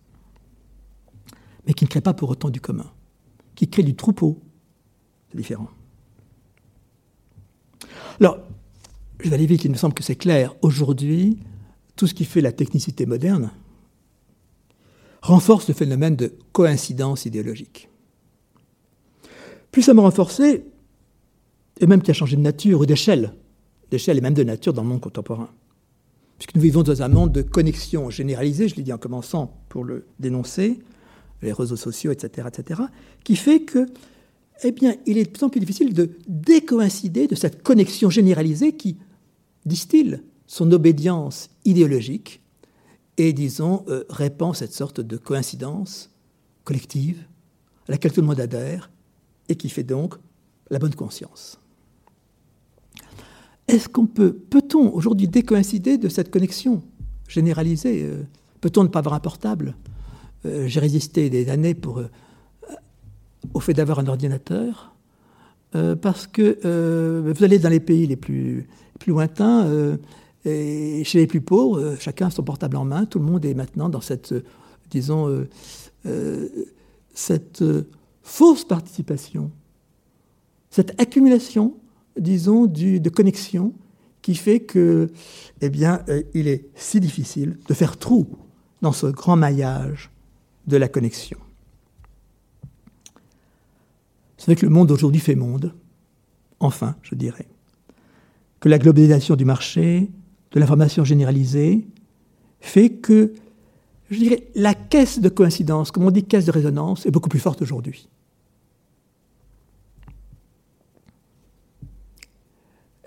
[1.65, 2.89] mais qui ne crée pas pour autant du commun,
[3.55, 4.39] qui crée du troupeau.
[5.29, 5.67] C'est différent.
[8.21, 8.46] Alors,
[9.19, 10.55] je vais aller vite, il me semble que c'est clair.
[10.61, 11.39] Aujourd'hui,
[11.95, 13.51] tout ce qui fait la technicité moderne
[15.21, 17.89] renforce le phénomène de coïncidence idéologique.
[19.71, 20.65] Puissamment renforcé,
[21.79, 23.33] et même qui a changé de nature ou d'échelle,
[23.91, 25.49] d'échelle et même de nature dans le monde contemporain.
[26.37, 29.83] Puisque nous vivons dans un monde de connexion généralisée, je l'ai dit en commençant pour
[29.83, 30.79] le dénoncer,
[31.41, 32.81] les réseaux sociaux, etc., etc.,
[33.23, 33.87] qui fait que
[34.63, 38.73] eh bien, il est de plus en plus difficile de décoïncider de cette connexion généralisée
[38.73, 38.97] qui
[39.67, 42.41] distille son obédience idéologique
[43.17, 46.09] et, disons, euh, répand cette sorte de coïncidence
[46.63, 47.25] collective
[47.87, 48.89] à laquelle tout le monde adhère
[49.49, 50.15] et qui fait donc
[50.69, 51.59] la bonne conscience.
[53.67, 56.81] Est-ce qu'on peut, peut-on aujourd'hui décoïncider de cette connexion
[57.27, 58.23] généralisée euh,
[58.61, 59.75] Peut-on ne pas avoir un portable
[60.45, 62.01] euh, J'ai résisté des années pour
[63.53, 64.93] au fait d'avoir un ordinateur,
[66.01, 68.67] parce que vous allez dans les pays les plus,
[68.99, 69.97] plus lointains, euh,
[70.45, 73.53] et chez les plus pauvres, chacun a son portable en main, tout le monde est
[73.53, 74.33] maintenant dans cette,
[74.89, 75.45] disons,
[77.13, 77.63] cette
[78.23, 79.51] fausse participation,
[80.69, 81.75] cette accumulation,
[82.17, 83.73] disons, de connexion
[84.21, 85.09] qui fait que,
[85.59, 88.27] eh bien, il est si difficile de faire trou
[88.81, 90.11] dans ce grand maillage
[90.67, 91.37] de la connexion.
[94.37, 95.73] C'est que le monde aujourd'hui fait monde,
[96.59, 97.47] enfin, je dirais.
[98.59, 100.09] Que la globalisation du marché,
[100.51, 101.87] de l'information généralisée,
[102.59, 103.33] fait que,
[104.09, 107.39] je dirais, la caisse de coïncidence, comme on dit caisse de résonance, est beaucoup plus
[107.39, 108.07] forte aujourd'hui.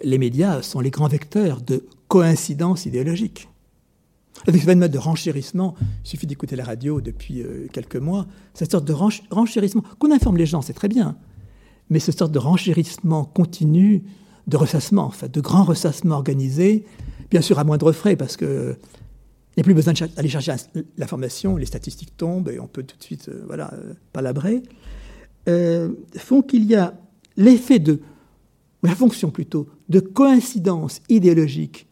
[0.02, 3.48] Les médias sont les grands vecteurs de coïncidence idéologique.
[4.46, 5.74] Avec ce phénomène de renchérissement,
[6.04, 8.94] il suffit d'écouter la radio depuis euh, quelques mois, cette sorte de
[9.30, 11.16] renchérissement, qu'on informe les gens, c'est très bien,
[11.90, 14.02] mais cette sorte de renchérissement continu,
[14.46, 16.84] de ressassement, en fait, de grands ressassements organisés,
[17.30, 18.76] bien sûr à moindre frais, parce que
[19.56, 20.54] il n'y a plus besoin d'aller chercher
[20.96, 24.62] l'information, les statistiques tombent et on peut tout de suite euh, euh, palabrer,
[26.16, 26.94] font qu'il y a
[27.36, 28.00] l'effet de,
[28.82, 31.86] la fonction plutôt, de coïncidence idéologique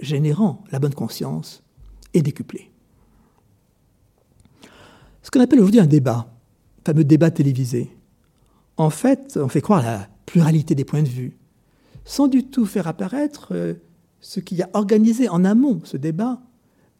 [0.00, 1.62] générant la bonne conscience
[2.14, 2.70] et décuplée.
[5.22, 6.32] Ce qu'on appelle aujourd'hui un débat,
[6.84, 7.90] fameux débat télévisé.
[8.76, 11.36] En fait, on fait croire à la pluralité des points de vue,
[12.04, 13.74] sans du tout faire apparaître euh,
[14.20, 16.42] ce qui a organisé en amont ce débat,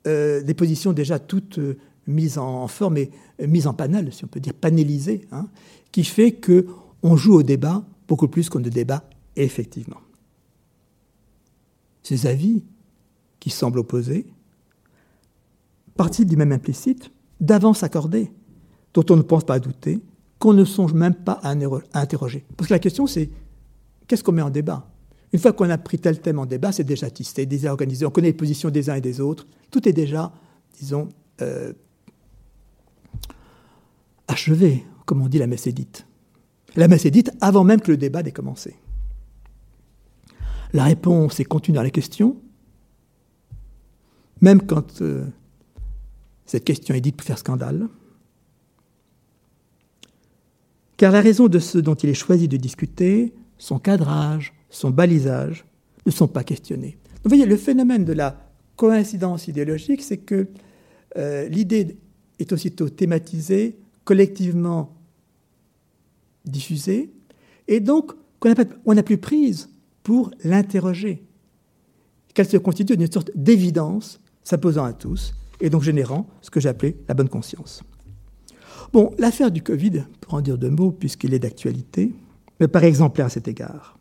[0.06, 1.76] euh, des positions déjà toutes euh,
[2.06, 3.10] mises en forme et
[3.46, 5.46] mises en panel, si on peut dire panélisées, hein,
[5.92, 6.66] qui fait que
[7.02, 9.04] on joue au débat beaucoup plus qu'on ne débat
[9.36, 10.00] effectivement.
[12.02, 12.64] Ces avis
[13.40, 14.26] qui semblent opposés,
[15.96, 17.10] partent du même implicite,
[17.40, 18.32] d'avance accordée,
[18.94, 20.00] dont on ne pense pas douter,
[20.38, 21.50] qu'on ne songe même pas à,
[21.94, 22.44] interroger.
[22.56, 23.30] Parce que la question, c'est
[24.06, 24.88] qu'est-ce qu'on met en débat?
[25.32, 28.10] Une fois qu'on a pris tel thème en débat, c'est déjà tisté, déjà organisé, on
[28.10, 30.32] connaît les positions des uns et des autres, tout est déjà,
[30.78, 31.08] disons,
[31.42, 31.72] euh,
[34.26, 36.06] achevé, comme on dit la messe est
[36.76, 38.76] La messe est avant même que le débat n'ait commencé.
[40.72, 42.36] La réponse est contenue dans la question,
[44.40, 45.26] même quand euh,
[46.46, 47.88] cette question est dite pour faire scandale.
[50.98, 55.64] Car la raison de ce dont il est choisi de discuter, son cadrage, son balisage,
[56.04, 56.98] ne sont pas questionnés.
[57.22, 58.36] Vous voyez, le phénomène de la
[58.76, 60.48] coïncidence idéologique, c'est que
[61.16, 61.96] euh, l'idée
[62.40, 64.96] est aussitôt thématisée, collectivement
[66.44, 67.12] diffusée,
[67.68, 68.12] et donc
[68.84, 69.70] on n'a plus prise
[70.02, 71.22] pour l'interroger,
[72.34, 76.96] qu'elle se constitue d'une sorte d'évidence s'imposant à tous, et donc générant ce que j'appelais
[77.06, 77.84] la bonne conscience.
[78.92, 82.14] Bon, l'affaire du Covid, pour en dire deux mots, puisqu'il est d'actualité,
[82.58, 83.98] me paraît exemplaire à cet égard.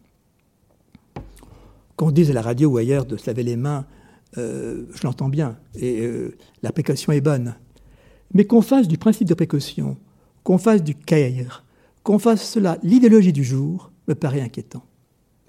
[1.98, 3.86] Qu'on dise à la radio ou ailleurs de se laver les mains,
[4.38, 7.56] euh, je l'entends bien, et euh, la précaution est bonne.
[8.34, 9.98] Mais qu'on fasse du principe de précaution,
[10.44, 11.66] qu'on fasse du caire,
[12.04, 14.84] qu'on fasse cela l'idéologie du jour, me paraît inquiétant.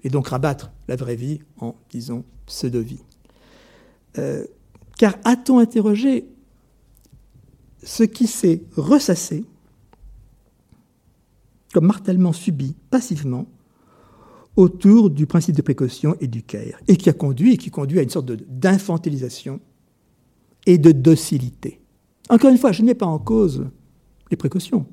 [0.03, 3.03] et donc rabattre la vraie vie en, disons, pseudo-vie.
[4.17, 4.45] Euh,
[4.97, 6.25] car a-t-on interrogé
[7.83, 9.45] ce qui s'est ressassé
[11.73, 13.47] comme martèlement subi passivement
[14.55, 17.99] autour du principe de précaution et du caire, et qui a conduit et qui conduit
[17.99, 19.59] à une sorte d'infantilisation
[20.65, 21.79] et de docilité.
[22.29, 23.67] Encore une fois, je mets pas en cause
[24.31, 24.85] les précautions.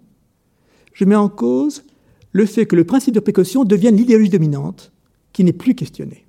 [0.93, 1.85] Je mets en cause
[2.33, 4.93] le fait que le principe de précaution devienne l'idéologie dominante
[5.33, 6.27] qui n'est plus questionnée.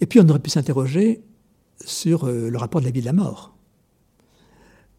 [0.00, 1.22] Et puis on aurait pu s'interroger
[1.84, 3.54] sur euh, le rapport de la vie et de la mort.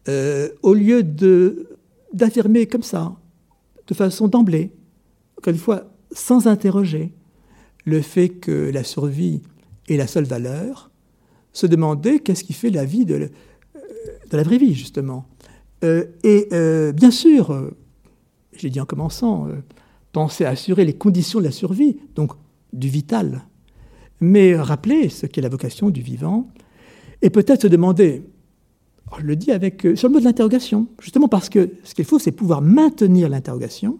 [0.08, 1.02] Euh, au lieu
[2.12, 3.16] d'affirmer comme ça,
[3.86, 4.72] de façon d'emblée,
[5.38, 7.12] encore une fois, sans interroger
[7.84, 9.42] le fait que la survie
[9.88, 10.90] est la seule valeur,
[11.52, 15.26] se demander qu'est-ce qui fait la vie de, de la vraie vie, justement.
[15.82, 16.48] Euh, et
[16.92, 17.70] bien sûr,
[18.52, 19.48] je l'ai dit en commençant,
[20.12, 22.32] penser à assurer les conditions de la survie, donc
[22.72, 23.42] du vital,
[24.20, 26.48] mais rappeler ce qu'est la vocation du vivant,
[27.22, 28.22] et peut-être se demander,
[29.10, 31.94] oh, je le dis avec, euh, sur le mot de l'interrogation, justement parce que ce
[31.94, 33.98] qu'il faut, c'est pouvoir maintenir l'interrogation.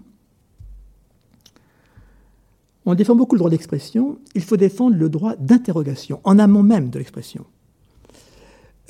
[2.86, 6.88] On défend beaucoup le droit d'expression, il faut défendre le droit d'interrogation, en amont même
[6.88, 7.44] de l'expression.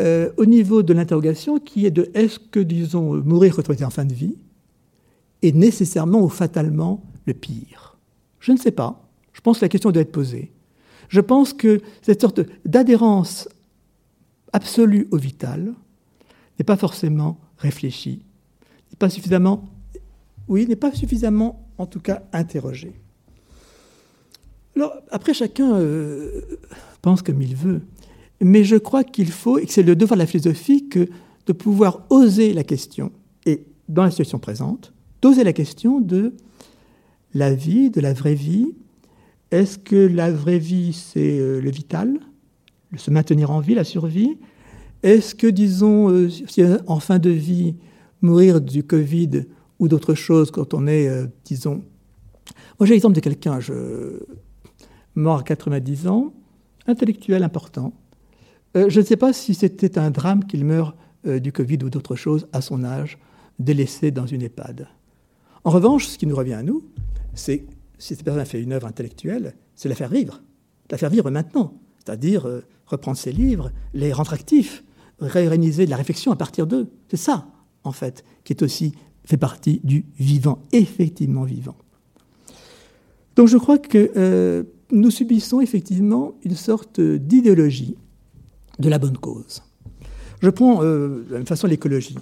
[0.00, 4.06] Euh, au niveau de l'interrogation, qui est de est-ce que, disons, mourir retrouver en fin
[4.06, 4.36] de vie
[5.42, 7.98] est nécessairement ou fatalement le pire?
[8.38, 9.06] Je ne sais pas.
[9.32, 10.52] Je pense que la question doit être posée.
[11.08, 13.48] Je pense que cette sorte d'adhérence
[14.52, 15.74] absolue au vital
[16.58, 18.22] n'est pas forcément réfléchie,
[18.90, 19.64] n'est pas suffisamment,
[20.48, 22.92] oui, n'est pas suffisamment, en tout cas, interrogée.
[24.76, 26.42] Alors, après, chacun euh,
[27.02, 27.82] pense comme il veut,
[28.40, 31.08] mais je crois qu'il faut, et que c'est le devoir de la philosophie, que
[31.46, 33.12] de pouvoir oser la question,
[33.46, 36.34] et dans la situation présente, d'oser la question de
[37.34, 38.74] la vie, de la vraie vie,
[39.50, 42.18] est-ce que la vraie vie, c'est euh, le vital,
[42.96, 44.38] se maintenir en vie, la survie
[45.02, 46.28] Est-ce que, disons, euh,
[46.86, 47.76] en fin de vie,
[48.22, 49.46] mourir du Covid
[49.78, 51.82] ou d'autre chose quand on est, euh, disons...
[52.78, 53.58] Moi, j'ai l'exemple de quelqu'un,
[55.14, 56.32] mort à 90 ans,
[56.86, 57.92] intellectuel important.
[58.74, 62.48] je ne sais pas si c'était un drame qu'il meure du Covid ou d'autre chose
[62.52, 63.18] à son âge,
[63.58, 64.88] délaissé dans une EHPAD.
[65.64, 66.82] En revanche, ce qui nous revient à nous,
[67.34, 67.66] c'est
[67.98, 70.42] si cette personne a fait une œuvre intellectuelle, c'est la faire vivre,
[70.90, 74.84] la faire vivre maintenant, c'est-à-dire euh, reprendre ses livres, les rendre actifs,
[75.20, 76.90] réorganiser de la réflexion à partir d'eux.
[77.08, 77.46] C'est ça,
[77.84, 78.92] en fait, qui est aussi
[79.24, 81.76] fait partie du vivant, effectivement vivant.
[83.36, 87.96] Donc je crois que euh, nous subissons effectivement une sorte d'idéologie
[88.78, 89.62] de la bonne cause.
[90.42, 92.16] Je prends euh, de la même façon l'écologie.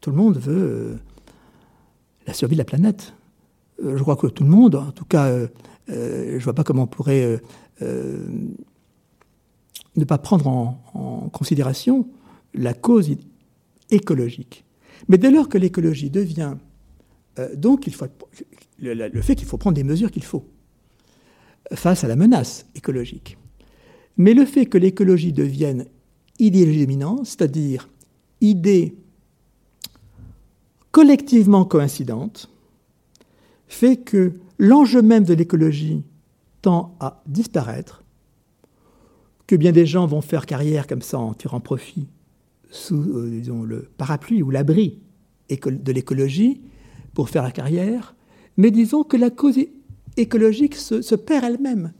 [0.00, 0.98] Tout le monde veut
[2.26, 3.14] la survie de la planète.
[3.82, 5.48] Euh, je crois que tout le monde, en tout cas, euh,
[5.90, 7.40] euh, je ne vois pas comment on pourrait
[7.80, 8.54] ne
[10.06, 12.08] pas prendre en, considération
[12.54, 13.10] la cause
[13.90, 14.64] écologique.
[15.08, 16.56] Mais dès lors que l'écologie devient
[17.54, 18.06] donc il faut,
[18.80, 20.44] le, fait qu'il faut prendre des mesures qu'il faut
[21.72, 23.38] face à la menace écologique.
[24.16, 25.86] Mais le fait que l'écologie devienne
[26.38, 27.88] idéologie dominante, c'est-à-dire
[28.40, 28.96] idée
[30.90, 32.50] collectivement coïncidente
[33.68, 36.02] fait que l'enjeu même de l'écologie
[36.62, 38.04] tend à disparaître,
[39.46, 42.06] que bien des gens vont faire carrière comme ça en tirant profit
[42.70, 44.98] sous euh, le parapluie ou l'abri
[45.48, 46.60] de l'écologie
[47.14, 48.14] pour faire la carrière,
[48.56, 49.58] mais disons que la cause
[50.16, 51.92] écologique se, perd elle-même,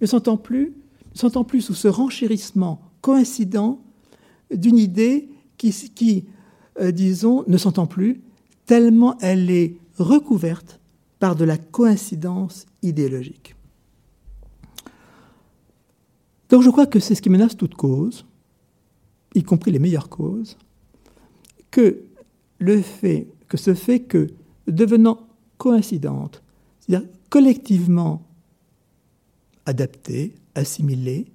[0.00, 0.74] ne s'entend plus,
[1.14, 3.80] s'entend plus sous ce renchérissement coïncident
[4.52, 6.24] d'une idée qui, qui
[6.80, 8.20] euh, disons, ne s'entend plus
[8.66, 10.80] tellement elle est recouverte
[11.18, 13.55] par de la coïncidence idéologique.
[16.48, 18.26] Donc je crois que c'est ce qui menace toute cause,
[19.34, 20.56] y compris les meilleures causes,
[21.70, 22.02] que
[22.58, 24.28] le fait, que ce fait que,
[24.66, 25.26] devenant
[25.58, 26.42] coïncidente,
[26.80, 28.22] c'est-à-dire collectivement
[29.66, 31.26] adaptée, assimilée,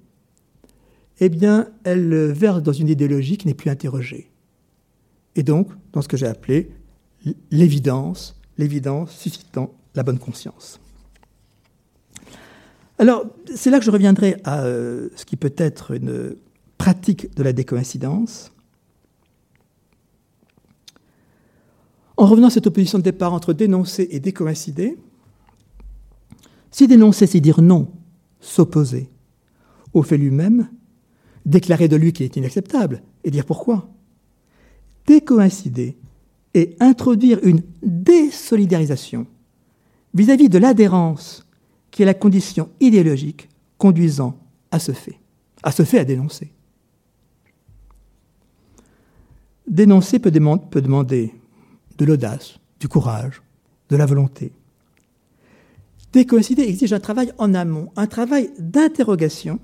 [1.20, 4.30] eh bien, elle verse dans une idéologie qui n'est plus interrogée.
[5.36, 6.70] Et donc, dans ce que j'ai appelé
[7.50, 10.80] l'évidence, l'évidence suscitant la bonne conscience.
[13.02, 16.36] Alors, c'est là que je reviendrai à euh, ce qui peut être une
[16.78, 18.52] pratique de la décoïncidence.
[22.16, 24.96] En revenant à cette opposition de départ entre dénoncer et décoïncider,
[26.70, 27.90] si dénoncer, c'est dire non,
[28.38, 29.10] s'opposer
[29.94, 30.68] au fait lui-même,
[31.44, 33.90] déclarer de lui qu'il est inacceptable et dire pourquoi.
[35.08, 35.96] Décoïncider,
[36.54, 39.26] et introduire une désolidarisation
[40.14, 41.44] vis-à-vis de l'adhérence
[41.92, 43.48] qui est la condition idéologique
[43.78, 44.36] conduisant
[44.72, 45.20] à ce fait,
[45.62, 46.50] à ce fait à dénoncer.
[49.68, 51.32] Dénoncer peut, demander
[51.98, 53.42] de l'audace, du courage,
[53.90, 54.52] de la volonté.
[56.12, 59.60] Décoïncider exige un travail en amont, un travail d'interrogation,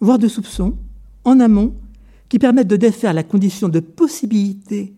[0.00, 0.76] voire de soupçon,
[1.24, 1.74] en amont,
[2.28, 4.94] qui permette de défaire la condition de possibilité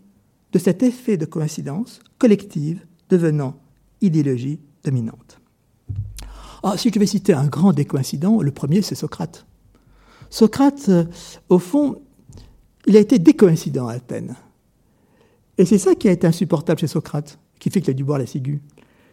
[0.52, 3.58] de cet effet de coïncidence collective devenant
[4.00, 5.40] idéologie dominante.
[6.66, 9.44] Ah, si je vais citer un grand des coïncidents, le premier, c'est Socrate.
[10.30, 11.04] Socrate, euh,
[11.50, 12.00] au fond,
[12.86, 14.34] il a été décoïncident à Athènes.
[15.58, 18.18] Et c'est ça qui a été insupportable chez Socrate, qui fait qu'il a dû boire
[18.18, 18.62] la ciguë.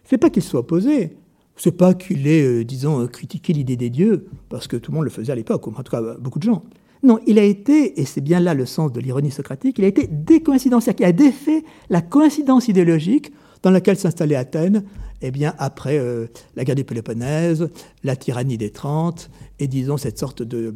[0.05, 1.17] C'est pas qu'il soit opposé,
[1.57, 5.03] c'est pas qu'il ait, euh, disons, critiqué l'idée des dieux, parce que tout le monde
[5.03, 6.63] le faisait à l'époque, en tout cas beaucoup de gens.
[7.03, 9.89] Non, il a été, et c'est bien là le sens de l'ironie socratique, il a
[9.89, 13.33] été décoïncident, c'est-à-dire qu'il a défait la coïncidence idéologique
[13.63, 14.83] dans laquelle s'installait Athènes,
[15.21, 17.69] eh bien, après euh, la guerre du Péloponnèse,
[18.03, 19.29] la tyrannie des Trente,
[19.59, 20.73] et disons cette sorte de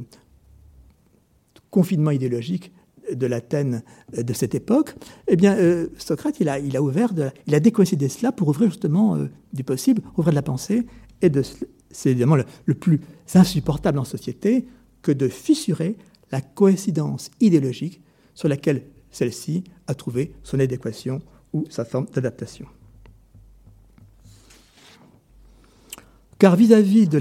[1.71, 2.71] confinement idéologique
[3.11, 3.83] de l'Athènes
[4.15, 4.95] de cette époque,
[5.27, 7.13] eh bien, euh, Socrate, il a, il a ouvert,
[7.47, 10.85] il a décoïncidé cela pour ouvrir justement euh, du possible, ouvrir de la pensée,
[11.21, 11.31] et
[11.91, 13.01] c'est évidemment le, plus
[13.33, 14.67] insupportable en société
[15.01, 15.97] que de fissurer
[16.31, 18.01] la coïncidence idéologique
[18.33, 21.21] sur laquelle celle-ci a trouvé son adéquation
[21.53, 22.67] ou sa forme d'adaptation.
[26.39, 27.19] Car vis-à-vis -vis de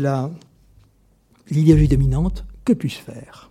[1.51, 3.51] l'idéologie dominante, que puis-je faire?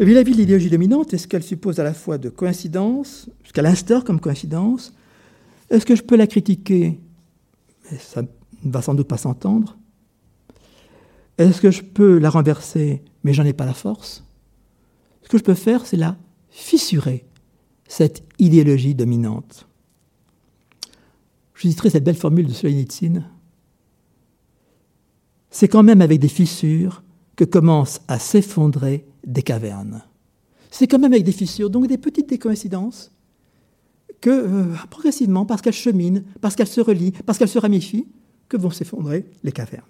[0.00, 4.02] Vis-à-vis de l'idéologie dominante, est-ce qu'elle suppose à la fois de coïncidence, ce qu'elle instaure
[4.04, 4.92] comme coïncidence?
[5.70, 6.98] Est-ce que je peux la critiquer?
[7.98, 8.28] Ça ne
[8.64, 9.76] va sans doute pas s'entendre.
[11.38, 14.24] Est-ce que je peux la renverser, mais j'en ai pas la force?
[15.22, 16.16] Ce que je peux faire, c'est la
[16.50, 17.24] fissurer,
[17.88, 19.66] cette idéologie dominante.
[21.54, 23.24] Je citerai cette belle formule de Solzhenitsyn.
[25.50, 27.02] C'est quand même avec des fissures
[27.36, 30.02] que commencent à s'effondrer des cavernes.
[30.70, 33.12] C'est quand même avec des fissures, donc des petites décoïncidences,
[34.20, 38.06] que euh, progressivement, parce qu'elles cheminent, parce qu'elles se relient, parce qu'elles se ramifient,
[38.48, 39.84] que vont s'effondrer les cavernes.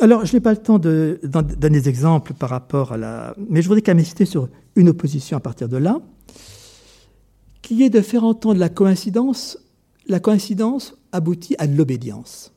[0.00, 3.34] Alors, je n'ai pas le temps de, donner des exemples par rapport à la...
[3.48, 6.00] Mais je voudrais quand même citer sur une opposition à partir de là,
[7.62, 9.58] qui est de faire entendre la coïncidence.
[10.06, 12.52] La coïncidence aboutit à l'obédience.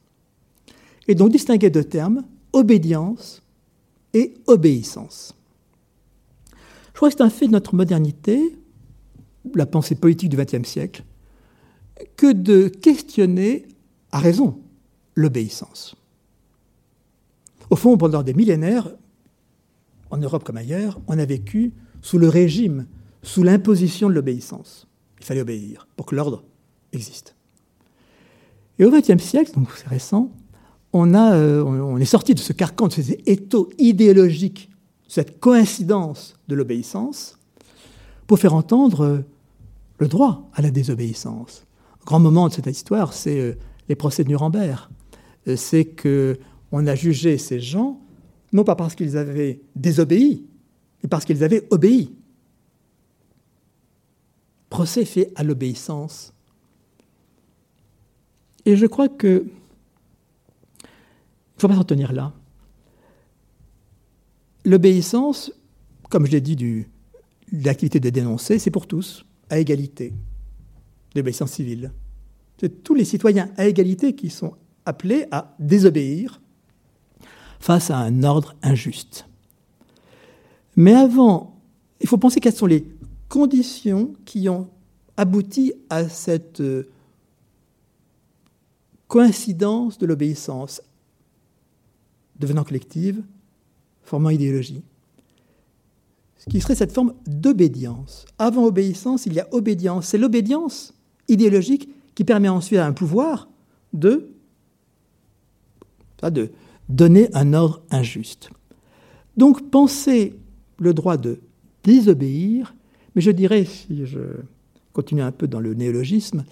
[1.07, 2.23] Et donc distinguer deux termes,
[2.53, 3.43] obédience
[4.13, 5.35] et obéissance.
[6.93, 8.57] Je crois que c'est un fait de notre modernité,
[9.53, 11.03] la pensée politique du XXe siècle,
[12.17, 13.67] que de questionner,
[14.11, 14.59] à raison,
[15.13, 15.95] l'obéissance.
[17.69, 18.95] Au fond, pendant des millénaires,
[20.09, 22.87] en Europe comme ailleurs, on a vécu sous le régime,
[23.23, 24.87] sous l'imposition de l'obéissance.
[25.25, 26.43] Il fallait obéir pour que l'ordre
[26.93, 27.35] existe.
[28.77, 30.29] Et au XXe siècle, donc c'est récent,
[30.93, 34.69] euh, on est sorti de ce carcan, de ces étaux idéologiques,
[35.07, 37.39] cette coïncidence de l'obéissance,
[38.27, 39.17] pour faire entendre euh,
[39.97, 41.65] le droit à la désobéissance.
[42.05, 43.55] Grand moment de cette histoire, c'est euh,
[43.89, 44.89] les procès de Nuremberg.
[45.55, 46.37] C'est que
[46.71, 47.99] on a jugé ces gens
[48.53, 50.45] non pas parce qu'ils avaient désobéi,
[51.01, 52.15] mais parce qu'ils avaient obéi.
[54.75, 56.33] Procès fait à l'obéissance.
[58.65, 62.33] Et je crois que il ne faut pas s'en tenir là.
[64.65, 65.53] L'obéissance,
[66.09, 66.89] comme je l'ai dit, du,
[67.53, 70.11] l'activité de dénoncer, c'est pour tous, à égalité.
[71.15, 71.93] L'obéissance civile.
[72.59, 76.41] C'est tous les citoyens à égalité qui sont appelés à désobéir
[77.61, 79.25] face à un ordre injuste.
[80.75, 81.61] Mais avant,
[82.01, 82.85] il faut penser quelles sont les
[83.29, 84.69] conditions qui ont
[85.17, 86.89] abouti à cette euh,
[89.07, 90.81] coïncidence de l'obéissance,
[92.39, 93.23] devenant collective,
[94.03, 94.83] formant idéologie.
[96.37, 98.25] Ce qui serait cette forme d'obédience.
[98.37, 100.07] Avant obéissance, il y a obédience.
[100.07, 100.93] C'est l'obédience
[101.27, 103.49] idéologique qui permet ensuite à un pouvoir
[103.93, 104.29] de,
[106.21, 106.51] de
[106.87, 108.49] donner un ordre injuste.
[109.37, 110.35] Donc penser
[110.77, 111.39] le droit de
[111.83, 112.74] désobéir,
[113.15, 114.19] mais je dirais, si je
[114.93, 116.45] continue un peu dans le néologisme,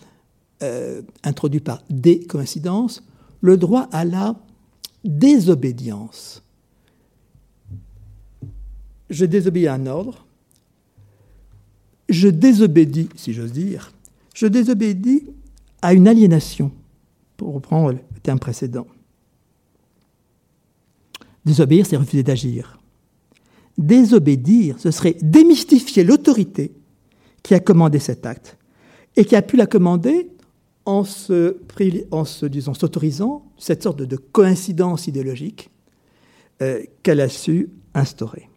[0.62, 3.04] euh, introduit par décoïncidence,
[3.42, 4.36] le droit à la
[5.04, 6.42] désobédience.
[9.10, 10.26] Je désobéis à un ordre,
[12.10, 13.92] je désobéis, si j'ose dire,
[14.34, 15.30] je désobéis
[15.82, 16.72] à une aliénation,
[17.36, 18.88] pour reprendre le terme précédent.
[21.46, 22.80] Désobéir, c'est refuser d'agir.
[23.78, 26.74] Désobéir, ce serait démystifier l'autorité
[27.42, 28.58] qui a commandé cet acte
[29.16, 30.30] et qui a pu la commander
[30.86, 31.58] en se,
[32.74, 35.70] s'autorisant cette sorte de, coïncidence idéologique
[36.62, 38.50] euh, qu'elle a su instaurer.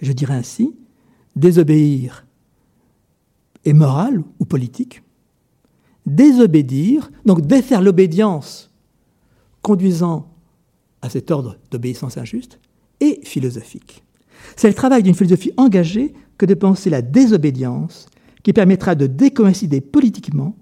[0.00, 0.74] Je dirais ainsi,
[1.36, 2.26] désobéir
[3.64, 5.02] est moral ou politique.
[6.04, 8.70] Désobéir, donc défaire l'obédience
[9.62, 10.28] conduisant
[11.00, 12.58] à cet ordre d'obéissance injuste,
[13.02, 14.02] est philosophique.
[14.56, 18.06] C'est le travail d'une philosophie engagée que de penser la désobéissance
[18.42, 20.56] qui permettra de décoïncider politiquement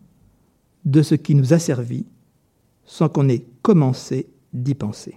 [0.84, 2.06] de ce qui nous a servi
[2.84, 5.16] sans qu'on ait commencé d'y penser.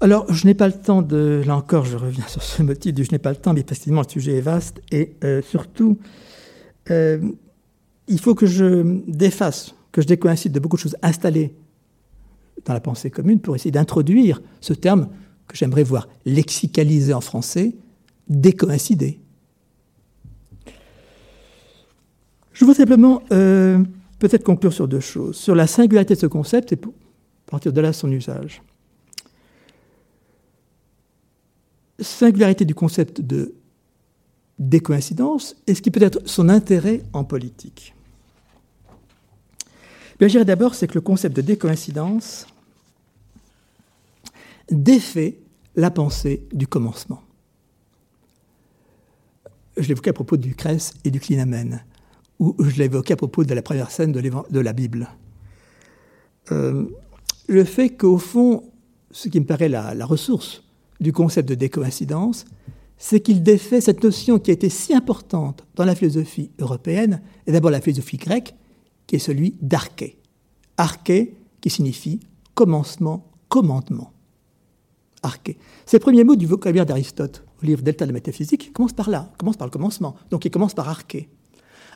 [0.00, 1.42] Alors, je n'ai pas le temps de.
[1.46, 4.02] Là encore, je reviens sur ce motif du je n'ai pas le temps, mais effectivement,
[4.02, 5.98] le sujet est vaste et euh, surtout,
[6.90, 7.20] euh,
[8.08, 11.54] il faut que je défasse, que je décoïncide de beaucoup de choses installées
[12.64, 15.08] dans la pensée commune pour essayer d'introduire ce terme
[15.46, 17.74] que j'aimerais voir lexicalisé en français,
[18.28, 19.20] décoïncider.
[22.52, 23.82] Je veux simplement euh,
[24.18, 25.36] peut-être conclure sur deux choses.
[25.36, 26.94] Sur la singularité de ce concept et pour
[27.46, 28.62] partir de là son usage.
[32.00, 33.54] Singularité du concept de
[34.58, 37.94] décoïncidence et ce qui peut être son intérêt en politique.
[40.18, 42.46] Bien, je dirais d'abord, c'est que le concept de décoïncidence
[44.70, 45.38] défait
[45.76, 47.20] la pensée du commencement.
[49.76, 51.82] Je l'évoquais à propos du Crès et du Clinamen
[52.38, 55.08] où je l'évoquais à propos de la première scène de, la Bible.
[56.52, 56.86] Euh,
[57.46, 58.64] le fait qu'au fond,
[59.10, 60.62] ce qui me paraît la, la ressource
[61.00, 62.44] du concept de décoïncidence,
[62.96, 67.52] c'est qu'il défait cette notion qui a été si importante dans la philosophie européenne, et
[67.52, 68.54] d'abord la philosophie grecque,
[69.06, 70.18] qui est celui d'arché.
[70.76, 72.20] Arché, qui signifie
[72.54, 74.13] commencement, commandement.
[75.24, 75.58] Arché.
[75.86, 79.10] C'est le premier mot du vocabulaire d'Aristote au livre Delta de la métaphysique, commence par
[79.10, 80.16] là, commence par le commencement.
[80.30, 81.28] Donc il commence par arché.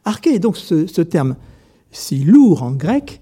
[0.05, 1.36] Arché est donc ce, terme
[1.90, 3.20] si lourd en grec.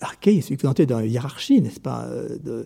[0.00, 2.64] Arché est supplémenté dans la hiérarchie, n'est-ce pas euh,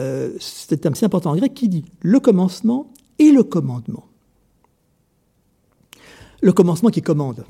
[0.00, 4.06] euh, C'est un terme si important en grec qui dit le commencement et le commandement.
[6.42, 7.44] Le commencement qui commande.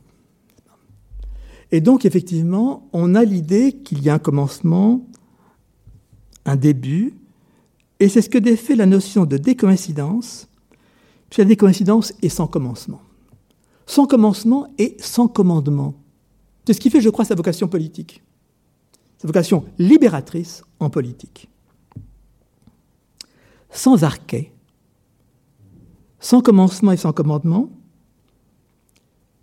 [1.72, 5.04] Et donc, effectivement, on a l'idée qu'il y a un commencement,
[6.46, 7.14] un début,
[8.00, 10.48] et c'est ce que défait la notion de décoïncidence
[11.30, 13.00] puis la décoïncidence est sans commencement.
[13.86, 15.94] Sans commencement et sans commandement.
[16.66, 18.22] C'est ce qui fait, je crois, sa vocation politique.
[19.18, 21.48] Sa vocation libératrice en politique.
[23.70, 24.52] Sans arché,
[26.18, 27.70] sans commencement et sans commandement,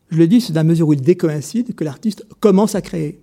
[0.10, 3.23] je le dis, c'est la mesure où il décoïncide que l'artiste commence à créer.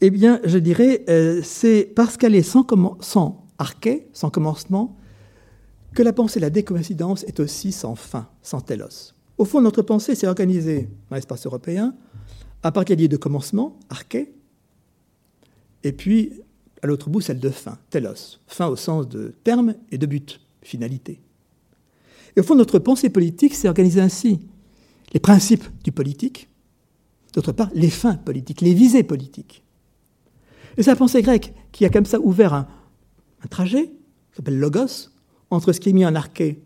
[0.00, 2.66] Eh bien, je dirais, euh, c'est parce qu'elle est sans,
[3.00, 4.96] sans arché, sans commencement,
[5.94, 9.14] que la pensée, la décoïncidence, est aussi sans fin, sans telos.
[9.38, 11.94] Au fond, notre pensée s'est organisée dans l'espace européen
[12.62, 14.34] à partir de commencement, arché,
[15.82, 16.42] et puis
[16.82, 20.40] à l'autre bout, celle de fin, telos, fin au sens de terme et de but,
[20.62, 21.20] finalité.
[22.36, 24.40] Et au fond, notre pensée politique s'est organisée ainsi.
[25.14, 26.50] Les principes du politique,
[27.32, 29.62] d'autre part, les fins politiques, les visées politiques.
[30.76, 32.66] Et c'est la pensée grecque qui a comme ça ouvert un,
[33.42, 35.10] un trajet, qui s'appelle logos,
[35.50, 36.62] entre ce qui est mis en arché,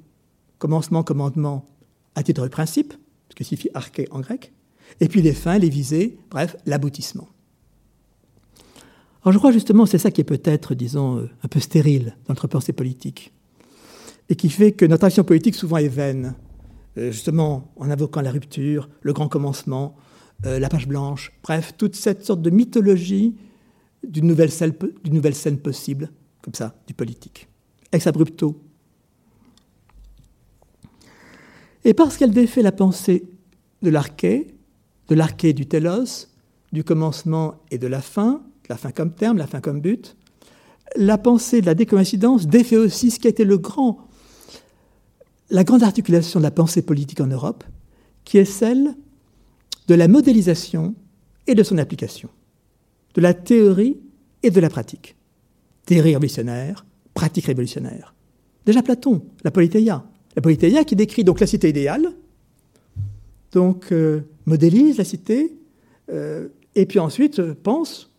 [0.59, 1.67] commencement, commandement,
[2.15, 2.95] à titre de principe,
[3.29, 4.53] ce qui signifie arché en grec,
[5.01, 7.29] et puis les fins, les visées, bref, l'aboutissement.
[9.23, 12.33] Alors je crois justement c'est ça qui est peut-être, disons, euh, un peu stérile dans
[12.33, 13.33] notre pensée politique,
[14.29, 16.35] et qui fait que notre action politique souvent est vaine,
[16.99, 19.97] euh, justement en invoquant la rupture, le grand commencement,
[20.47, 23.37] euh, la page blanche, bref, toute cette sorte de mythologie
[24.03, 26.11] d'une nouvelle, scène possible,
[26.43, 27.49] comme ça, du politique.
[27.93, 28.63] Ex abrupto,
[31.85, 33.25] Et parce qu'elle défait la pensée
[33.83, 34.55] de l'arché,
[35.09, 36.29] de l'arché du telos,
[36.73, 40.17] du commencement et de la fin, la fin comme terme, la fin comme but,
[40.97, 44.09] la pensée de la décoïncidence défait aussi ce qui a été le grand,
[45.51, 47.65] la grande articulation de la pensée politique en Europe,
[48.25, 48.95] qui est celle
[49.89, 50.95] de la modélisation
[51.47, 52.29] et de son application,
[53.15, 53.99] de la théorie
[54.43, 55.17] et de la pratique.
[55.87, 56.85] Théorie révolutionnaire,
[57.15, 58.15] pratique révolutionnaire.
[58.67, 60.05] Déjà Platon, la Politeia,
[60.37, 62.13] la Polythéia qui décrit donc la cité idéale,
[63.53, 65.57] donc euh, modélise la cité,
[66.11, 68.11] euh, et puis ensuite euh, pense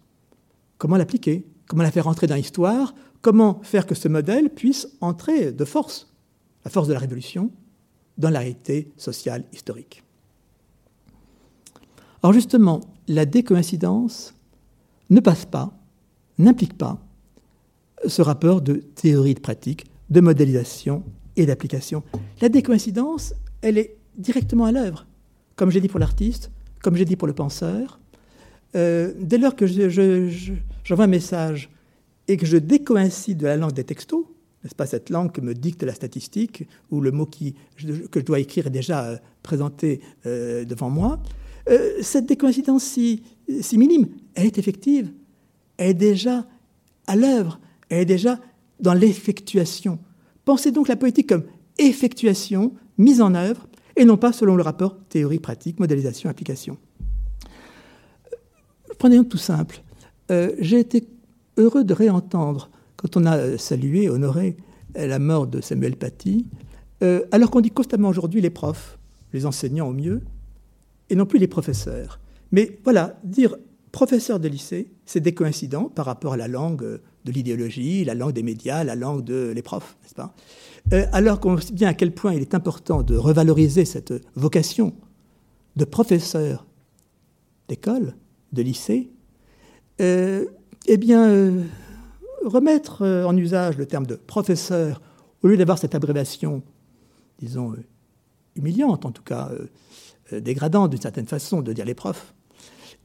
[0.77, 5.51] comment l'appliquer, comment la faire entrer dans l'histoire, comment faire que ce modèle puisse entrer
[5.51, 6.11] de force,
[6.65, 7.51] la force de la révolution,
[8.17, 10.03] dans la réalité sociale historique.
[12.23, 14.35] Alors justement, la décoïncidence
[15.11, 15.77] ne passe pas,
[16.39, 16.97] n'implique pas
[18.07, 21.03] ce rapport de théorie de pratique, de modélisation
[21.35, 22.01] et d'application.
[22.41, 25.05] La décoïncidence, elle est directement à l'œuvre,
[25.55, 26.49] comme j'ai dit pour l'artiste,
[26.81, 27.99] comme j'ai dit pour le penseur.
[28.75, 31.69] Euh, dès lors que j'envoie un message
[32.27, 34.25] et que je décoïncide de la langue des textos,
[34.63, 38.25] n'est-ce pas cette langue que me dicte la statistique, ou le mot qui, que je
[38.25, 41.19] dois écrire est déjà euh, présenté euh, devant moi,
[42.01, 43.23] cette décoïncidence si,
[43.73, 45.11] minime, elle est effective,
[45.77, 46.45] elle est déjà
[47.07, 48.39] à l'œuvre, elle est déjà
[48.79, 49.99] dans l'effectuation.
[50.45, 51.43] Pensez donc la poétique comme
[51.77, 56.77] effectuation, mise en œuvre, et non pas selon le rapport théorie, pratique, modélisation, application.
[58.97, 59.81] Prenez un tout simple.
[60.31, 61.07] Euh, j'ai été
[61.57, 64.57] heureux de réentendre, quand on a salué, honoré
[64.95, 66.47] la mort de Samuel Paty,
[67.03, 68.99] euh, alors qu'on dit constamment aujourd'hui les profs,
[69.33, 70.21] les enseignants au mieux,
[71.11, 72.19] et non plus les professeurs.
[72.51, 73.57] Mais voilà, dire
[73.91, 75.33] professeur de lycée, c'est des
[75.93, 79.97] par rapport à la langue de l'idéologie, la langue des médias, la langue de profs,
[80.01, 80.33] n'est-ce pas?
[80.93, 84.93] Euh, Alors qu'on sait bien à quel point il est important de revaloriser cette vocation
[85.75, 86.65] de professeur
[87.67, 88.15] d'école,
[88.53, 89.11] de lycée,
[89.99, 90.45] euh,
[90.87, 91.63] eh bien, euh,
[92.45, 95.01] remettre en usage le terme de professeur,
[95.43, 96.63] au lieu d'avoir cette abréviation,
[97.39, 97.75] disons,
[98.55, 99.51] humiliante, en tout cas
[100.33, 102.33] dégradante d'une certaine façon de dire les profs,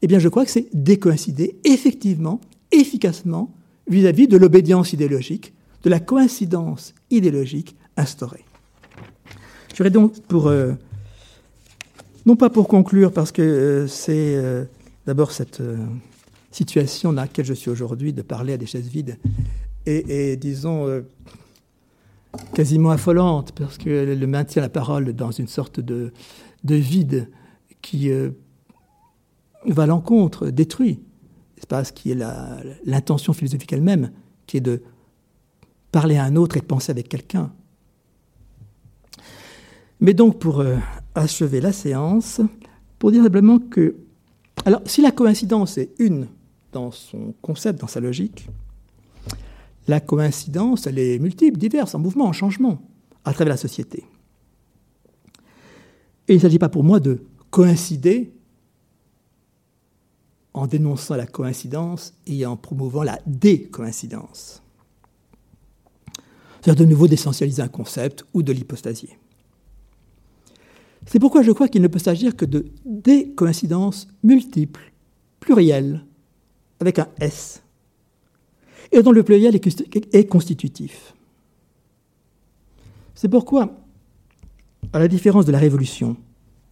[0.03, 2.41] eh bien, je crois que c'est décoïncider effectivement,
[2.71, 3.55] efficacement,
[3.89, 8.45] vis-à-vis de l'obédience idéologique, de la coïncidence idéologique instaurée.
[9.71, 10.73] Je dirais donc pour, euh,
[12.25, 14.65] non pas pour conclure, parce que euh, c'est euh,
[15.07, 15.63] d'abord cette
[16.51, 19.19] situation dans laquelle je suis aujourd'hui, de parler à des chaises vides,
[19.89, 21.05] et, disons,
[22.55, 26.13] quasiment affolante, parce qu'elle maintient la parole dans une sorte de,
[26.67, 27.31] de vide
[27.81, 28.11] qui
[29.65, 31.01] va à l'encontre, détruit
[31.85, 32.19] ce qui est
[32.85, 34.11] l'intention philosophique elle-même,
[34.47, 34.83] qui est de
[35.93, 37.53] parler à un autre et de penser avec quelqu'un.
[40.01, 40.77] Mais donc, pour euh,
[41.15, 42.41] achever la séance,
[42.99, 43.97] pour dire simplement que,
[44.65, 46.29] alors, si la coïncidence est une
[46.73, 48.49] dans son concept, dans sa logique,
[49.89, 52.83] la coïncidence, elle est multiple, diverse, en mouvement, en changement,
[53.25, 54.05] à travers la société.
[56.29, 58.33] Et il ne s'agit pas pour moi de coïncider
[60.55, 64.63] en dénonçant la coïncidence et en promouvant la décoïncidence.
[66.61, 69.19] C'est-à-dire de nouveau d'essentialiser un concept ou de l'hypostasier.
[71.07, 74.93] C'est pourquoi je crois qu'il ne peut s'agir que de décoïncidences multiples,
[75.39, 76.05] plurielles,
[76.81, 77.63] avec un S,
[78.91, 81.15] et dont le pluriel est constitutif.
[83.15, 83.86] C'est pourquoi,
[84.97, 86.17] à la différence de la Révolution,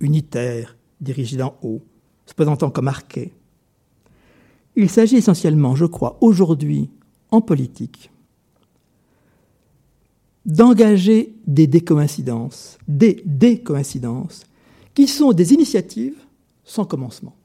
[0.00, 1.82] unitaire, dirigée d'en haut,
[2.24, 3.34] se présentant comme arché,
[4.76, 6.88] il s'agit essentiellement, je crois, aujourd'hui,
[7.30, 8.10] en politique,
[10.46, 14.44] d'engager des décoïncidences, des décoïncidences,
[14.94, 16.16] qui sont des initiatives
[16.64, 17.36] sans commencement.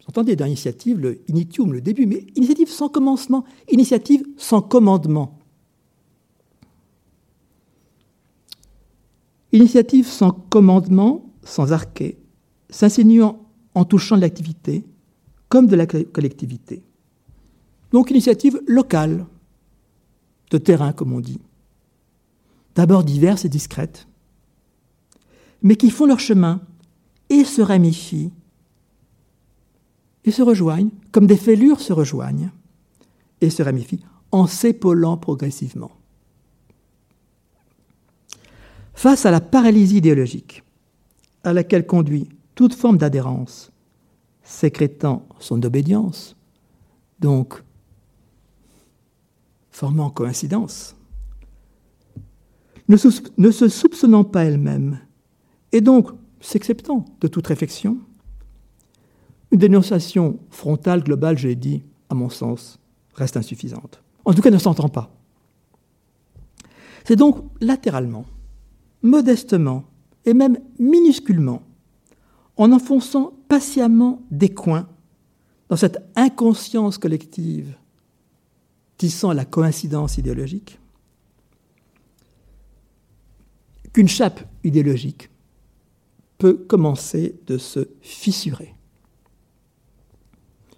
[0.00, 5.38] Vous entendez d'initiative le initium, le début, mais initiative sans commencement, initiative sans commandement.
[9.56, 12.18] Initiative sans commandement, sans arché,
[12.68, 13.40] s'insinuant
[13.74, 14.84] en touchant l'activité,
[15.48, 16.82] comme de la collectivité.
[17.90, 19.24] Donc initiative locale,
[20.50, 21.40] de terrain comme on dit,
[22.74, 24.06] d'abord diverses et discrètes,
[25.62, 26.60] mais qui font leur chemin
[27.30, 28.32] et se ramifient
[30.24, 32.50] et se rejoignent, comme des fêlures se rejoignent
[33.40, 35.92] et se ramifient en s'épaulant progressivement.
[38.96, 40.64] Face à la paralysie idéologique
[41.44, 43.70] à laquelle conduit toute forme d'adhérence
[44.42, 46.34] sécrétant son obédience,
[47.20, 47.62] donc
[49.70, 50.96] formant coïncidence,
[52.88, 54.98] ne, se soupçonnant pas elle-même,
[55.72, 56.08] et donc
[56.40, 57.98] s'acceptant de toute réflexion,
[59.50, 62.78] une dénonciation frontale, globale, je l'ai dit, à mon sens,
[63.14, 64.02] reste insuffisante.
[64.24, 65.14] En tout cas, ne s'entend pas.
[67.04, 68.24] C'est donc latéralement,
[69.02, 69.84] modestement
[70.24, 71.62] et même minusculement
[72.56, 74.88] en enfonçant patiemment des coins
[75.68, 77.76] dans cette inconscience collective
[78.96, 80.78] tissant la coïncidence idéologique,
[83.92, 85.30] qu'une chape idéologique
[86.38, 88.74] peut commencer de se fissurer.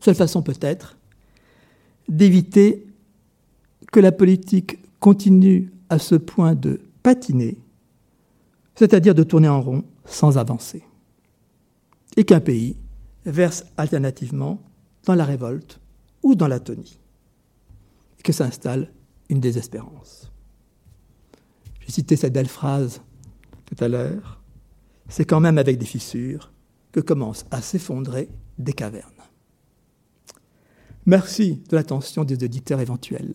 [0.01, 0.97] Seule façon peut-être
[2.09, 2.87] d'éviter
[3.93, 7.59] que la politique continue à ce point de patiner,
[8.79, 10.85] c'est-à-dire de tourner en rond sans avancer
[12.17, 12.77] et qu'un pays
[13.27, 14.63] verse alternativement
[15.05, 15.81] dans la révolte
[16.23, 17.01] ou dans l'atonie,
[18.19, 18.93] et que s'installe
[19.29, 20.31] une désespérance.
[21.81, 23.01] J'ai cité cette belle phrase
[23.67, 24.41] tout à l'heure.
[25.09, 26.53] C'est quand même avec des fissures
[26.93, 28.29] que commencent à s'effondrer
[28.59, 29.11] des cavernes.
[31.05, 33.35] Merci de l'attention des auditeurs éventuels.